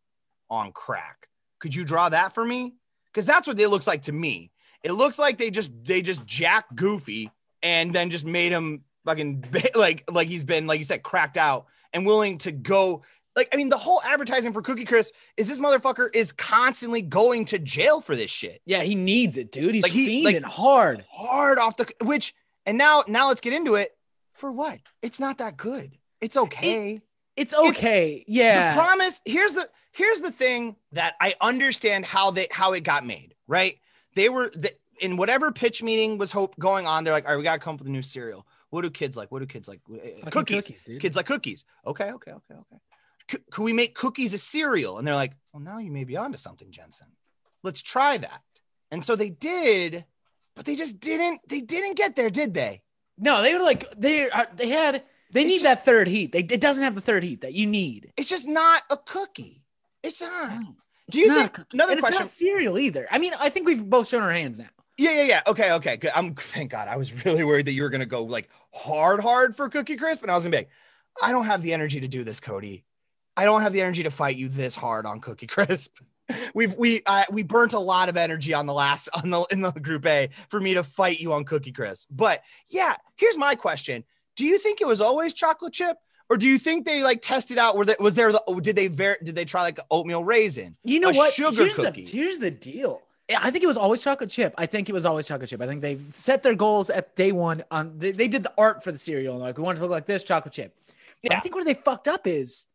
on 0.53 0.71
crack? 0.73 1.29
Could 1.61 1.75
you 1.75 1.85
draw 1.85 2.09
that 2.11 2.35
for 2.35 2.45
me? 2.45 2.75
Because 3.07 3.27
that's 3.27 3.47
what 3.47 3.59
it 3.59 3.69
looks 3.69 3.87
like 3.87 4.03
to 4.03 4.13
me. 4.13 4.51
It 4.83 4.93
looks 4.93 5.19
like 5.19 5.39
they 5.39 5.51
just 5.51 5.71
they 5.85 6.03
just 6.03 6.25
jack 6.27 6.67
Goofy 6.75 7.31
and 7.63 7.95
then 7.95 8.11
just 8.11 8.25
made 8.25 8.53
him 8.53 8.83
fucking 9.05 9.45
like 9.75 10.05
like 10.11 10.29
he's 10.29 10.45
been 10.45 10.67
like 10.67 10.79
you 10.79 10.85
said 10.85 11.03
cracked 11.03 11.37
out 11.37 11.67
and 11.93 12.05
willing 12.07 12.39
to 12.39 12.53
go 12.53 13.03
Like, 13.37 13.49
I 13.53 13.57
mean, 13.57 13.69
the 13.71 13.79
whole 13.79 14.03
advertising 14.05 14.53
for 14.53 14.61
Cookie 14.61 14.85
Crisp 14.85 15.15
is 15.37 15.49
this 15.49 15.61
motherfucker 15.61 16.15
is 16.15 16.33
constantly 16.33 17.01
going 17.01 17.45
to 17.47 17.59
jail 17.59 18.01
for 18.03 18.15
this 18.17 18.31
shit. 18.31 18.61
Yeah, 18.67 18.83
he 18.83 18.95
needs 18.95 19.37
it, 19.39 19.51
dude. 19.53 19.75
He's 19.75 19.83
Like, 19.85 19.93
he- 19.93 20.25
like- 20.25 20.43
hard. 20.43 21.05
Hard 21.11 21.59
off 21.59 21.77
the 21.79 21.87
which, 22.03 22.35
and 22.67 22.77
now 22.77 23.05
now 23.09 23.29
let's 23.29 23.41
get 23.41 23.53
into 23.55 23.77
it. 23.77 23.97
For 24.35 24.51
what? 24.53 24.81
It's 25.01 25.21
not 25.21 25.39
that 25.39 25.57
good. 25.57 25.97
It's 26.21 26.37
okay. 26.37 27.01
It's 27.37 27.55
okay. 27.55 28.25
yeah. 28.27 28.75
The 28.75 28.81
promise. 28.81 29.21
Here's 29.25 29.55
the 29.55 29.69
here's 29.93 30.21
the 30.21 30.31
thing 30.33 30.77
that 30.93 31.15
I 31.21 31.35
understand 31.41 32.05
how 32.05 32.31
they 32.33 32.49
how 32.51 32.73
it 32.73 32.81
got 32.81 33.07
made. 33.07 33.35
Right? 33.47 33.79
They 34.15 34.29
were 34.29 34.51
the, 34.55 34.73
in 35.01 35.17
whatever 35.17 35.53
pitch 35.53 35.83
meeting 35.83 36.19
was 36.19 36.33
hope 36.33 36.59
going 36.59 36.87
on. 36.87 37.05
They're 37.05 37.13
like, 37.15 37.25
all 37.25 37.33
right, 37.33 37.37
we 37.39 37.45
gotta 37.45 37.59
come 37.61 37.75
up 37.75 37.81
with 37.81 37.89
a 37.89 37.93
new 37.93 38.03
cereal. 38.03 38.47
What 38.71 38.83
do 38.83 38.91
kids 38.91 39.17
like? 39.17 39.31
What 39.31 39.41
do 39.41 39.47
kids 39.47 39.69
like? 39.69 39.81
Fucking 39.87 40.31
Cookies. 40.31 40.69
Kids 41.01 41.17
like 41.17 41.27
cookies. 41.27 41.65
Okay, 41.87 42.11
okay, 42.13 42.31
okay, 42.33 42.55
okay. 42.55 42.81
C- 43.31 43.39
could 43.51 43.63
we 43.65 43.73
make 43.73 43.95
cookies 43.95 44.33
a 44.35 44.39
cereal? 44.39 44.99
And 44.99 45.07
they're 45.07 45.15
like, 45.15 45.33
well, 45.53 45.63
now 45.63 45.79
you 45.79 45.91
may 45.91 46.05
be 46.05 46.17
onto 46.17 46.39
something, 46.39 46.71
Jensen. 46.71 47.09
Let's 47.63 47.83
try 47.83 48.17
that. 48.19 48.41
And 48.91 49.05
so 49.05 49.15
they 49.17 49.29
did, 49.31 50.05
but 50.57 50.65
they 50.65 50.75
just 50.77 51.01
didn't. 51.01 51.41
They 51.49 51.61
didn't 51.61 51.97
get 51.97 52.17
there, 52.17 52.31
did 52.31 52.55
they? 52.55 52.83
No, 53.19 53.43
they 53.43 53.55
were 53.55 53.61
like 53.63 53.91
they 53.97 54.31
uh, 54.31 54.47
they 54.57 54.69
had 54.69 55.03
they 55.33 55.43
It's 55.43 55.49
need 55.49 55.61
just- 55.61 55.65
that 55.65 55.85
third 55.85 56.09
heat. 56.09 56.33
They 56.33 56.41
it 56.41 56.61
doesn't 56.61 56.83
have 56.83 56.95
the 56.95 57.01
third 57.01 57.23
heat 57.25 57.43
that 57.43 57.53
you 57.55 57.67
need. 57.67 58.13
It's 58.17 58.29
just 58.29 58.49
not 58.49 58.83
a 58.91 58.97
cookie. 58.97 59.62
It's 60.03 60.21
not. 60.21 60.61
No, 60.61 60.77
Do 61.11 61.19
you 61.19 61.35
think 61.35 61.59
another 61.73 61.93
and 61.93 62.01
question? 62.01 62.23
It's 62.23 62.41
not 62.43 62.49
cereal 62.49 62.79
either. 62.79 63.07
I 63.11 63.19
mean, 63.19 63.33
I 63.39 63.49
think 63.49 63.67
we've 63.67 63.85
both 63.85 64.09
shown 64.09 64.23
our 64.23 64.33
hands 64.33 64.59
now. 64.59 64.69
Yeah, 64.99 65.13
yeah, 65.13 65.23
yeah. 65.23 65.43
Okay, 65.47 65.73
okay. 65.73 65.97
Good. 65.97 66.13
I'm 66.15 66.35
thank 66.35 66.71
God. 66.71 66.89
I 66.89 66.97
was 66.97 67.25
really 67.25 67.45
worried 67.45 67.67
that 67.67 67.73
you 67.73 67.83
were 67.83 67.91
gonna 67.91 68.07
go 68.07 68.25
like 68.25 68.49
hard, 68.73 69.21
hard 69.21 69.57
for 69.57 69.69
Cookie 69.69 69.97
Crisp, 69.97 70.23
and 70.23 70.31
I 70.31 70.35
was 70.35 70.45
gonna 70.45 70.53
be 70.53 70.59
like, 70.59 70.71
I 71.23 71.33
don't 71.33 71.47
have 71.47 71.63
the 71.63 71.73
energy 71.73 72.01
to 72.01 72.09
do 72.09 72.25
this, 72.25 72.41
Cody. 72.41 72.85
I 73.37 73.45
don't 73.45 73.63
have 73.63 73.73
the 73.73 73.81
energy 73.81 74.03
to 74.03 74.11
fight 74.11 74.37
you 74.37 74.49
this 74.49 74.77
hard 74.77 75.07
on 75.07 75.21
Cookie 75.21 75.47
Crisp. 75.47 75.97
We've 76.55 76.75
we 76.75 77.03
uh, 77.05 77.25
we 77.31 77.43
burnt 77.43 77.73
a 77.73 77.79
lot 77.79 78.09
of 78.09 78.17
energy 78.17 78.55
on 78.55 78.67
the 78.67 78.73
last 78.73 79.09
on 79.13 79.31
the 79.31 79.43
in 79.51 79.61
the 79.61 79.73
group 79.73 80.07
A 80.07 80.31
for 80.49 80.61
me 80.61 80.75
to 80.75 80.83
fight 80.83 81.21
you 81.21 81.33
on 81.33 81.45
Cookie 81.45 81.73
Crisp. 81.73 82.09
But 82.11 82.43
yeah, 82.69 82.95
here's 83.17 83.37
my 83.37 83.55
question: 83.55 84.05
Do 84.37 84.47
you 84.47 84.59
think 84.59 84.81
it 84.81 84.87
was 84.87 85.01
always 85.01 85.35
chocolate 85.35 85.73
chip, 85.73 85.97
or 86.33 86.39
do 86.39 86.49
you 86.49 86.59
think 86.59 86.87
they 86.87 87.03
like 87.03 87.21
tested 87.21 87.59
out? 87.59 87.77
Were 87.77 87.85
that 87.85 88.01
was 88.01 88.15
there 88.15 88.33
the 88.33 88.43
did 88.63 88.75
they 88.75 88.87
ver- 88.87 89.19
did 89.23 89.35
they 89.35 89.45
try 89.45 89.61
like 89.61 89.79
oatmeal 89.91 90.25
raisin? 90.25 90.75
You 90.83 90.99
know 90.99 91.11
what? 91.11 91.35
sugar 91.35 91.65
here's 91.65 91.77
cookie. 91.77 92.07
The, 92.07 92.11
here's 92.11 92.39
the 92.39 92.51
deal. 92.51 93.03
Eh, 93.29 93.37
I 93.39 93.51
think 93.51 93.63
it 93.63 93.67
was 93.67 93.77
always 93.77 94.01
chocolate 94.01 94.31
chip. 94.31 94.55
I 94.57 94.65
think 94.65 94.89
it 94.89 94.95
was 94.95 95.05
always 95.05 95.29
chocolate 95.29 95.51
chip. 95.51 95.61
I 95.61 95.67
think 95.67 95.83
they 95.83 95.99
set 96.13 96.43
their 96.43 96.55
goals 96.55 96.89
at 96.89 97.15
day 97.17 97.33
one. 97.33 97.63
On 97.71 97.99
they, 97.99 98.13
they 98.13 98.29
did 98.29 98.45
the 98.45 98.53
art 98.57 98.83
for 98.83 98.93
the 98.93 98.97
cereal. 98.97 99.35
and 99.35 99.43
Like 99.43 99.59
we 99.59 99.63
want 99.63 99.77
it 99.77 99.81
to 99.81 99.83
look 99.83 99.91
like 99.91 100.07
this, 100.07 100.25
chocolate 100.25 100.55
chip. 100.55 100.75
But 101.23 101.35
I 101.35 101.41
think 101.41 101.55
where 101.55 101.67
they 101.67 101.75
fucked 101.75 102.09
up 102.09 102.27
is, 102.27 102.67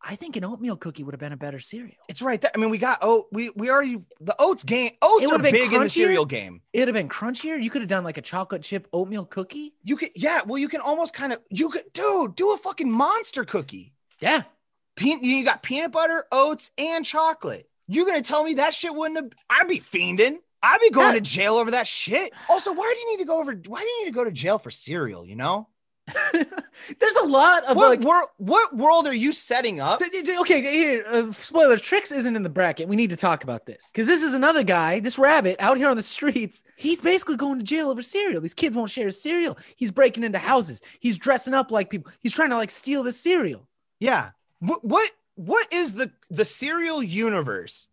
I 0.00 0.14
think 0.16 0.36
an 0.36 0.44
oatmeal 0.44 0.76
cookie 0.76 1.02
would 1.02 1.12
have 1.12 1.20
been 1.20 1.32
a 1.32 1.36
better 1.36 1.58
cereal. 1.58 1.96
It's 2.08 2.22
right 2.22 2.40
there. 2.40 2.50
I 2.54 2.58
mean, 2.58 2.70
we 2.70 2.78
got 2.78 2.98
oh 3.02 3.26
we 3.32 3.50
we 3.50 3.68
already 3.70 3.98
the 4.20 4.36
oats 4.38 4.62
game. 4.64 4.92
Oats 5.02 5.30
are 5.30 5.38
been 5.38 5.52
big 5.52 5.72
in 5.72 5.82
the 5.82 5.90
cereal 5.90 6.24
game. 6.24 6.62
It'd 6.72 6.88
have 6.88 6.94
been 6.94 7.08
crunchier. 7.08 7.60
You 7.60 7.68
could 7.70 7.82
have 7.82 7.88
done 7.88 8.04
like 8.04 8.16
a 8.16 8.22
chocolate 8.22 8.62
chip 8.62 8.86
oatmeal 8.92 9.24
cookie. 9.24 9.74
You 9.82 9.96
could 9.96 10.10
yeah. 10.14 10.42
Well, 10.46 10.58
you 10.58 10.68
can 10.68 10.80
almost 10.80 11.14
kind 11.14 11.32
of 11.32 11.40
you 11.50 11.68
could 11.70 11.92
dude 11.92 12.36
do 12.36 12.52
a 12.52 12.56
fucking 12.56 12.90
monster 12.90 13.44
cookie. 13.44 13.92
Yeah, 14.20 14.42
Pe- 14.96 15.18
you 15.20 15.44
got 15.44 15.62
peanut 15.62 15.92
butter, 15.92 16.24
oats, 16.32 16.70
and 16.78 17.04
chocolate. 17.04 17.68
You're 17.88 18.06
gonna 18.06 18.22
tell 18.22 18.44
me 18.44 18.54
that 18.54 18.74
shit 18.74 18.94
wouldn't 18.94 19.16
have? 19.18 19.30
I'd 19.50 19.68
be 19.68 19.80
fiending. 19.80 20.36
I'd 20.62 20.80
be 20.80 20.90
going 20.90 21.08
Yeah. 21.08 21.12
to 21.14 21.20
jail 21.20 21.54
over 21.54 21.70
that 21.72 21.86
shit. 21.86 22.32
Also, 22.48 22.72
why 22.72 22.92
do 22.94 23.00
you 23.00 23.10
need 23.16 23.22
to 23.22 23.26
go 23.28 23.40
over? 23.40 23.52
Why 23.66 23.80
do 23.80 23.86
you 23.86 24.04
need 24.04 24.10
to 24.10 24.14
go 24.14 24.24
to 24.24 24.32
jail 24.32 24.58
for 24.58 24.70
cereal? 24.72 25.24
You 25.24 25.36
know 25.36 25.68
there's 26.32 27.14
a 27.22 27.26
lot 27.26 27.64
of 27.64 27.76
what 27.76 27.90
like. 27.90 28.00
wor- 28.00 28.28
what 28.38 28.76
world 28.76 29.06
are 29.06 29.14
you 29.14 29.32
setting 29.32 29.80
up? 29.80 29.98
So, 29.98 30.06
okay, 30.40 30.60
here. 30.62 31.04
Uh, 31.08 31.32
spoilers. 31.32 31.80
Trix 31.80 32.12
isn't 32.12 32.36
in 32.36 32.42
the 32.42 32.48
bracket. 32.48 32.88
We 32.88 32.96
need 32.96 33.10
to 33.10 33.16
talk 33.16 33.44
about 33.44 33.66
this 33.66 33.88
because 33.92 34.06
this 34.06 34.22
is 34.22 34.34
another 34.34 34.62
guy, 34.62 35.00
this 35.00 35.18
rabbit 35.18 35.56
out 35.58 35.76
here 35.76 35.90
on 35.90 35.96
the 35.96 36.02
streets. 36.02 36.62
He's 36.76 37.00
basically 37.00 37.36
going 37.36 37.58
to 37.58 37.64
jail 37.64 37.90
over 37.90 38.02
cereal. 38.02 38.40
These 38.40 38.54
kids 38.54 38.76
won't 38.76 38.90
share 38.90 39.06
his 39.06 39.20
cereal. 39.20 39.58
He's 39.76 39.90
breaking 39.90 40.24
into 40.24 40.38
houses. 40.38 40.82
He's 41.00 41.18
dressing 41.18 41.54
up 41.54 41.70
like 41.70 41.90
people. 41.90 42.12
He's 42.20 42.32
trying 42.32 42.50
to 42.50 42.56
like 42.56 42.70
steal 42.70 43.02
the 43.02 43.12
cereal. 43.12 43.66
Yeah. 44.00 44.30
What 44.60 44.84
what 44.84 45.10
what 45.34 45.72
is 45.72 45.94
the 45.94 46.10
the 46.30 46.44
cereal 46.44 47.02
universe 47.02 47.88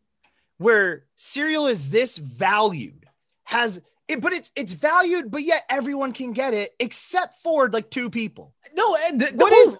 where 0.57 1.03
cereal 1.15 1.67
is 1.67 1.89
this 1.89 2.17
valued? 2.17 3.05
Has 3.43 3.81
it 4.07 4.21
but 4.21 4.33
it's 4.33 4.51
it's 4.55 4.71
valued, 4.73 5.31
but 5.31 5.43
yet 5.43 5.63
everyone 5.69 6.13
can 6.13 6.31
get 6.33 6.53
it 6.53 6.75
except 6.79 7.41
for 7.41 7.69
like 7.69 7.89
two 7.89 8.09
people. 8.09 8.53
No, 8.75 8.97
and 9.07 9.19
the, 9.19 9.25
the 9.27 9.35
What 9.37 9.53
whole- 9.53 9.61
is 9.73 9.77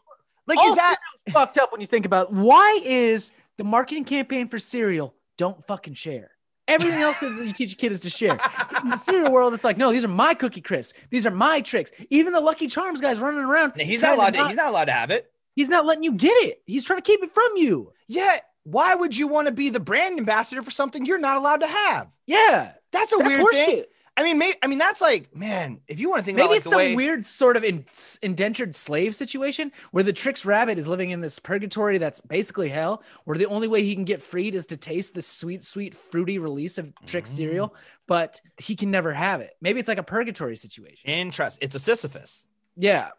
like 0.47 0.59
is 0.63 0.75
that 0.75 0.97
fucked 1.31 1.57
up 1.57 1.71
when 1.71 1.81
you 1.81 1.88
think 1.88 2.05
about 2.05 2.31
why 2.31 2.79
is 2.83 3.31
the 3.57 3.63
marketing 3.63 4.03
campaign 4.05 4.47
for 4.47 4.59
cereal 4.59 5.13
don't 5.38 5.65
fucking 5.67 5.93
share. 5.95 6.31
Everything 6.67 6.99
else 7.01 7.19
that 7.19 7.31
you 7.45 7.53
teach 7.53 7.73
a 7.73 7.75
kid 7.75 7.91
is 7.91 7.99
to 7.99 8.09
share. 8.09 8.39
In 8.83 8.89
the 8.89 8.97
cereal 8.97 9.31
world, 9.31 9.53
it's 9.53 9.63
like, 9.63 9.77
no, 9.77 9.91
these 9.91 10.03
are 10.03 10.07
my 10.07 10.33
cookie 10.33 10.61
crisp. 10.61 10.95
These 11.11 11.25
are 11.27 11.31
my 11.31 11.61
Trix. 11.61 11.91
Even 12.09 12.33
the 12.33 12.39
Lucky 12.41 12.65
Charms 12.67 13.01
guys 13.01 13.19
running 13.19 13.41
around. 13.41 13.73
he's 13.79 14.01
not 14.01 14.15
allowed 14.17 14.31
to, 14.33 14.39
not- 14.39 14.47
he's 14.47 14.57
not 14.57 14.69
allowed 14.69 14.85
to 14.85 14.91
have 14.91 15.11
it. 15.11 15.31
he's 15.55 15.69
not 15.69 15.85
letting 15.85 16.03
you 16.03 16.13
get 16.13 16.33
it. 16.43 16.63
He's 16.65 16.83
trying 16.83 16.97
to 16.99 17.03
keep 17.03 17.21
it 17.21 17.29
from 17.29 17.49
you. 17.55 17.91
Yet 18.07 18.45
why 18.63 18.95
would 18.95 19.15
you 19.15 19.27
want 19.27 19.47
to 19.47 19.53
be 19.53 19.69
the 19.69 19.79
brand 19.79 20.17
ambassador 20.17 20.63
for 20.63 20.71
something 20.71 21.05
you're 21.05 21.19
not 21.19 21.38
allowed 21.38 21.61
to 21.61 21.67
have? 21.67 22.07
Yeah. 22.25 22.71
That's 22.91 23.13
a 23.13 23.17
That's 23.17 23.29
weird 23.29 23.45
thing. 23.53 23.69
horseshit. 23.81 23.85
I 24.17 24.23
mean, 24.23 24.38
may, 24.38 24.54
I 24.63 24.67
mean 24.67 24.80
that's 24.80 25.01
like, 25.01 25.36
man, 25.36 25.82
if 25.88 25.99
you 25.99 26.10
want 26.10 26.21
to 26.21 26.25
think 26.25 26.38
Maybe 26.38 26.45
about 26.45 26.51
like 26.51 26.58
it's 26.60 26.69
some 26.69 26.78
way 26.78 26.95
weird 26.95 27.25
sort 27.25 27.58
of 27.58 27.65
in, 27.65 27.86
indentured 28.21 28.73
slave 28.73 29.13
situation 29.13 29.73
where 29.91 30.04
the 30.06 30.13
Trix 30.13 30.45
Rabbit 30.45 30.78
is 30.78 30.88
living 30.88 31.12
in 31.12 31.19
this 31.19 31.38
purgatory 31.38 31.97
that's 31.97 32.21
basically 32.21 32.69
hell, 32.69 33.04
where 33.25 33.38
the 33.38 33.45
only 33.47 33.67
way 33.67 33.84
he 33.84 33.93
can 33.93 34.06
get 34.06 34.21
freed 34.21 34.56
is 34.56 34.65
to 34.67 34.78
taste 34.78 35.15
the 35.15 35.21
sweet, 35.21 35.63
sweet, 35.63 35.93
fruity 35.93 36.38
release 36.38 36.78
of 36.78 36.93
Trix 37.06 37.30
Mm. 37.32 37.36
cereal, 37.36 37.75
but 38.08 38.39
he 38.58 38.75
can 38.75 38.89
never 38.89 39.12
have 39.12 39.41
it. 39.41 39.54
Maybe 39.60 39.80
it's 39.80 39.89
like 39.89 39.97
a 39.97 40.04
purgatory 40.04 40.56
situation. 40.56 41.10
interest, 41.10 41.60
it's 41.62 41.75
a 41.75 41.80
Sisyphus. 41.80 42.45
Yeah. 42.78 43.10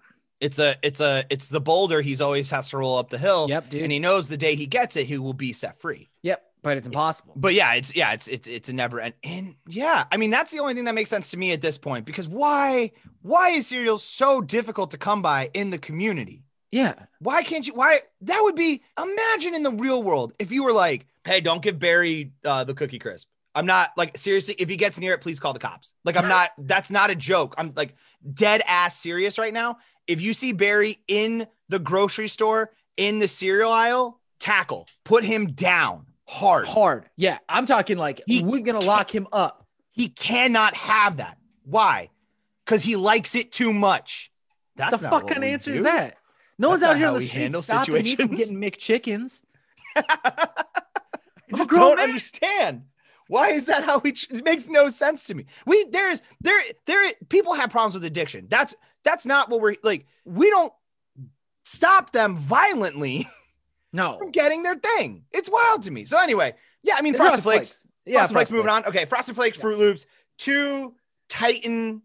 It's 0.40 0.58
a 0.58 0.76
it's 0.82 1.00
a 1.00 1.24
it's 1.30 1.48
the 1.48 1.60
boulder 1.60 2.02
he's 2.02 2.20
always 2.20 2.50
has 2.50 2.68
to 2.68 2.78
roll 2.78 2.98
up 2.98 3.08
the 3.08 3.16
hill. 3.18 3.46
Yep, 3.48 3.70
dude. 3.70 3.82
And 3.82 3.90
he 3.92 3.98
knows 3.98 4.28
the 4.28 4.36
day 4.36 4.54
he 4.54 4.66
gets 4.66 4.94
it, 4.96 5.06
he 5.06 5.16
will 5.18 5.32
be 5.32 5.52
set 5.54 5.80
free. 5.80 6.10
Yep. 6.22 6.45
But 6.66 6.78
it's 6.78 6.88
impossible. 6.88 7.32
But 7.36 7.54
yeah, 7.54 7.74
it's 7.74 7.94
yeah, 7.94 8.12
it's 8.12 8.26
it's 8.26 8.48
it's 8.48 8.68
a 8.68 8.72
never 8.72 8.98
end. 8.98 9.14
And 9.22 9.54
yeah, 9.68 10.02
I 10.10 10.16
mean 10.16 10.30
that's 10.30 10.50
the 10.50 10.58
only 10.58 10.74
thing 10.74 10.82
that 10.86 10.96
makes 10.96 11.10
sense 11.10 11.30
to 11.30 11.36
me 11.36 11.52
at 11.52 11.60
this 11.60 11.78
point 11.78 12.04
because 12.04 12.26
why 12.26 12.90
why 13.22 13.50
is 13.50 13.68
cereal 13.68 13.98
so 13.98 14.40
difficult 14.40 14.90
to 14.90 14.98
come 14.98 15.22
by 15.22 15.48
in 15.54 15.70
the 15.70 15.78
community? 15.78 16.42
Yeah. 16.72 16.94
Why 17.20 17.44
can't 17.44 17.64
you? 17.68 17.74
Why 17.74 18.00
that 18.22 18.40
would 18.42 18.56
be? 18.56 18.82
Imagine 19.00 19.54
in 19.54 19.62
the 19.62 19.70
real 19.70 20.02
world 20.02 20.32
if 20.40 20.50
you 20.50 20.64
were 20.64 20.72
like, 20.72 21.06
"Hey, 21.24 21.40
don't 21.40 21.62
give 21.62 21.78
Barry 21.78 22.32
uh, 22.44 22.64
the 22.64 22.74
cookie 22.74 22.98
crisp." 22.98 23.28
I'm 23.54 23.66
not 23.66 23.92
like 23.96 24.18
seriously. 24.18 24.56
If 24.58 24.68
he 24.68 24.76
gets 24.76 24.98
near 24.98 25.14
it, 25.14 25.20
please 25.20 25.38
call 25.38 25.52
the 25.52 25.60
cops. 25.60 25.94
Like 26.04 26.16
I'm 26.16 26.26
not. 26.26 26.50
that's 26.58 26.90
not 26.90 27.10
a 27.10 27.14
joke. 27.14 27.54
I'm 27.58 27.74
like 27.76 27.94
dead 28.34 28.62
ass 28.66 28.96
serious 28.96 29.38
right 29.38 29.54
now. 29.54 29.78
If 30.08 30.20
you 30.20 30.34
see 30.34 30.50
Barry 30.50 30.98
in 31.06 31.46
the 31.68 31.78
grocery 31.78 32.26
store 32.26 32.72
in 32.96 33.20
the 33.20 33.28
cereal 33.28 33.70
aisle, 33.70 34.20
tackle, 34.40 34.88
put 35.04 35.22
him 35.22 35.52
down 35.52 36.05
hard. 36.26 36.66
Hard. 36.66 37.08
Yeah. 37.16 37.38
I'm 37.48 37.66
talking 37.66 37.98
like 37.98 38.20
He 38.26 38.42
we're 38.42 38.62
to 38.62 38.78
lock 38.78 39.14
him 39.14 39.26
up. 39.32 39.66
He 39.92 40.08
cannot 40.08 40.74
have 40.74 41.18
that. 41.18 41.38
Why? 41.64 42.10
Because 42.64 42.82
he 42.82 42.96
likes 42.96 43.34
it 43.34 43.52
too 43.52 43.72
much. 43.72 44.30
That's 44.76 44.98
the 45.00 45.04
not 45.04 45.12
fuck 45.12 45.28
kind 45.28 45.42
of 45.42 45.50
answer 45.50 45.72
do. 45.72 45.78
is 45.78 45.82
that? 45.84 46.16
No 46.58 46.70
one's 46.70 46.82
out 46.82 46.96
here 46.96 47.08
on 47.08 47.14
the 47.14 47.20
street 47.20 47.54
stopping 47.54 48.02
me 48.02 48.16
from 48.16 48.34
getting 48.34 48.60
McChickens. 48.60 49.42
I 49.94 50.48
just 51.54 51.70
don't 51.70 51.96
man. 51.96 52.08
understand. 52.08 52.82
Why 53.28 53.48
is 53.50 53.66
that 53.66 53.84
how 53.84 53.98
we? 53.98 54.12
Ch- 54.12 54.30
it 54.30 54.44
makes 54.44 54.68
no 54.68 54.88
sense 54.90 55.24
to 55.24 55.34
me. 55.34 55.46
We 55.66 55.86
there's 55.90 56.22
there 56.40 56.60
there 56.86 57.12
people 57.28 57.54
have 57.54 57.70
problems 57.70 57.94
with 57.94 58.04
addiction. 58.04 58.46
That's 58.48 58.74
that's 59.02 59.26
not 59.26 59.48
what 59.50 59.60
we're 59.60 59.76
like. 59.82 60.06
We 60.24 60.48
don't 60.50 60.72
stop 61.64 62.12
them 62.12 62.36
violently 62.36 63.26
No. 63.96 64.18
from 64.18 64.30
getting 64.30 64.62
their 64.62 64.76
thing. 64.76 65.24
It's 65.32 65.48
wild 65.50 65.82
to 65.82 65.90
me. 65.90 66.04
So 66.04 66.18
anyway, 66.18 66.54
yeah, 66.82 66.94
I 66.98 67.02
mean 67.02 67.14
Frosted 67.14 67.42
Flakes. 67.42 67.86
Yeah. 68.04 68.18
Frosted 68.18 68.34
Flakes. 68.34 68.50
Frosted 68.50 68.56
Moving 68.56 68.70
on. 68.70 68.84
Okay, 68.86 69.04
Frosted 69.06 69.34
Flakes, 69.34 69.58
Yeah. 69.58 69.62
Fruit 69.62 69.78
Loops, 69.78 70.06
two 70.38 70.94
Titan 71.28 72.02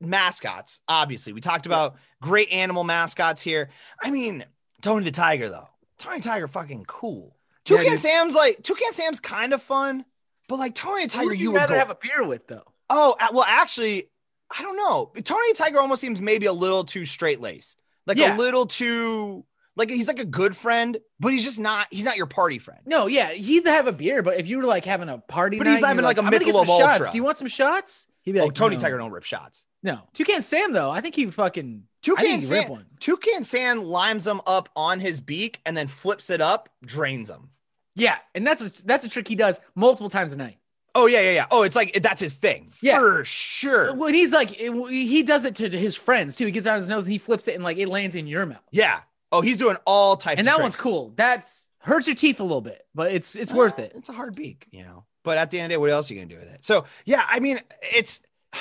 mascots. 0.00 0.80
Obviously, 0.88 1.32
we 1.32 1.40
talked 1.40 1.66
about 1.66 1.96
great 2.20 2.50
animal 2.52 2.84
mascots 2.84 3.42
here. 3.42 3.70
I 4.02 4.10
mean, 4.10 4.44
Tony 4.80 5.04
the 5.04 5.10
Tiger 5.10 5.48
though. 5.48 5.68
Tony 5.98 6.20
Tiger, 6.20 6.48
fucking 6.48 6.84
cool. 6.86 7.36
Yeah, 7.68 7.76
Toucan 7.78 7.92
dude. 7.92 8.00
Sam's 8.00 8.34
like 8.34 8.62
Toucan 8.62 8.92
Sam's 8.92 9.20
kind 9.20 9.52
of 9.52 9.62
fun, 9.62 10.04
but 10.48 10.58
like 10.58 10.74
Tony 10.74 11.06
Tiger, 11.06 11.26
would 11.28 11.38
you, 11.38 11.44
you 11.44 11.50
would 11.52 11.58
rather 11.58 11.74
go. 11.74 11.78
have 11.78 11.90
a 11.90 11.96
beer 12.00 12.24
with 12.24 12.46
though? 12.48 12.64
oh, 12.90 13.14
well, 13.32 13.44
actually, 13.48 14.10
I 14.56 14.60
don't 14.62 14.76
know. 14.76 15.12
Tony 15.22 15.52
the 15.52 15.56
Tiger 15.58 15.78
almost 15.80 16.00
seems 16.00 16.20
maybe 16.20 16.46
a 16.46 16.52
little 16.52 16.84
too 16.84 17.04
straight 17.06 17.40
laced, 17.40 17.80
like 18.06 18.18
Yeah. 18.18 18.36
a 18.36 18.38
little 18.38 18.66
too 18.66 19.44
Like 19.76 19.90
he's 19.90 20.06
like 20.06 20.18
a 20.18 20.24
good 20.24 20.54
friend, 20.56 20.98
but 21.18 21.32
he's 21.32 21.44
just 21.44 21.58
not. 21.58 21.86
He's 21.90 22.04
not 22.04 22.16
your 22.16 22.26
party 22.26 22.58
friend. 22.58 22.80
No, 22.84 23.06
yeah, 23.06 23.32
he'd 23.32 23.66
have 23.66 23.86
a 23.86 23.92
beer, 23.92 24.22
but 24.22 24.38
if 24.38 24.46
you 24.46 24.58
were 24.58 24.64
like 24.64 24.84
having 24.84 25.08
a 25.08 25.18
party, 25.18 25.56
But 25.58 25.64
night 25.64 25.72
he's 25.72 25.84
having 25.84 25.96
you're 25.98 26.04
like 26.04 26.18
a 26.18 26.22
"I'm 26.22 26.32
Michelob 26.32 26.52
some 26.52 26.66
shots. 26.66 26.92
Ultra." 27.00 27.10
Do 27.10 27.16
you 27.16 27.24
want 27.24 27.38
some 27.38 27.46
shots? 27.48 28.06
He'd 28.22 28.32
be 28.32 28.40
oh, 28.40 28.44
like, 28.44 28.50
oh, 28.50 28.54
Tony 28.54 28.76
no. 28.76 28.82
Tiger 28.82 28.98
don't 28.98 29.10
rip 29.10 29.24
shots. 29.24 29.66
No, 29.82 30.00
Toucan 30.14 30.42
Sam 30.42 30.72
though. 30.72 30.90
I 30.90 31.00
think 31.00 31.16
he 31.16 31.26
fucking. 31.26 31.84
Toucan 32.02 32.24
rip 32.24 32.40
Sam, 32.42 32.68
one. 32.68 32.86
Toucan 33.00 33.44
Sam 33.44 33.84
limes 33.84 34.24
them 34.24 34.40
up 34.46 34.68
on 34.76 35.00
his 35.00 35.20
beak 35.20 35.60
and 35.64 35.76
then 35.76 35.86
flips 35.86 36.30
it 36.30 36.40
up, 36.40 36.68
drains 36.84 37.28
them. 37.28 37.50
Yeah, 37.94 38.16
and 38.34 38.46
that's 38.46 38.62
a 38.62 38.70
that's 38.84 39.06
a 39.06 39.08
trick 39.08 39.26
he 39.26 39.34
does 39.36 39.60
multiple 39.74 40.10
times 40.10 40.32
a 40.32 40.36
night. 40.36 40.58
Oh 40.94 41.06
yeah, 41.06 41.20
yeah, 41.20 41.32
yeah. 41.32 41.46
Oh, 41.50 41.62
it's 41.62 41.76
like 41.76 42.02
that's 42.02 42.20
his 42.20 42.36
thing 42.36 42.72
Yeah. 42.82 42.98
for 42.98 43.24
sure. 43.24 43.94
When 43.94 44.12
he's 44.12 44.32
like, 44.32 44.60
it- 44.60 44.90
he 44.90 45.22
does 45.22 45.44
it 45.46 45.54
to, 45.56 45.68
to 45.70 45.78
his 45.78 45.96
friends 45.96 46.36
too. 46.36 46.44
He 46.44 46.52
gets 46.52 46.66
out 46.66 46.76
his 46.76 46.88
nose 46.88 47.04
and 47.04 47.12
he 47.12 47.18
flips 47.18 47.48
it 47.48 47.54
and 47.54 47.64
like 47.64 47.78
it 47.78 47.88
lands 47.88 48.14
in 48.14 48.26
your 48.26 48.44
mouth. 48.44 48.60
Yeah. 48.70 49.00
Oh, 49.32 49.40
he's 49.40 49.56
doing 49.58 49.76
all 49.86 50.16
types. 50.16 50.38
And 50.38 50.46
that 50.46 50.60
one's 50.60 50.76
cool. 50.76 51.12
That's 51.16 51.66
hurts 51.78 52.06
your 52.06 52.14
teeth 52.14 52.38
a 52.38 52.44
little 52.44 52.60
bit, 52.60 52.86
but 52.94 53.12
it's 53.12 53.34
it's 53.34 53.52
worth 53.52 53.78
Uh, 53.78 53.82
it. 53.82 53.92
It's 53.96 54.08
a 54.08 54.12
hard 54.12 54.34
beak, 54.36 54.66
you 54.70 54.82
know. 54.84 55.04
But 55.24 55.38
at 55.38 55.50
the 55.50 55.58
end 55.58 55.66
of 55.66 55.68
the 55.70 55.72
day, 55.74 55.78
what 55.78 55.90
else 55.90 56.10
are 56.10 56.14
you 56.14 56.20
gonna 56.20 56.28
do 56.34 56.36
with 56.38 56.52
it? 56.52 56.64
So 56.64 56.84
yeah, 57.04 57.24
I 57.28 57.40
mean, 57.40 57.58
it's. 57.92 58.20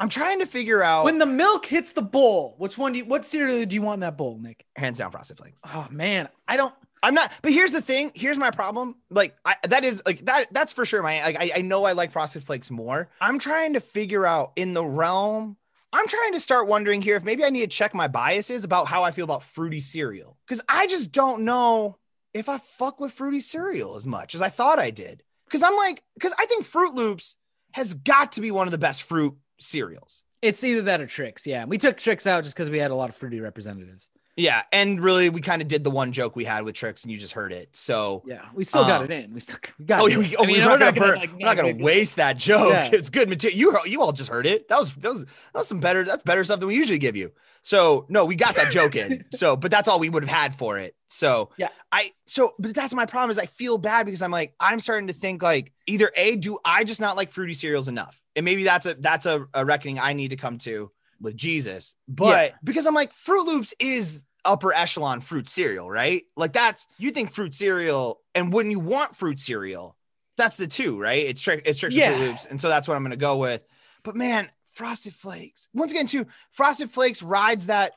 I'm 0.00 0.08
trying 0.08 0.40
to 0.40 0.46
figure 0.46 0.82
out 0.82 1.04
When 1.04 1.18
the 1.18 1.26
milk 1.26 1.64
hits 1.64 1.92
the 1.92 2.02
bowl, 2.02 2.56
which 2.58 2.76
one 2.76 2.90
do 2.90 2.98
you, 2.98 3.04
what 3.04 3.24
cereal 3.24 3.64
do 3.64 3.72
you 3.72 3.82
want 3.82 3.94
in 3.94 4.00
that 4.00 4.16
bowl, 4.16 4.36
Nick? 4.36 4.64
hands 4.74 4.98
down 4.98 5.12
frosted 5.12 5.36
flakes. 5.38 5.56
Oh 5.72 5.86
man, 5.92 6.28
I 6.48 6.56
don't. 6.56 6.74
I'm 7.04 7.14
not, 7.14 7.30
but 7.40 7.52
here's 7.52 7.70
the 7.72 7.80
thing. 7.80 8.10
Here's 8.14 8.38
my 8.38 8.50
problem. 8.50 8.96
Like 9.10 9.36
I, 9.44 9.54
that 9.68 9.84
is 9.84 10.02
like 10.04 10.24
that. 10.26 10.48
That's 10.52 10.72
for 10.72 10.84
sure. 10.84 11.02
My 11.04 11.22
like 11.22 11.36
I, 11.38 11.52
I 11.58 11.60
know 11.62 11.84
I 11.84 11.92
like 11.92 12.10
frosted 12.10 12.42
flakes 12.42 12.68
more. 12.70 13.10
I'm 13.20 13.38
trying 13.38 13.74
to 13.74 13.80
figure 13.80 14.26
out 14.26 14.52
in 14.56 14.72
the 14.72 14.84
realm. 14.84 15.56
I'm 15.92 16.08
trying 16.08 16.32
to 16.32 16.40
start 16.40 16.68
wondering 16.68 17.02
here 17.02 17.16
if 17.16 17.24
maybe 17.24 17.44
I 17.44 17.50
need 17.50 17.60
to 17.60 17.66
check 17.66 17.94
my 17.94 18.08
biases 18.08 18.64
about 18.64 18.86
how 18.86 19.04
I 19.04 19.10
feel 19.10 19.24
about 19.24 19.42
fruity 19.42 19.80
cereal 19.80 20.38
because 20.46 20.62
I 20.68 20.86
just 20.86 21.12
don't 21.12 21.44
know 21.44 21.98
if 22.32 22.48
I 22.48 22.58
fuck 22.58 22.98
with 22.98 23.12
fruity 23.12 23.40
cereal 23.40 23.94
as 23.94 24.06
much 24.06 24.34
as 24.34 24.42
I 24.42 24.48
thought 24.48 24.78
I 24.78 24.90
did. 24.90 25.22
Because 25.46 25.62
I'm 25.62 25.76
like, 25.76 26.02
because 26.14 26.34
I 26.38 26.46
think 26.46 26.64
Fruit 26.64 26.94
Loops 26.94 27.36
has 27.72 27.92
got 27.92 28.32
to 28.32 28.40
be 28.40 28.50
one 28.50 28.66
of 28.66 28.72
the 28.72 28.78
best 28.78 29.02
fruit 29.02 29.36
cereals. 29.60 30.24
It's 30.40 30.64
either 30.64 30.82
that 30.82 31.02
or 31.02 31.06
Trix. 31.06 31.46
Yeah, 31.46 31.66
we 31.66 31.76
took 31.76 31.98
Trix 31.98 32.26
out 32.26 32.44
just 32.44 32.56
because 32.56 32.70
we 32.70 32.78
had 32.78 32.90
a 32.90 32.94
lot 32.94 33.10
of 33.10 33.16
fruity 33.16 33.40
representatives. 33.40 34.08
Yeah, 34.34 34.62
and 34.72 35.02
really, 35.02 35.28
we 35.28 35.42
kind 35.42 35.60
of 35.60 35.68
did 35.68 35.84
the 35.84 35.90
one 35.90 36.10
joke 36.12 36.34
we 36.36 36.44
had 36.44 36.64
with 36.64 36.74
Trix, 36.74 37.02
and 37.02 37.12
you 37.12 37.18
just 37.18 37.34
heard 37.34 37.52
it. 37.52 37.68
So 37.76 38.22
Yeah, 38.24 38.46
we 38.54 38.64
still 38.64 38.84
got 38.84 39.02
Um, 39.02 39.10
it 39.10 39.24
in. 39.24 39.34
We 39.34 39.40
still 39.40 39.58
we 39.78 39.84
got 39.84 40.00
Oh, 40.00 40.06
it. 40.06 40.16
We, 40.16 40.34
oh, 40.36 40.44
I 40.44 40.46
mean, 40.46 40.64
we're, 40.64 40.78
not 40.78 40.94
gonna, 40.94 41.06
burn, 41.06 41.18
like, 41.18 41.32
we're 41.32 41.44
not 41.46 41.56
gonna 41.56 41.76
waste 41.76 42.16
that 42.16 42.38
joke. 42.38 42.72
Yeah. 42.72 42.88
It's 42.92 43.10
good 43.10 43.28
material. 43.28 43.58
You 43.58 43.78
you 43.84 44.00
all 44.00 44.12
just 44.12 44.30
heard 44.30 44.46
it. 44.46 44.68
That 44.68 44.78
was 44.78 44.92
that 44.94 45.10
was 45.10 45.24
that 45.24 45.54
was 45.54 45.68
some 45.68 45.80
better. 45.80 46.02
That's 46.02 46.22
better 46.22 46.44
stuff 46.44 46.60
than 46.60 46.68
we 46.68 46.76
usually 46.76 46.98
give 46.98 47.14
you. 47.14 47.32
So 47.60 48.06
no, 48.08 48.24
we 48.24 48.34
got 48.34 48.54
that 48.56 48.72
joke 48.72 48.96
in. 48.96 49.24
So, 49.34 49.54
but 49.54 49.70
that's 49.70 49.86
all 49.86 49.98
we 49.98 50.08
would 50.08 50.24
have 50.24 50.34
had 50.36 50.54
for 50.54 50.78
it. 50.78 50.96
So 51.08 51.50
Yeah. 51.58 51.68
I 51.92 52.12
so 52.26 52.54
but 52.58 52.74
that's 52.74 52.94
my 52.94 53.04
problem 53.04 53.30
is 53.30 53.38
I 53.38 53.46
feel 53.46 53.76
bad 53.76 54.06
because 54.06 54.22
I'm 54.22 54.30
like 54.30 54.54
I'm 54.58 54.80
starting 54.80 55.08
to 55.08 55.12
think 55.12 55.42
like 55.42 55.72
either 55.86 56.10
a 56.16 56.36
do 56.36 56.58
I 56.64 56.84
just 56.84 57.02
not 57.02 57.18
like 57.18 57.28
fruity 57.28 57.52
cereals 57.54 57.86
enough, 57.88 58.18
and 58.34 58.46
maybe 58.46 58.64
that's 58.64 58.86
a 58.86 58.94
that's 58.94 59.26
a, 59.26 59.46
a 59.52 59.64
reckoning 59.66 60.00
I 60.00 60.14
need 60.14 60.28
to 60.28 60.36
come 60.36 60.56
to 60.58 60.90
with 61.22 61.36
Jesus. 61.36 61.94
But 62.08 62.50
Yeah. 62.50 62.56
because 62.64 62.86
I'm 62.86 62.94
like 62.94 63.12
Fruit 63.12 63.44
Loops 63.46 63.72
is 63.78 64.22
upper 64.44 64.72
echelon 64.74 65.20
fruit 65.20 65.48
cereal, 65.48 65.88
right? 65.90 66.24
Like 66.36 66.52
that's 66.52 66.86
you 66.98 67.12
think 67.12 67.32
fruit 67.32 67.54
cereal, 67.54 68.20
and 68.34 68.52
when 68.52 68.70
you 68.70 68.80
want 68.80 69.14
fruit 69.16 69.38
cereal, 69.38 69.96
that's 70.36 70.56
the 70.56 70.66
two, 70.66 71.00
right? 71.00 71.26
It's 71.26 71.40
trick, 71.40 71.62
it's 71.64 71.78
Trix 71.78 71.94
Yeah. 71.94 72.16
Fruit 72.16 72.26
Loops, 72.26 72.46
and 72.46 72.60
so 72.60 72.68
that's 72.68 72.88
what 72.88 72.96
I'm 72.96 73.02
gonna 73.02 73.16
go 73.16 73.36
with. 73.36 73.62
But 74.02 74.16
man, 74.16 74.50
Frosted 74.70 75.14
Flakes. 75.14 75.68
Once 75.74 75.92
again, 75.92 76.06
too, 76.06 76.26
Frosted 76.50 76.90
Flakes 76.90 77.22
rides 77.22 77.66
that. 77.66 77.92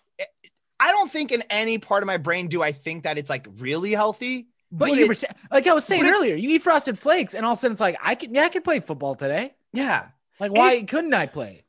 I 0.80 0.92
don't 0.92 1.10
think 1.10 1.32
in 1.32 1.42
any 1.50 1.78
part 1.78 2.04
of 2.04 2.08
my 2.08 2.18
brain 2.18 2.48
do 2.48 2.62
I 2.62 2.74
think 2.74 3.04
that 3.04 3.18
it's 3.18 3.30
like 3.30 3.48
really 3.60 3.92
healthy. 3.92 4.50
But 4.72 4.90
But 4.90 4.98
you 4.98 5.08
were 5.08 5.16
like 5.52 5.68
I 5.68 5.74
was 5.74 5.86
saying 5.86 6.06
earlier, 6.06 6.36
you 6.36 6.50
eat 6.50 6.62
frosted 6.64 7.00
flakes, 7.00 7.34
and 7.34 7.46
all 7.46 7.54
of 7.54 7.58
a 7.58 7.62
sudden 7.62 7.72
it's 7.74 7.82
like 7.82 7.98
I 8.04 8.16
can 8.16 8.36
yeah 8.36 8.44
I 8.44 8.50
could 8.50 8.64
play 8.64 8.82
football 8.82 9.16
today. 9.16 9.56
Yeah, 9.74 10.10
Like 10.40 10.52
why 10.52 10.84
couldn't 10.84 11.14
I 11.14 11.26
play? 11.28 11.65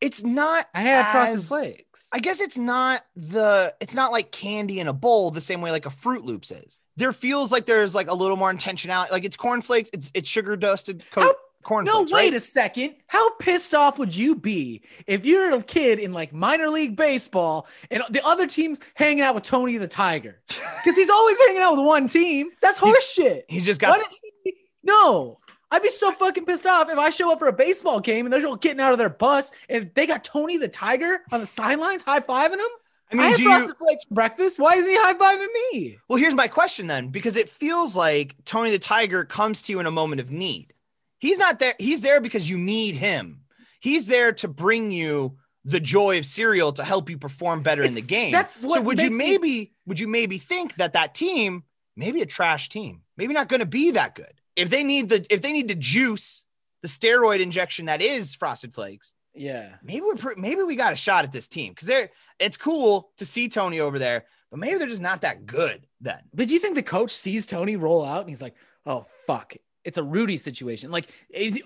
It's 0.00 0.22
not. 0.22 0.66
I 0.74 0.80
had 0.80 1.12
frosted 1.12 1.42
flakes. 1.42 2.08
I 2.12 2.20
guess 2.20 2.40
it's 2.40 2.58
not 2.58 3.04
the 3.16 3.74
it's 3.80 3.94
not 3.94 4.12
like 4.12 4.32
candy 4.32 4.80
in 4.80 4.88
a 4.88 4.92
bowl 4.92 5.30
the 5.30 5.40
same 5.40 5.60
way 5.60 5.70
like 5.70 5.86
a 5.86 5.90
Fruit 5.90 6.24
Loops 6.24 6.50
is. 6.50 6.80
There 6.96 7.12
feels 7.12 7.52
like 7.52 7.66
there's 7.66 7.94
like 7.94 8.10
a 8.10 8.14
little 8.14 8.36
more 8.36 8.52
intentionality. 8.52 9.10
Like 9.10 9.24
it's 9.24 9.36
cornflakes, 9.36 9.90
it's 9.92 10.10
it's 10.14 10.28
sugar 10.28 10.56
dusted 10.56 11.04
co- 11.10 11.34
corn. 11.62 11.84
No, 11.84 12.02
wait 12.02 12.12
right? 12.12 12.34
a 12.34 12.40
second. 12.40 12.94
How 13.06 13.34
pissed 13.36 13.74
off 13.74 13.98
would 13.98 14.14
you 14.14 14.36
be 14.36 14.82
if 15.06 15.24
you're 15.24 15.52
a 15.52 15.62
kid 15.62 15.98
in 15.98 16.12
like 16.12 16.32
minor 16.32 16.68
league 16.68 16.96
baseball 16.96 17.66
and 17.90 18.02
the 18.10 18.24
other 18.26 18.46
team's 18.46 18.80
hanging 18.94 19.22
out 19.22 19.34
with 19.34 19.44
Tony 19.44 19.76
the 19.76 19.88
Tiger? 19.88 20.40
Because 20.48 20.96
he's 20.96 21.10
always 21.10 21.38
hanging 21.46 21.62
out 21.62 21.76
with 21.76 21.84
one 21.84 22.08
team. 22.08 22.48
That's 22.62 22.78
horse 22.78 23.08
shit. 23.08 23.44
He's 23.48 23.64
just 23.66 23.80
got 23.80 23.90
What 23.90 24.00
is 24.00 24.18
he? 24.44 24.54
No. 24.82 25.39
I'd 25.70 25.82
be 25.82 25.90
so 25.90 26.10
fucking 26.12 26.46
pissed 26.46 26.66
off 26.66 26.90
if 26.90 26.98
I 26.98 27.10
show 27.10 27.32
up 27.32 27.38
for 27.38 27.46
a 27.48 27.52
baseball 27.52 28.00
game 28.00 28.26
and 28.26 28.32
they're 28.32 28.46
all 28.46 28.56
getting 28.56 28.80
out 28.80 28.92
of 28.92 28.98
their 28.98 29.08
bus 29.08 29.52
and 29.68 29.90
they 29.94 30.06
got 30.06 30.24
Tony 30.24 30.56
the 30.56 30.68
Tiger 30.68 31.20
on 31.30 31.40
the 31.40 31.46
sidelines 31.46 32.02
high 32.02 32.20
fiving 32.20 32.54
him. 32.54 32.70
I 33.12 33.14
mean, 33.14 33.26
I, 33.26 33.28
had 33.30 33.36
do 33.36 33.42
you, 33.42 33.48
frosted 33.48 33.76
flakes 33.76 34.04
for 34.04 34.14
breakfast. 34.14 34.58
Why 34.58 34.72
isn't 34.72 34.90
he 34.90 34.96
high 34.96 35.14
fiving 35.14 35.48
me? 35.72 35.98
well, 36.08 36.18
here's 36.18 36.34
my 36.34 36.48
question 36.48 36.86
then, 36.86 37.08
because 37.08 37.36
it 37.36 37.48
feels 37.48 37.96
like 37.96 38.36
Tony 38.44 38.70
the 38.70 38.78
Tiger 38.78 39.24
comes 39.24 39.62
to 39.62 39.72
you 39.72 39.80
in 39.80 39.86
a 39.86 39.90
moment 39.90 40.20
of 40.20 40.30
need. 40.30 40.72
He's 41.18 41.38
not 41.38 41.58
there. 41.58 41.74
He's 41.78 42.02
there 42.02 42.20
because 42.20 42.48
you 42.48 42.56
need 42.56 42.94
him. 42.96 43.42
He's 43.80 44.06
there 44.06 44.32
to 44.34 44.48
bring 44.48 44.90
you 44.90 45.38
the 45.64 45.80
joy 45.80 46.18
of 46.18 46.24
cereal 46.24 46.72
to 46.72 46.84
help 46.84 47.10
you 47.10 47.18
perform 47.18 47.62
better 47.62 47.82
in 47.82 47.94
the 47.94 48.00
game. 48.00 48.32
that's 48.32 48.60
so 48.60 48.80
would 48.80 48.98
you 48.98 49.10
makes 49.10 49.16
me- 49.16 49.30
maybe 49.30 49.72
would 49.86 50.00
you 50.00 50.08
maybe 50.08 50.38
think 50.38 50.76
that 50.76 50.94
that 50.94 51.14
team 51.14 51.64
maybe 51.96 52.22
a 52.22 52.26
trash 52.26 52.70
team 52.70 53.02
maybe 53.16 53.34
not 53.34 53.48
going 53.48 53.60
to 53.60 53.66
be 53.66 53.90
that 53.90 54.14
good 54.14 54.39
if 54.60 54.70
they 54.70 54.84
need 54.84 55.08
the 55.08 55.26
if 55.30 55.40
they 55.42 55.52
need 55.52 55.68
to 55.68 55.74
juice 55.74 56.44
the 56.82 56.88
steroid 56.88 57.40
injection 57.40 57.86
that 57.86 58.00
is 58.00 58.34
frosted 58.34 58.72
flakes 58.74 59.14
Yeah. 59.34 59.68
maybe 59.82 60.02
we're 60.02 60.34
maybe 60.36 60.62
we 60.62 60.76
got 60.76 60.92
a 60.92 60.96
shot 60.96 61.24
at 61.24 61.32
this 61.32 61.48
team 61.48 61.72
because 61.72 61.88
they're 61.88 62.10
it's 62.38 62.56
cool 62.56 63.10
to 63.18 63.24
see 63.24 63.48
Tony 63.48 63.80
over 63.80 63.98
there 63.98 64.24
but 64.50 64.58
maybe 64.58 64.78
they're 64.78 64.88
just 64.96 65.02
not 65.02 65.20
that 65.22 65.46
good 65.46 65.86
then 66.00 66.20
But 66.34 66.48
do 66.48 66.54
you 66.54 66.60
think 66.60 66.74
the 66.74 66.82
coach 66.82 67.10
sees 67.12 67.46
Tony 67.46 67.76
roll 67.76 68.04
out 68.04 68.20
and 68.20 68.28
he's 68.28 68.42
like, 68.42 68.54
"Oh 68.86 69.06
fuck, 69.26 69.54
it's 69.84 69.98
a 69.98 70.02
Rudy 70.02 70.38
situation"? 70.38 70.90
Like 70.90 71.06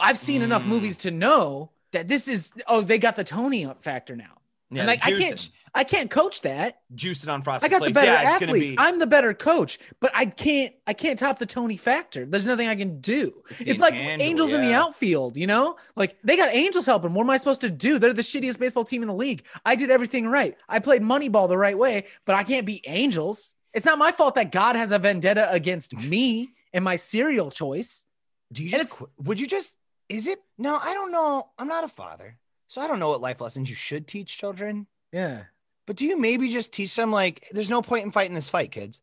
I've 0.01 0.19
seen 0.19 0.43
enough 0.43 0.65
Mm. 0.65 0.69
movies 0.75 0.97
to 0.99 1.11
know 1.11 1.71
that 1.93 2.09
this 2.09 2.29
is 2.29 2.53
oh 2.67 2.81
they 2.83 2.99
got 2.99 3.17
the 3.17 3.25
Tony 3.25 3.65
up 3.65 3.83
factor 3.83 4.17
now. 4.17 4.35
Yeah 4.75 4.83
and 4.83 4.87
like 4.89 5.05
I 5.05 5.13
can't 5.13 5.51
I 5.77 5.83
can't 5.83 6.09
coach 6.09 6.43
that. 6.43 6.81
juicing 6.95 7.29
on 7.33 7.41
I 7.41 7.43
frosted 7.43 7.71
got 7.73 7.83
the 7.83 7.91
better 7.91 8.07
yeah 8.07 8.31
athletes. 8.31 8.73
be 8.73 8.79
I'm 8.79 9.01
the 9.01 9.07
better 9.09 9.35
coach, 9.35 9.79
but 10.01 10.13
I 10.15 10.27
can't 10.27 10.73
I 10.87 10.93
can't 10.93 11.19
top 11.19 11.39
the 11.39 11.47
Tony 11.47 11.77
factor. 11.77 12.25
There's 12.25 12.47
nothing 12.47 12.69
I 12.69 12.77
can 12.77 13.01
do. 13.01 13.33
It's 13.51 13.61
It's 13.63 13.81
like 13.81 13.95
Angels 13.95 14.53
in 14.53 14.61
the 14.61 14.73
outfield, 14.73 15.37
you 15.37 15.47
know? 15.49 15.77
Like 15.97 16.17
they 16.23 16.37
got 16.37 16.55
Angels 16.55 16.87
helping. 16.87 17.13
What 17.13 17.23
am 17.25 17.31
I 17.31 17.39
supposed 17.39 17.63
to 17.63 17.71
do? 17.71 17.99
They're 17.99 18.13
the 18.13 18.23
shittiest 18.23 18.59
baseball 18.59 18.85
team 18.85 19.03
in 19.03 19.09
the 19.09 19.15
league. 19.15 19.45
I 19.65 19.75
did 19.75 19.91
everything 19.91 20.29
right. 20.29 20.57
I 20.69 20.79
played 20.79 21.03
Moneyball 21.03 21.49
the 21.49 21.59
right 21.59 21.77
way, 21.77 22.07
but 22.25 22.37
I 22.37 22.45
can't 22.45 22.67
beat 22.67 22.85
Angels. 22.87 23.55
It's 23.73 23.87
not 23.87 23.99
my 23.99 24.13
fault 24.13 24.37
that 24.37 24.53
God 24.53 24.77
has 24.77 24.93
a 24.93 25.01
vendetta 25.01 25.51
against 25.51 26.07
me 26.09 26.51
and 26.73 26.85
my 26.85 26.97
cereal 26.97 27.51
choice. 27.51 28.05
do 28.53 28.63
you 28.63 28.71
just 28.71 29.03
would 29.19 29.41
you 29.41 29.47
just 29.49 29.75
is 30.09 30.27
it 30.29 30.39
no 30.59 30.77
I 30.77 30.95
don't 30.95 31.11
know 31.11 31.49
I'm 31.59 31.67
not 31.69 31.83
a 31.83 31.89
father 31.89 32.39
so 32.75 32.81
I 32.81 32.89
don't 32.89 32.99
know 32.99 33.11
what 33.11 33.21
life 33.21 33.41
lessons 33.41 33.71
you 33.71 33.77
should 33.77 34.09
teach 34.09 34.37
children 34.37 34.89
Yeah. 35.13 35.45
But 35.87 35.97
do 35.97 36.07
you 36.07 36.19
maybe 36.19 36.51
just 36.51 36.73
teach 36.73 36.97
them 36.97 37.13
like 37.13 37.47
there's 37.53 37.71
no 37.71 37.83
point 37.83 38.05
in 38.05 38.11
fighting 38.11 38.35
this 38.35 38.49
fight, 38.49 38.73
kids? 38.73 39.01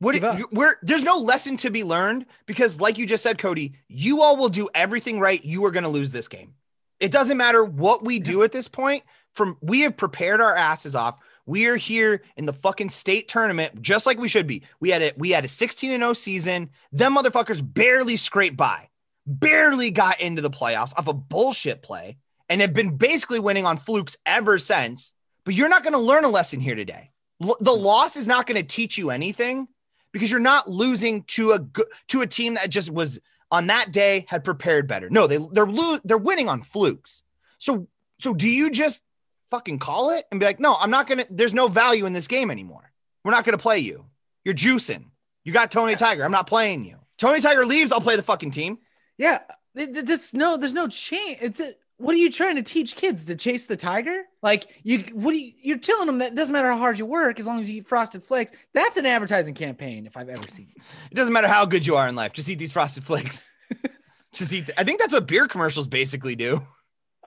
What 0.00 0.16
we're 0.50 0.76
there's 0.82 1.04
no 1.04 1.18
lesson 1.18 1.56
to 1.58 1.70
be 1.70 1.84
learned 1.84 2.26
because, 2.46 2.80
like 2.80 2.98
you 2.98 3.06
just 3.06 3.22
said, 3.22 3.38
Cody, 3.38 3.74
you 3.86 4.22
all 4.22 4.36
will 4.36 4.48
do 4.48 4.68
everything 4.74 5.20
right. 5.20 5.44
You 5.44 5.64
are 5.66 5.70
going 5.70 5.84
to 5.84 5.88
lose 5.88 6.10
this 6.10 6.26
game. 6.26 6.54
It 6.98 7.12
doesn't 7.12 7.36
matter 7.36 7.64
what 7.64 8.04
we 8.04 8.18
do 8.18 8.42
at 8.42 8.50
this 8.50 8.66
point. 8.66 9.04
From 9.34 9.56
we 9.60 9.80
have 9.82 9.96
prepared 9.96 10.40
our 10.40 10.56
asses 10.56 10.96
off. 10.96 11.18
We 11.46 11.66
are 11.66 11.76
here 11.76 12.22
in 12.36 12.46
the 12.46 12.52
fucking 12.52 12.90
state 12.90 13.28
tournament, 13.28 13.80
just 13.80 14.06
like 14.06 14.18
we 14.18 14.28
should 14.28 14.46
be. 14.46 14.62
We 14.80 14.90
had 14.90 15.02
a 15.02 15.12
we 15.16 15.30
had 15.30 15.44
a 15.44 15.48
16 15.48 15.92
and 15.92 16.02
0 16.02 16.14
season. 16.14 16.70
Them 16.90 17.14
motherfuckers 17.14 17.62
barely 17.62 18.16
scraped 18.16 18.56
by, 18.56 18.88
barely 19.26 19.92
got 19.92 20.20
into 20.20 20.42
the 20.42 20.50
playoffs 20.50 20.94
off 20.96 21.06
a 21.06 21.12
bullshit 21.12 21.82
play, 21.82 22.16
and 22.52 22.60
have 22.60 22.74
been 22.74 22.96
basically 22.98 23.40
winning 23.40 23.64
on 23.64 23.78
flukes 23.78 24.18
ever 24.26 24.58
since 24.58 25.14
but 25.44 25.54
you're 25.54 25.68
not 25.68 25.82
going 25.82 25.94
to 25.94 25.98
learn 25.98 26.24
a 26.24 26.28
lesson 26.28 26.60
here 26.60 26.74
today. 26.74 27.10
L- 27.42 27.56
the 27.60 27.72
loss 27.72 28.16
is 28.16 28.28
not 28.28 28.46
going 28.46 28.60
to 28.60 28.66
teach 28.66 28.96
you 28.96 29.10
anything 29.10 29.66
because 30.12 30.30
you're 30.30 30.40
not 30.40 30.68
losing 30.70 31.24
to 31.24 31.52
a 31.52 31.58
good 31.58 31.86
to 32.08 32.20
a 32.22 32.26
team 32.26 32.54
that 32.54 32.70
just 32.70 32.90
was 32.90 33.18
on 33.50 33.66
that 33.66 33.92
day 33.92 34.24
had 34.28 34.44
prepared 34.44 34.86
better. 34.86 35.10
No, 35.10 35.26
they 35.26 35.38
they're 35.52 35.66
lo- 35.66 35.98
they're 36.04 36.18
winning 36.18 36.48
on 36.48 36.62
flukes. 36.62 37.22
So 37.58 37.88
so 38.20 38.34
do 38.34 38.48
you 38.48 38.70
just 38.70 39.02
fucking 39.50 39.78
call 39.80 40.10
it 40.10 40.24
and 40.30 40.38
be 40.38 40.46
like, 40.46 40.60
"No, 40.60 40.76
I'm 40.78 40.90
not 40.90 41.06
going 41.06 41.18
to 41.18 41.26
there's 41.28 41.54
no 41.54 41.68
value 41.68 42.06
in 42.06 42.12
this 42.12 42.28
game 42.28 42.50
anymore. 42.50 42.92
We're 43.24 43.32
not 43.32 43.44
going 43.44 43.58
to 43.58 43.62
play 43.62 43.78
you. 43.80 44.04
You're 44.44 44.54
juicing. 44.54 45.06
You 45.44 45.52
got 45.52 45.70
Tony 45.70 45.96
Tiger. 45.96 46.24
I'm 46.24 46.30
not 46.30 46.46
playing 46.46 46.84
you. 46.84 46.98
Tony 47.18 47.40
Tiger 47.40 47.66
leaves, 47.66 47.90
I'll 47.92 48.00
play 48.00 48.16
the 48.16 48.22
fucking 48.22 48.52
team." 48.52 48.78
Yeah. 49.18 49.40
Th- 49.76 49.92
th- 49.92 50.04
This 50.04 50.34
no, 50.34 50.56
there's 50.56 50.74
no 50.74 50.86
change. 50.86 51.38
It's 51.40 51.58
a, 51.58 51.72
what 52.02 52.14
are 52.14 52.18
you 52.18 52.30
trying 52.30 52.56
to 52.56 52.62
teach 52.62 52.96
kids 52.96 53.26
to 53.26 53.36
chase 53.36 53.66
the 53.66 53.76
tiger? 53.76 54.22
Like 54.42 54.66
you, 54.82 54.98
what 55.12 55.32
do 55.32 55.38
you, 55.38 55.52
you're 55.62 55.78
telling 55.78 56.06
them 56.06 56.18
that 56.18 56.32
it 56.32 56.34
doesn't 56.34 56.52
matter 56.52 56.68
how 56.68 56.78
hard 56.78 56.98
you 56.98 57.06
work 57.06 57.38
as 57.38 57.46
long 57.46 57.60
as 57.60 57.70
you 57.70 57.78
eat 57.78 57.86
frosted 57.88 58.22
flakes. 58.24 58.52
That's 58.74 58.96
an 58.96 59.06
advertising 59.06 59.54
campaign 59.54 60.06
if 60.06 60.16
I've 60.16 60.28
ever 60.28 60.46
seen. 60.48 60.68
it. 60.74 60.82
It 61.10 61.14
doesn't 61.14 61.32
matter 61.32 61.48
how 61.48 61.64
good 61.64 61.86
you 61.86 61.96
are 61.96 62.08
in 62.08 62.14
life. 62.14 62.32
Just 62.32 62.48
eat 62.48 62.58
these 62.58 62.72
frosted 62.72 63.04
flakes. 63.04 63.50
just 64.32 64.52
eat. 64.52 64.70
I 64.76 64.84
think 64.84 65.00
that's 65.00 65.12
what 65.12 65.26
beer 65.26 65.46
commercials 65.48 65.88
basically 65.88 66.34
do. 66.36 66.60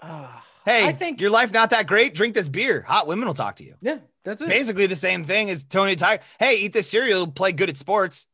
Ah, 0.01 0.43
Hey, 0.65 0.85
I 0.85 0.91
think- 0.93 1.21
your 1.21 1.29
life 1.29 1.51
not 1.53 1.69
that 1.69 1.85
great. 1.87 2.15
Drink 2.15 2.33
this 2.33 2.49
beer. 2.49 2.81
Hot 2.81 3.07
women 3.07 3.27
will 3.27 3.35
talk 3.35 3.55
to 3.57 3.63
you. 3.63 3.75
yeah, 3.81 3.97
that's 4.23 4.41
it. 4.41 4.47
Basically 4.49 4.87
the 4.87 4.95
same 4.95 5.23
thing 5.23 5.49
as 5.51 5.63
Tony 5.63 5.95
Tiger. 5.95 6.23
Hey, 6.39 6.55
eat 6.57 6.73
this 6.73 6.89
cereal. 6.89 7.27
Play 7.27 7.51
good 7.51 7.69
at 7.69 7.77
sports. 7.77 8.25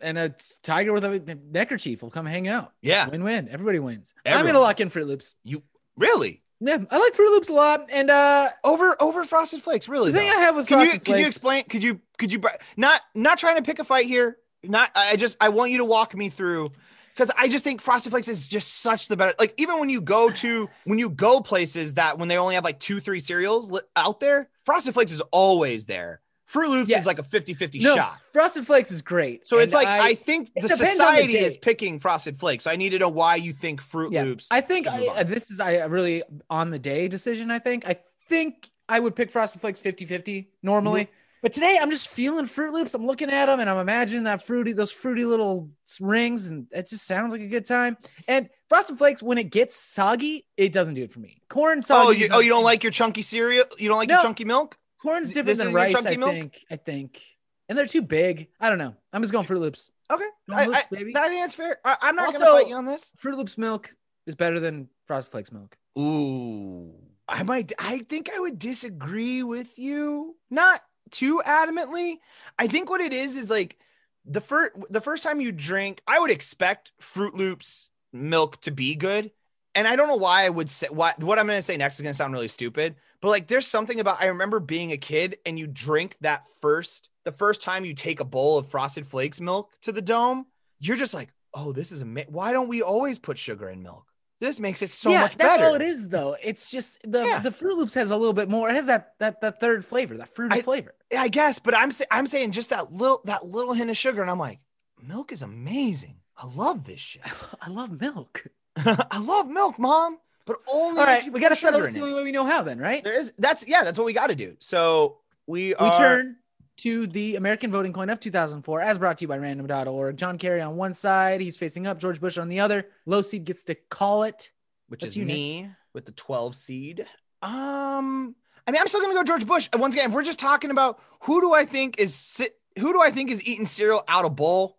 And 0.00 0.18
a 0.18 0.34
tiger 0.62 0.92
with 0.92 1.04
a 1.04 1.38
neckerchief 1.50 2.02
will 2.02 2.10
come 2.10 2.26
hang 2.26 2.48
out. 2.48 2.72
Yeah, 2.82 3.08
Win 3.08 3.22
win. 3.22 3.48
Everybody 3.48 3.78
wins. 3.78 4.14
I'm 4.24 4.44
gonna 4.44 4.60
lock 4.60 4.80
in 4.80 4.90
Fruit 4.90 5.06
Loops. 5.06 5.34
you 5.44 5.62
really 5.96 6.42
Yeah, 6.60 6.78
I 6.90 6.98
like 6.98 7.14
Fruit 7.14 7.32
Loops 7.32 7.48
a 7.48 7.54
lot. 7.54 7.88
And 7.90 8.10
uh 8.10 8.50
over 8.64 9.00
over 9.00 9.24
frosted 9.24 9.62
flakes. 9.62 9.88
Really? 9.88 10.12
the 10.12 10.18
thing 10.18 10.28
though? 10.28 10.38
I 10.38 10.40
have 10.40 10.56
with 10.56 10.66
can 10.66 10.80
you 10.80 10.86
Frosted 10.86 11.04
can 11.04 11.18
you 11.18 11.26
explain? 11.26 11.64
Could 11.64 11.82
you 11.82 12.00
could 12.18 12.32
you 12.32 12.40
not 12.76 13.00
not 13.14 13.38
trying 13.38 13.56
to 13.56 13.62
pick 13.62 13.78
a 13.78 13.84
fight 13.84 14.06
here? 14.06 14.36
Not. 14.62 14.90
I 14.94 15.16
just 15.16 15.36
I 15.40 15.50
want 15.50 15.70
you 15.70 15.78
to 15.78 15.84
walk 15.84 16.14
me 16.16 16.28
through 16.28 16.72
because 17.14 17.30
I 17.36 17.48
just 17.48 17.64
think 17.64 17.80
Frosted 17.80 18.10
Flakes 18.10 18.28
is 18.28 18.48
just 18.48 18.80
such 18.82 19.08
the 19.08 19.16
better. 19.16 19.34
Like 19.38 19.54
even 19.56 19.78
when 19.78 19.88
you 19.88 20.00
go 20.00 20.30
to 20.30 20.68
when 20.84 20.98
you 20.98 21.08
go 21.08 21.40
places 21.40 21.94
that 21.94 22.18
when 22.18 22.28
they 22.28 22.36
only 22.36 22.56
have 22.56 22.64
like 22.64 22.80
two 22.80 23.00
three 23.00 23.20
cereals 23.20 23.78
out 23.94 24.20
there, 24.20 24.48
Frosted 24.64 24.94
Flakes 24.94 25.12
is 25.12 25.22
always 25.30 25.86
there. 25.86 26.20
Fruit 26.46 26.70
Loops 26.70 26.88
Yes. 26.88 27.02
is 27.02 27.06
like 27.06 27.18
a 27.18 27.22
50-50 27.22 27.82
No, 27.82 27.96
shot. 27.96 28.18
Frosted 28.32 28.66
Flakes 28.66 28.92
is 28.92 29.02
great. 29.02 29.46
So 29.48 29.58
it's 29.58 29.74
like 29.74 29.88
I, 29.88 30.14
think 30.14 30.54
the 30.54 30.62
on 30.62 30.68
the 30.68 30.76
society 30.76 31.38
is 31.38 31.56
picking 31.56 31.98
Frosted 31.98 32.38
Flakes. 32.38 32.64
So 32.64 32.70
I 32.70 32.76
need 32.76 32.90
to 32.90 32.98
know 32.98 33.08
why 33.08 33.34
you 33.36 33.52
think 33.52 33.80
Fruit 33.82 34.12
yeah, 34.12 34.22
Loops. 34.22 34.46
I 34.50 34.60
think 34.60 34.86
I, 34.86 35.06
uh, 35.08 35.22
this 35.24 35.50
is 35.50 35.58
I 35.58 35.72
a 35.72 35.88
really 35.88 36.22
on 36.48 36.70
the 36.70 36.78
day 36.78 37.08
decision. 37.08 37.50
I 37.50 37.58
think 37.58 37.86
I 37.86 37.96
think 38.28 38.70
I 38.88 39.00
would 39.00 39.16
pick 39.16 39.32
Frosted 39.32 39.60
Flakes 39.60 39.80
50-50 39.80 40.46
normally. 40.62 41.02
Mm-hmm. 41.02 41.12
But 41.42 41.52
today 41.52 41.78
I'm 41.80 41.90
just 41.90 42.08
feeling 42.08 42.46
Fruit 42.46 42.72
Loops. 42.72 42.94
I'm 42.94 43.06
looking 43.06 43.30
at 43.30 43.46
them 43.46 43.60
and 43.60 43.68
I'm 43.68 43.78
imagining 43.78 44.24
that 44.24 44.44
fruity, 44.46 44.72
those 44.72 44.90
fruity 44.92 45.24
little 45.24 45.70
rings, 46.00 46.46
and 46.46 46.66
it 46.70 46.88
just 46.88 47.06
sounds 47.06 47.32
like 47.32 47.40
a 47.40 47.46
good 47.46 47.66
time. 47.66 47.96
And 48.26 48.48
Frosted 48.68 48.98
Flakes, 48.98 49.22
when 49.22 49.38
it 49.38 49.50
gets 49.50 49.76
soggy, 49.76 50.46
it 50.56 50.72
doesn't 50.72 50.94
do 50.94 51.02
it 51.02 51.12
for 51.12 51.20
me. 51.20 51.42
Corn 51.48 51.82
soggy. 51.82 52.06
oh, 52.06 52.10
you, 52.10 52.28
oh, 52.32 52.38
you 52.40 52.48
don't 52.50 52.64
like 52.64 52.82
your 52.82 52.90
chunky 52.92 53.22
cereal? 53.22 53.64
You 53.78 53.88
don't 53.88 53.98
like 53.98 54.08
No. 54.08 54.14
your 54.14 54.22
chunky 54.22 54.44
milk? 54.44 54.76
Corn's 55.06 55.28
this 55.28 55.34
different 55.34 55.58
than 55.58 55.72
rice. 55.72 56.06
I 56.06 56.16
milk? 56.16 56.32
think. 56.32 56.64
I 56.70 56.76
think, 56.76 57.22
and 57.68 57.76
they're 57.76 57.86
too 57.86 58.02
big. 58.02 58.48
I 58.60 58.68
don't 58.68 58.78
know. 58.78 58.94
I'm 59.12 59.22
just 59.22 59.32
going 59.32 59.46
Fruit 59.46 59.60
Loops. 59.60 59.90
Okay, 60.10 60.24
I, 60.50 60.66
Loops, 60.66 60.78
I- 60.78 60.94
baby. 60.94 61.16
I 61.16 61.28
think 61.28 61.40
that's 61.42 61.54
fair. 61.54 61.78
I, 61.84 61.96
I'm 62.02 62.16
not 62.16 62.32
gonna 62.32 62.44
fight 62.46 62.68
you 62.68 62.74
on 62.74 62.84
this. 62.84 63.12
Fruit 63.16 63.36
Loops 63.36 63.58
milk 63.58 63.94
is 64.26 64.34
better 64.34 64.60
than 64.60 64.88
Frosted 65.06 65.32
Flakes 65.32 65.52
milk. 65.52 65.76
Ooh, 65.98 66.92
I 67.28 67.42
might. 67.42 67.72
I 67.78 67.98
think 68.08 68.30
I 68.34 68.38
would 68.40 68.58
disagree 68.58 69.42
with 69.42 69.78
you. 69.78 70.36
Not 70.50 70.82
too 71.10 71.42
adamantly. 71.46 72.16
I 72.58 72.66
think 72.66 72.90
what 72.90 73.00
it 73.00 73.12
is 73.12 73.36
is 73.36 73.50
like 73.50 73.78
the 74.24 74.40
first 74.40 74.76
the 74.90 75.00
first 75.00 75.22
time 75.22 75.40
you 75.40 75.52
drink, 75.52 76.02
I 76.06 76.18
would 76.18 76.30
expect 76.30 76.92
Fruit 77.00 77.34
Loops 77.34 77.88
milk 78.12 78.60
to 78.62 78.70
be 78.70 78.94
good. 78.94 79.30
And 79.74 79.86
I 79.86 79.94
don't 79.94 80.08
know 80.08 80.16
why 80.16 80.46
I 80.46 80.48
would 80.48 80.70
say 80.70 80.88
what 80.88 81.22
what 81.22 81.38
I'm 81.38 81.46
going 81.46 81.58
to 81.58 81.62
say 81.62 81.76
next 81.76 81.96
is 81.96 82.02
going 82.02 82.12
to 82.12 82.16
sound 82.16 82.32
really 82.32 82.48
stupid, 82.48 82.96
but 83.26 83.30
like 83.32 83.48
there's 83.48 83.66
something 83.66 83.98
about 83.98 84.22
I 84.22 84.26
remember 84.26 84.60
being 84.60 84.92
a 84.92 84.96
kid 84.96 85.38
and 85.44 85.58
you 85.58 85.66
drink 85.66 86.16
that 86.20 86.44
first 86.60 87.08
the 87.24 87.32
first 87.32 87.60
time 87.60 87.84
you 87.84 87.92
take 87.92 88.20
a 88.20 88.24
bowl 88.24 88.56
of 88.56 88.68
Frosted 88.68 89.04
Flakes 89.04 89.40
milk 89.40 89.72
to 89.80 89.90
the 89.90 90.00
dome, 90.00 90.46
you're 90.78 90.94
just 90.96 91.12
like, 91.12 91.30
"Oh, 91.52 91.72
this 91.72 91.90
is 91.90 92.02
amazing. 92.02 92.32
Why 92.32 92.52
don't 92.52 92.68
we 92.68 92.82
always 92.82 93.18
put 93.18 93.36
sugar 93.36 93.68
in 93.68 93.82
milk? 93.82 94.06
This 94.38 94.60
makes 94.60 94.80
it 94.80 94.92
so 94.92 95.10
yeah, 95.10 95.22
much 95.22 95.36
better. 95.36 95.48
that's 95.48 95.62
all 95.68 95.74
it 95.74 95.82
is, 95.82 96.08
though. 96.08 96.36
It's 96.40 96.70
just 96.70 96.98
the 97.02 97.24
Yeah. 97.24 97.40
the 97.40 97.50
Fruit 97.50 97.76
Loops 97.78 97.94
has 97.94 98.12
a 98.12 98.16
little 98.16 98.32
bit 98.32 98.48
more. 98.48 98.70
It 98.70 98.76
has 98.76 98.86
that 98.86 99.14
that 99.18 99.40
that 99.40 99.58
third 99.58 99.84
flavor, 99.84 100.16
that 100.18 100.28
fruity 100.28 100.58
I- 100.60 100.62
flavor. 100.62 100.94
I 101.18 101.26
guess, 101.26 101.58
but 101.58 101.74
I'm 101.74 101.90
I'm 102.12 102.28
saying 102.28 102.52
just 102.52 102.70
that 102.70 102.92
little 102.92 103.22
that 103.24 103.44
little 103.44 103.74
hint 103.74 103.90
of 103.90 103.96
sugar, 103.96 104.22
and 104.22 104.30
I'm 104.30 104.38
like, 104.38 104.60
milk 105.02 105.32
is 105.32 105.42
amazing. 105.42 106.20
I 106.36 106.46
love 106.46 106.84
this 106.84 107.00
shit. 107.00 107.22
I 107.60 107.70
love 107.70 108.00
milk. 108.00 108.46
I 108.76 109.18
love 109.18 109.48
milk, 109.48 109.78
mom, 109.80 110.18
but 110.46 110.56
only 110.72 111.00
All 111.02 111.20
you 111.20 111.32
we 111.32 111.40
got 111.40 111.50
to 111.50 111.56
settle 111.56 111.80
this 111.82 111.92
the 111.92 112.00
only 112.00 112.14
way 112.14 112.24
we 112.24 112.32
know 112.32 112.44
how, 112.44 112.62
then, 112.62 112.78
right? 112.78 113.04
There 113.04 113.12
is 113.18 113.32
that's 113.38 113.66
yeah, 113.68 113.84
that's 113.84 113.98
what 113.98 114.04
we 114.06 114.12
got 114.12 114.28
to 114.28 114.34
do. 114.34 114.56
So 114.60 115.18
we 115.46 115.68
We 115.68 115.74
are 115.74 115.98
turn 115.98 116.36
to 116.78 117.06
the 117.06 117.36
American 117.36 117.70
voting 117.70 117.92
coin 117.92 118.10
of 118.10 118.20
2004, 118.20 118.80
as 118.80 118.98
brought 118.98 119.18
to 119.18 119.24
you 119.24 119.28
by 119.28 119.38
random.org. 119.38 120.16
John 120.16 120.38
Kerry 120.38 120.60
on 120.60 120.76
one 120.76 120.92
side, 120.94 121.40
he's 121.40 121.56
facing 121.56 121.86
up, 121.86 121.98
George 121.98 122.20
Bush 122.20 122.36
on 122.38 122.48
the 122.48 122.60
other. 122.60 122.88
Low 123.06 123.22
seed 123.22 123.44
gets 123.44 123.64
to 123.64 123.74
call 123.74 124.22
it. 124.24 124.50
which 124.88 125.00
That's 125.00 125.12
is 125.12 125.16
Nick. 125.18 125.26
me 125.26 125.70
with 125.94 126.04
the 126.04 126.12
12 126.12 126.54
seed. 126.54 127.06
Um, 127.42 128.34
I 128.66 128.72
mean, 128.72 128.80
I'm 128.80 128.88
still 128.88 129.00
gonna 129.00 129.14
go 129.14 129.22
George 129.24 129.46
Bush. 129.46 129.68
Once 129.74 129.94
again, 129.94 130.10
if 130.10 130.14
we're 130.14 130.22
just 130.22 130.38
talking 130.38 130.70
about 130.70 131.00
who 131.20 131.40
do 131.40 131.54
I 131.54 131.64
think 131.64 131.98
is 131.98 132.14
sit, 132.14 132.56
who 132.78 132.92
do 132.92 133.00
I 133.00 133.10
think 133.10 133.30
is 133.30 133.42
eating 133.46 133.66
cereal 133.66 134.02
out 134.08 134.24
of 134.24 134.36
bowl? 134.36 134.78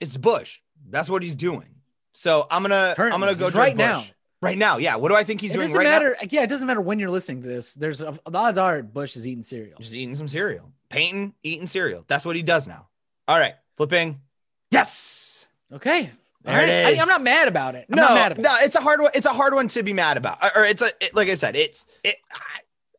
It's 0.00 0.16
Bush. 0.16 0.60
That's 0.90 1.08
what 1.10 1.22
he's 1.22 1.34
doing. 1.36 1.68
So 2.12 2.46
I'm 2.50 2.62
gonna 2.62 2.94
I'm 2.98 3.20
gonna 3.20 3.34
go 3.34 3.44
George 3.50 3.54
right 3.54 3.76
Bush. 3.76 3.78
now. 3.86 4.04
Right 4.40 4.56
now, 4.56 4.78
yeah. 4.78 4.94
What 4.96 5.08
do 5.08 5.16
I 5.16 5.24
think 5.24 5.40
he's 5.40 5.52
doing? 5.52 5.64
it 5.64 5.72
doing 5.72 5.84
doesn't 5.84 5.92
right 5.92 6.14
matter. 6.14 6.16
Yeah, 6.30 6.42
it 6.44 6.48
doesn't 6.48 6.66
matter 6.66 6.80
when 6.80 6.98
you're 7.00 7.10
listening 7.10 7.42
to 7.42 7.48
this. 7.48 7.74
There's 7.74 8.00
a, 8.00 8.16
the 8.30 8.38
odds 8.38 8.56
are 8.56 8.82
Bush 8.82 9.16
is 9.16 9.26
eating 9.26 9.42
cereal. 9.42 9.72
now? 9.72 9.82
Just 9.82 9.94
eating 9.94 10.14
some 10.14 10.28
cereal, 10.28 10.70
painting, 10.90 11.34
eating 11.42 11.66
cereal. 11.66 12.04
That's 12.06 12.24
what 12.24 12.36
he 12.36 12.42
does 12.42 12.68
now. 12.68 12.86
All 13.26 13.38
right, 13.38 13.54
flipping. 13.76 14.20
Yes. 14.70 15.48
Okay. 15.72 16.10
There 16.44 16.54
All 16.54 16.60
right. 16.60 16.68
it 16.68 16.86
I, 16.86 16.90
is. 16.90 17.00
am 17.00 17.08
not 17.08 17.22
mad 17.22 17.48
about 17.48 17.74
it. 17.74 17.86
I'm 17.90 17.96
no, 17.96 18.02
not 18.02 18.14
mad 18.14 18.32
about 18.32 18.42
no, 18.42 18.54
it. 18.58 18.66
it's 18.66 18.76
a 18.76 18.80
hard 18.80 19.00
one. 19.00 19.10
It's 19.14 19.26
a 19.26 19.32
hard 19.32 19.54
one 19.54 19.66
to 19.68 19.82
be 19.82 19.92
mad 19.92 20.16
about. 20.16 20.42
Uh, 20.42 20.50
or 20.54 20.64
it's 20.64 20.82
a 20.82 20.90
it, 21.00 21.14
like 21.14 21.28
I 21.28 21.34
said, 21.34 21.56
it's 21.56 21.84
it. 22.04 22.16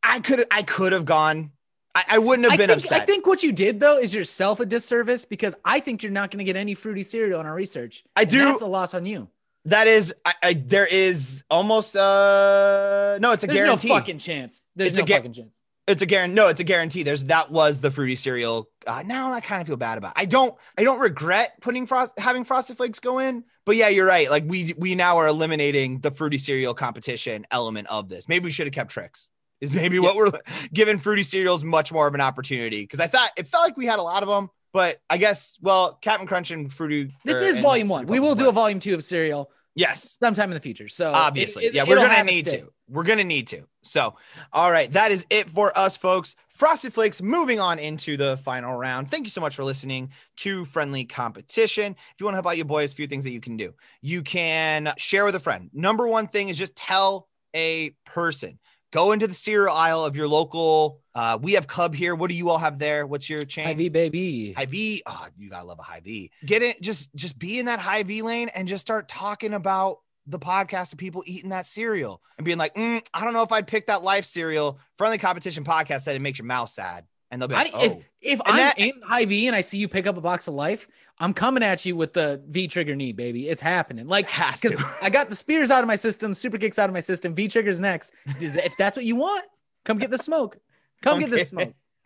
I, 0.03 0.15
I 0.17 0.19
could 0.19 0.45
I 0.51 0.63
could 0.63 0.91
have 0.91 1.05
gone. 1.05 1.51
I, 1.95 2.03
I 2.09 2.17
wouldn't 2.19 2.45
have 2.45 2.53
I 2.53 2.57
been 2.57 2.67
think, 2.67 2.79
upset. 2.79 3.01
I 3.01 3.05
think 3.05 3.25
what 3.25 3.41
you 3.41 3.51
did 3.51 3.79
though 3.79 3.97
is 3.97 4.13
yourself 4.13 4.59
a 4.59 4.65
disservice 4.65 5.25
because 5.25 5.55
I 5.63 5.79
think 5.79 6.03
you're 6.03 6.11
not 6.11 6.31
going 6.31 6.39
to 6.39 6.43
get 6.43 6.55
any 6.57 6.75
fruity 6.75 7.01
cereal 7.01 7.39
in 7.39 7.45
our 7.45 7.55
research. 7.55 8.03
I 8.15 8.25
do- 8.25 8.45
That's 8.45 8.61
a 8.61 8.67
loss 8.67 8.93
on 8.93 9.05
you. 9.05 9.29
That 9.69 9.87
is. 9.87 10.13
I, 10.25 10.33
I 10.43 10.53
there 10.53 10.85
is 10.87 11.43
almost 11.49 11.95
uh 11.95 13.17
no, 13.19 13.31
it's 13.31 13.43
a 13.43 13.47
guarantee. 13.47 13.47
There's 13.47 13.65
guarantee. 13.65 13.87
no 13.89 13.93
fucking 13.95 14.17
chance. 14.19 14.65
There's 14.75 14.89
It's 14.91 14.97
a 14.97 15.01
no 15.01 15.05
ga- 15.07 15.15
fucking 15.15 15.33
chance. 15.33 15.59
It's 15.87 16.01
a 16.03 16.05
guarantee. 16.05 16.35
No, 16.35 16.47
it's 16.49 16.59
a 16.59 16.63
guarantee. 16.63 17.03
There's 17.03 17.23
that 17.25 17.51
was 17.51 17.81
the 17.81 17.89
fruity 17.89 18.15
cereal. 18.15 18.69
Uh, 18.85 19.03
now 19.05 19.33
I 19.33 19.39
kind 19.39 19.59
of 19.61 19.67
feel 19.67 19.75
bad 19.77 19.97
about. 19.97 20.11
It. 20.11 20.21
I 20.21 20.25
don't. 20.25 20.53
I 20.77 20.83
don't 20.83 20.99
regret 20.99 21.53
putting 21.61 21.87
frost 21.87 22.17
having 22.19 22.43
frosted 22.43 22.77
flakes 22.77 22.99
go 22.99 23.19
in. 23.19 23.43
But 23.65 23.75
yeah, 23.75 23.87
you're 23.89 24.05
right. 24.05 24.29
Like 24.29 24.43
we 24.47 24.73
we 24.77 24.95
now 24.95 25.17
are 25.17 25.27
eliminating 25.27 25.99
the 25.99 26.11
fruity 26.11 26.37
cereal 26.37 26.73
competition 26.73 27.45
element 27.51 27.87
of 27.87 28.07
this. 28.09 28.27
Maybe 28.29 28.45
we 28.45 28.51
should 28.51 28.67
have 28.67 28.73
kept 28.73 28.91
Trix. 28.91 29.29
Is 29.61 29.73
maybe 29.73 29.99
what 29.99 30.15
we're 30.15 30.31
giving 30.73 30.99
fruity 30.99 31.23
cereals 31.23 31.63
much 31.63 31.91
more 31.91 32.07
of 32.07 32.13
an 32.15 32.21
opportunity 32.21 32.81
because 32.81 32.99
I 32.99 33.07
thought 33.07 33.31
it 33.35 33.47
felt 33.47 33.63
like 33.65 33.75
we 33.75 33.85
had 33.87 33.99
a 33.99 34.03
lot 34.03 34.23
of 34.23 34.29
them. 34.29 34.49
But 34.71 35.01
I 35.09 35.17
guess 35.17 35.57
well, 35.59 35.97
Captain 36.01 36.27
Crunch 36.27 36.51
and 36.51 36.71
fruity. 36.71 37.15
This 37.25 37.37
or- 37.43 37.47
is 37.47 37.59
volume 37.59 37.89
one. 37.89 38.05
We 38.05 38.19
will 38.19 38.35
do 38.35 38.47
a 38.47 38.51
volume 38.51 38.79
two 38.79 38.93
of 38.93 39.03
cereal 39.03 39.49
yes. 39.75 40.17
sometime 40.21 40.49
in 40.49 40.55
the 40.55 40.59
future. 40.61 40.87
So 40.87 41.11
Obviously, 41.11 41.65
it- 41.65 41.67
it- 41.69 41.73
yeah, 41.75 41.83
we're 41.83 41.95
gonna 41.95 42.23
need 42.23 42.47
to. 42.47 42.69
We're 42.89 43.03
gonna 43.03 43.23
need 43.23 43.47
to. 43.47 43.67
So, 43.83 44.15
all 44.51 44.71
right, 44.71 44.91
that 44.93 45.11
is 45.11 45.25
it 45.29 45.49
for 45.49 45.77
us, 45.77 45.95
folks. 45.95 46.35
Frosted 46.49 46.93
Flakes. 46.93 47.21
Moving 47.21 47.59
on 47.59 47.79
into 47.79 48.17
the 48.17 48.37
final 48.37 48.75
round. 48.75 49.09
Thank 49.11 49.25
you 49.25 49.29
so 49.29 49.41
much 49.41 49.55
for 49.55 49.63
listening 49.63 50.11
to 50.37 50.65
Friendly 50.65 51.05
Competition. 51.05 51.93
If 51.93 52.19
you 52.19 52.25
want 52.25 52.33
to 52.33 52.37
help 52.37 52.47
out 52.47 52.57
your 52.57 52.65
boys, 52.65 52.91
a 52.91 52.95
few 52.95 53.07
things 53.07 53.23
that 53.23 53.31
you 53.31 53.41
can 53.41 53.57
do. 53.57 53.73
You 54.01 54.23
can 54.23 54.91
share 54.97 55.23
with 55.25 55.35
a 55.35 55.39
friend. 55.39 55.69
Number 55.73 56.07
one 56.07 56.27
thing 56.27 56.49
is 56.49 56.57
just 56.57 56.75
tell 56.75 57.29
a 57.55 57.91
person. 58.05 58.59
Go 58.91 59.11
into 59.11 59.27
the 59.27 59.33
cereal 59.35 59.73
aisle 59.75 60.03
of 60.03 60.15
your 60.15 60.27
local. 60.27 60.99
Uh, 61.13 61.37
we 61.39 61.53
have 61.53 61.67
Cub 61.67 61.93
here. 61.93 62.15
What 62.15 62.29
do 62.29 62.35
you 62.35 62.49
all 62.49 62.57
have 62.57 62.79
there? 62.79 63.05
What's 63.05 63.29
your 63.29 63.43
chain? 63.43 63.65
Hy-Vee 63.65 63.89
baby. 63.89 64.53
Hy-Vee. 64.53 65.03
Oh, 65.05 65.27
you 65.37 65.49
gotta 65.49 65.65
love 65.65 65.79
a 65.79 65.83
Hy-Vee. 65.83 66.31
Get 66.45 66.63
it. 66.63 66.81
Just 66.81 67.13
just 67.15 67.37
be 67.37 67.59
in 67.59 67.67
that 67.67 67.79
Hy-Vee 67.79 68.23
lane 68.23 68.49
and 68.49 68.67
just 68.67 68.81
start 68.81 69.07
talking 69.07 69.53
about 69.53 69.99
the 70.25 70.39
podcast 70.39 70.93
of 70.93 70.99
people 70.99 71.23
eating 71.25 71.49
that 71.49 71.65
cereal 71.65 72.21
and 72.37 72.45
being 72.45 72.57
like, 72.57 72.75
"Mm, 72.75 73.05
I 73.13 73.23
don't 73.23 73.33
know 73.33 73.41
if 73.43 73.51
I'd 73.51 73.67
pick 73.67 73.87
that 73.87 74.03
life 74.03 74.25
cereal. 74.25 74.79
Friendly 74.97 75.17
competition 75.17 75.63
podcast 75.63 76.01
said 76.01 76.15
it 76.15 76.19
makes 76.19 76.39
your 76.39 76.45
mouth 76.45 76.69
sad. 76.69 77.05
And 77.31 77.41
they'll 77.41 77.47
be 77.47 77.55
like, 77.55 77.73
I, 77.73 77.83
if 77.83 77.91
oh, 77.93 78.01
if 78.21 78.39
And 78.39 78.47
I'm 78.47 78.57
that- 78.57 78.79
in 78.79 78.93
high 79.03 79.25
V 79.25 79.47
and 79.47 79.55
I 79.55 79.61
see 79.61 79.77
you 79.77 79.87
pick 79.87 80.07
up 80.07 80.17
a 80.17 80.21
box 80.21 80.47
of 80.47 80.53
life, 80.53 80.87
I'm 81.19 81.33
coming 81.33 81.63
at 81.63 81.85
you 81.85 81.95
with 81.95 82.13
the 82.13 82.41
V 82.47 82.67
trigger 82.67 82.95
knee, 82.95 83.11
baby. 83.11 83.49
It's 83.49 83.61
happening. 83.61 84.07
Like 84.07 84.29
has 84.29 84.59
because 84.59 84.77
to. 84.77 84.85
I 85.01 85.09
got 85.09 85.29
the 85.29 85.35
spears 85.35 85.69
out 85.69 85.83
of 85.83 85.87
my 85.87 85.95
system, 85.95 86.33
super 86.33 86.57
kicks 86.57 86.79
out 86.79 86.89
of 86.89 86.93
my 86.93 87.01
system, 87.01 87.35
V 87.35 87.47
triggers 87.47 87.79
next. 87.79 88.13
If 88.39 88.77
that's 88.77 88.97
what 88.97 89.05
you 89.05 89.15
want, 89.15 89.45
come 89.85 89.97
get 89.97 90.09
the 90.09 90.17
smoke. 90.17 90.57
Come 91.01 91.19
get 91.19 91.29
the 91.29 91.43
smoke. 91.43 91.73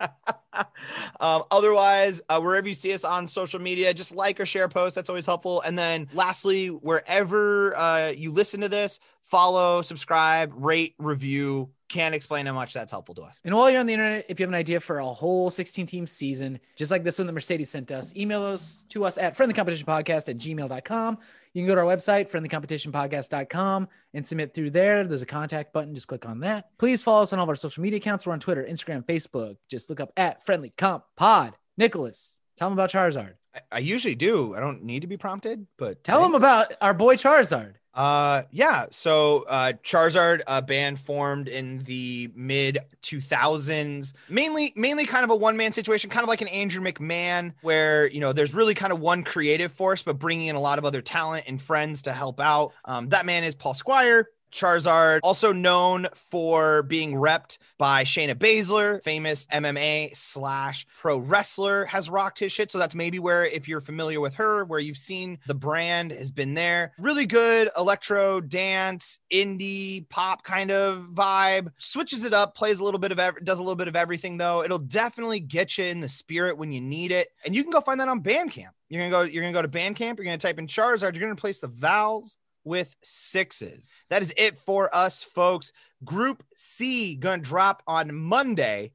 um, 1.20 1.44
otherwise, 1.50 2.20
uh, 2.28 2.40
wherever 2.40 2.66
you 2.66 2.74
see 2.74 2.92
us 2.92 3.04
on 3.04 3.26
social 3.26 3.60
media, 3.60 3.94
just 3.94 4.14
like 4.14 4.40
or 4.40 4.46
share 4.46 4.68
posts. 4.68 4.94
That's 4.94 5.08
always 5.08 5.26
helpful. 5.26 5.60
And 5.62 5.78
then 5.78 6.08
lastly, 6.12 6.68
wherever 6.68 7.76
uh, 7.76 8.12
you 8.16 8.32
listen 8.32 8.60
to 8.60 8.68
this, 8.68 8.98
follow, 9.26 9.82
subscribe, 9.82 10.52
rate, 10.56 10.94
review. 10.98 11.70
Can't 11.88 12.14
explain 12.14 12.46
how 12.46 12.54
much 12.54 12.72
that's 12.72 12.90
helpful 12.90 13.14
to 13.16 13.22
us. 13.22 13.40
And 13.44 13.54
while 13.54 13.70
you're 13.70 13.80
on 13.80 13.86
the 13.86 13.92
internet, 13.92 14.26
if 14.28 14.40
you 14.40 14.44
have 14.44 14.50
an 14.50 14.54
idea 14.54 14.80
for 14.80 14.98
a 14.98 15.06
whole 15.06 15.50
16 15.50 15.86
team 15.86 16.06
season, 16.06 16.58
just 16.76 16.90
like 16.90 17.04
this 17.04 17.18
one 17.18 17.26
that 17.26 17.32
Mercedes 17.32 17.70
sent 17.70 17.92
us, 17.92 18.12
email 18.16 18.42
us 18.42 18.84
to 18.88 19.04
us 19.04 19.18
at 19.18 19.36
friendlycompetitionpodcast 19.36 20.28
at 20.28 20.38
gmail.com. 20.38 21.18
You 21.52 21.62
can 21.62 21.66
go 21.68 21.74
to 21.76 21.82
our 21.82 21.86
website, 21.86 22.30
friendlycompetitionpodcast.com, 22.32 23.88
and 24.14 24.26
submit 24.26 24.54
through 24.54 24.70
there. 24.70 25.06
There's 25.06 25.22
a 25.22 25.26
contact 25.26 25.72
button. 25.72 25.94
Just 25.94 26.08
click 26.08 26.26
on 26.26 26.40
that. 26.40 26.70
Please 26.78 27.02
follow 27.02 27.22
us 27.22 27.32
on 27.32 27.38
all 27.38 27.44
of 27.44 27.48
our 27.48 27.54
social 27.54 27.82
media 27.82 27.98
accounts. 27.98 28.26
We're 28.26 28.32
on 28.32 28.40
Twitter, 28.40 28.66
Instagram, 28.68 29.04
Facebook. 29.04 29.56
Just 29.68 29.88
look 29.88 30.00
up 30.00 30.12
at 30.16 30.44
Friendly 30.44 30.72
Comp 30.76 31.04
Pod. 31.16 31.54
Nicholas, 31.76 32.38
tell 32.56 32.68
them 32.68 32.78
about 32.78 32.90
Charizard. 32.90 33.34
I, 33.54 33.60
I 33.72 33.78
usually 33.78 34.14
do. 34.14 34.54
I 34.54 34.60
don't 34.60 34.82
need 34.84 35.00
to 35.00 35.06
be 35.06 35.16
prompted, 35.16 35.66
but 35.76 36.02
Tell 36.04 36.22
them 36.22 36.34
about 36.34 36.74
our 36.80 36.94
boy 36.94 37.16
Charizard. 37.16 37.74
Uh, 37.94 38.42
yeah. 38.50 38.86
So, 38.90 39.44
uh, 39.48 39.74
Charizard, 39.84 40.40
a 40.48 40.60
band 40.60 40.98
formed 40.98 41.46
in 41.46 41.78
the 41.80 42.30
mid 42.34 42.78
2000s, 43.02 44.12
mainly, 44.28 44.72
mainly 44.74 45.06
kind 45.06 45.22
of 45.22 45.30
a 45.30 45.36
one 45.36 45.56
man 45.56 45.70
situation, 45.70 46.10
kind 46.10 46.24
of 46.24 46.28
like 46.28 46.40
an 46.40 46.48
Andrew 46.48 46.82
McMahon, 46.82 47.52
where 47.62 48.08
you 48.08 48.18
know 48.18 48.32
there's 48.32 48.52
really 48.52 48.74
kind 48.74 48.92
of 48.92 48.98
one 48.98 49.22
creative 49.22 49.72
force, 49.72 50.02
but 50.02 50.18
bringing 50.18 50.48
in 50.48 50.56
a 50.56 50.60
lot 50.60 50.78
of 50.78 50.84
other 50.84 51.02
talent 51.02 51.44
and 51.46 51.62
friends 51.62 52.02
to 52.02 52.12
help 52.12 52.40
out. 52.40 52.72
Um, 52.84 53.10
that 53.10 53.26
man 53.26 53.44
is 53.44 53.54
Paul 53.54 53.74
Squire. 53.74 54.28
Charizard, 54.54 55.20
also 55.22 55.52
known 55.52 56.06
for 56.30 56.84
being 56.84 57.14
repped 57.14 57.58
by 57.76 58.04
Shayna 58.04 58.36
Baszler, 58.36 59.02
famous 59.02 59.46
MMA 59.46 60.16
slash 60.16 60.86
pro 61.00 61.18
wrestler, 61.18 61.84
has 61.86 62.08
rocked 62.08 62.38
his 62.38 62.52
shit. 62.52 62.70
So 62.70 62.78
that's 62.78 62.94
maybe 62.94 63.18
where, 63.18 63.44
if 63.44 63.68
you're 63.68 63.80
familiar 63.80 64.20
with 64.20 64.34
her, 64.34 64.64
where 64.64 64.78
you've 64.78 64.96
seen 64.96 65.38
the 65.46 65.54
brand 65.54 66.12
has 66.12 66.30
been 66.30 66.54
there. 66.54 66.92
Really 66.98 67.26
good 67.26 67.68
electro 67.76 68.40
dance, 68.40 69.18
indie 69.32 70.08
pop 70.08 70.44
kind 70.44 70.70
of 70.70 71.08
vibe. 71.12 71.72
Switches 71.78 72.22
it 72.22 72.32
up, 72.32 72.54
plays 72.54 72.78
a 72.78 72.84
little 72.84 73.00
bit 73.00 73.10
of 73.10 73.18
ev- 73.18 73.44
does 73.44 73.58
a 73.58 73.62
little 73.62 73.74
bit 73.74 73.88
of 73.88 73.96
everything 73.96 74.36
though. 74.36 74.62
It'll 74.62 74.78
definitely 74.78 75.40
get 75.40 75.76
you 75.78 75.84
in 75.84 75.98
the 75.98 76.08
spirit 76.08 76.56
when 76.56 76.70
you 76.70 76.80
need 76.80 77.10
it, 77.10 77.28
and 77.44 77.56
you 77.56 77.62
can 77.62 77.72
go 77.72 77.80
find 77.80 77.98
that 78.00 78.08
on 78.08 78.22
Bandcamp. 78.22 78.70
You're 78.88 79.02
gonna 79.02 79.10
go. 79.10 79.22
You're 79.22 79.42
gonna 79.42 79.52
go 79.52 79.62
to 79.62 79.68
Bandcamp. 79.68 80.18
You're 80.18 80.24
gonna 80.24 80.38
type 80.38 80.58
in 80.58 80.68
Charizard. 80.68 81.14
You're 81.14 81.22
gonna 81.22 81.32
replace 81.32 81.58
the 81.58 81.68
vowels 81.68 82.36
with 82.64 82.94
sixes. 83.02 83.92
That 84.10 84.22
is 84.22 84.32
it 84.36 84.58
for 84.58 84.94
us, 84.94 85.22
folks. 85.22 85.72
Group 86.04 86.42
C 86.56 87.14
gonna 87.14 87.42
drop 87.42 87.82
on 87.86 88.14
Monday. 88.14 88.92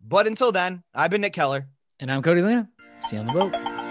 But 0.00 0.26
until 0.26 0.52
then, 0.52 0.82
I've 0.94 1.10
been 1.10 1.20
Nick 1.20 1.32
Keller. 1.32 1.68
And 2.00 2.10
I'm 2.10 2.22
Cody 2.22 2.42
Lena. 2.42 2.68
See 3.08 3.16
you 3.16 3.20
on 3.20 3.26
the 3.28 3.32
boat. 3.32 3.81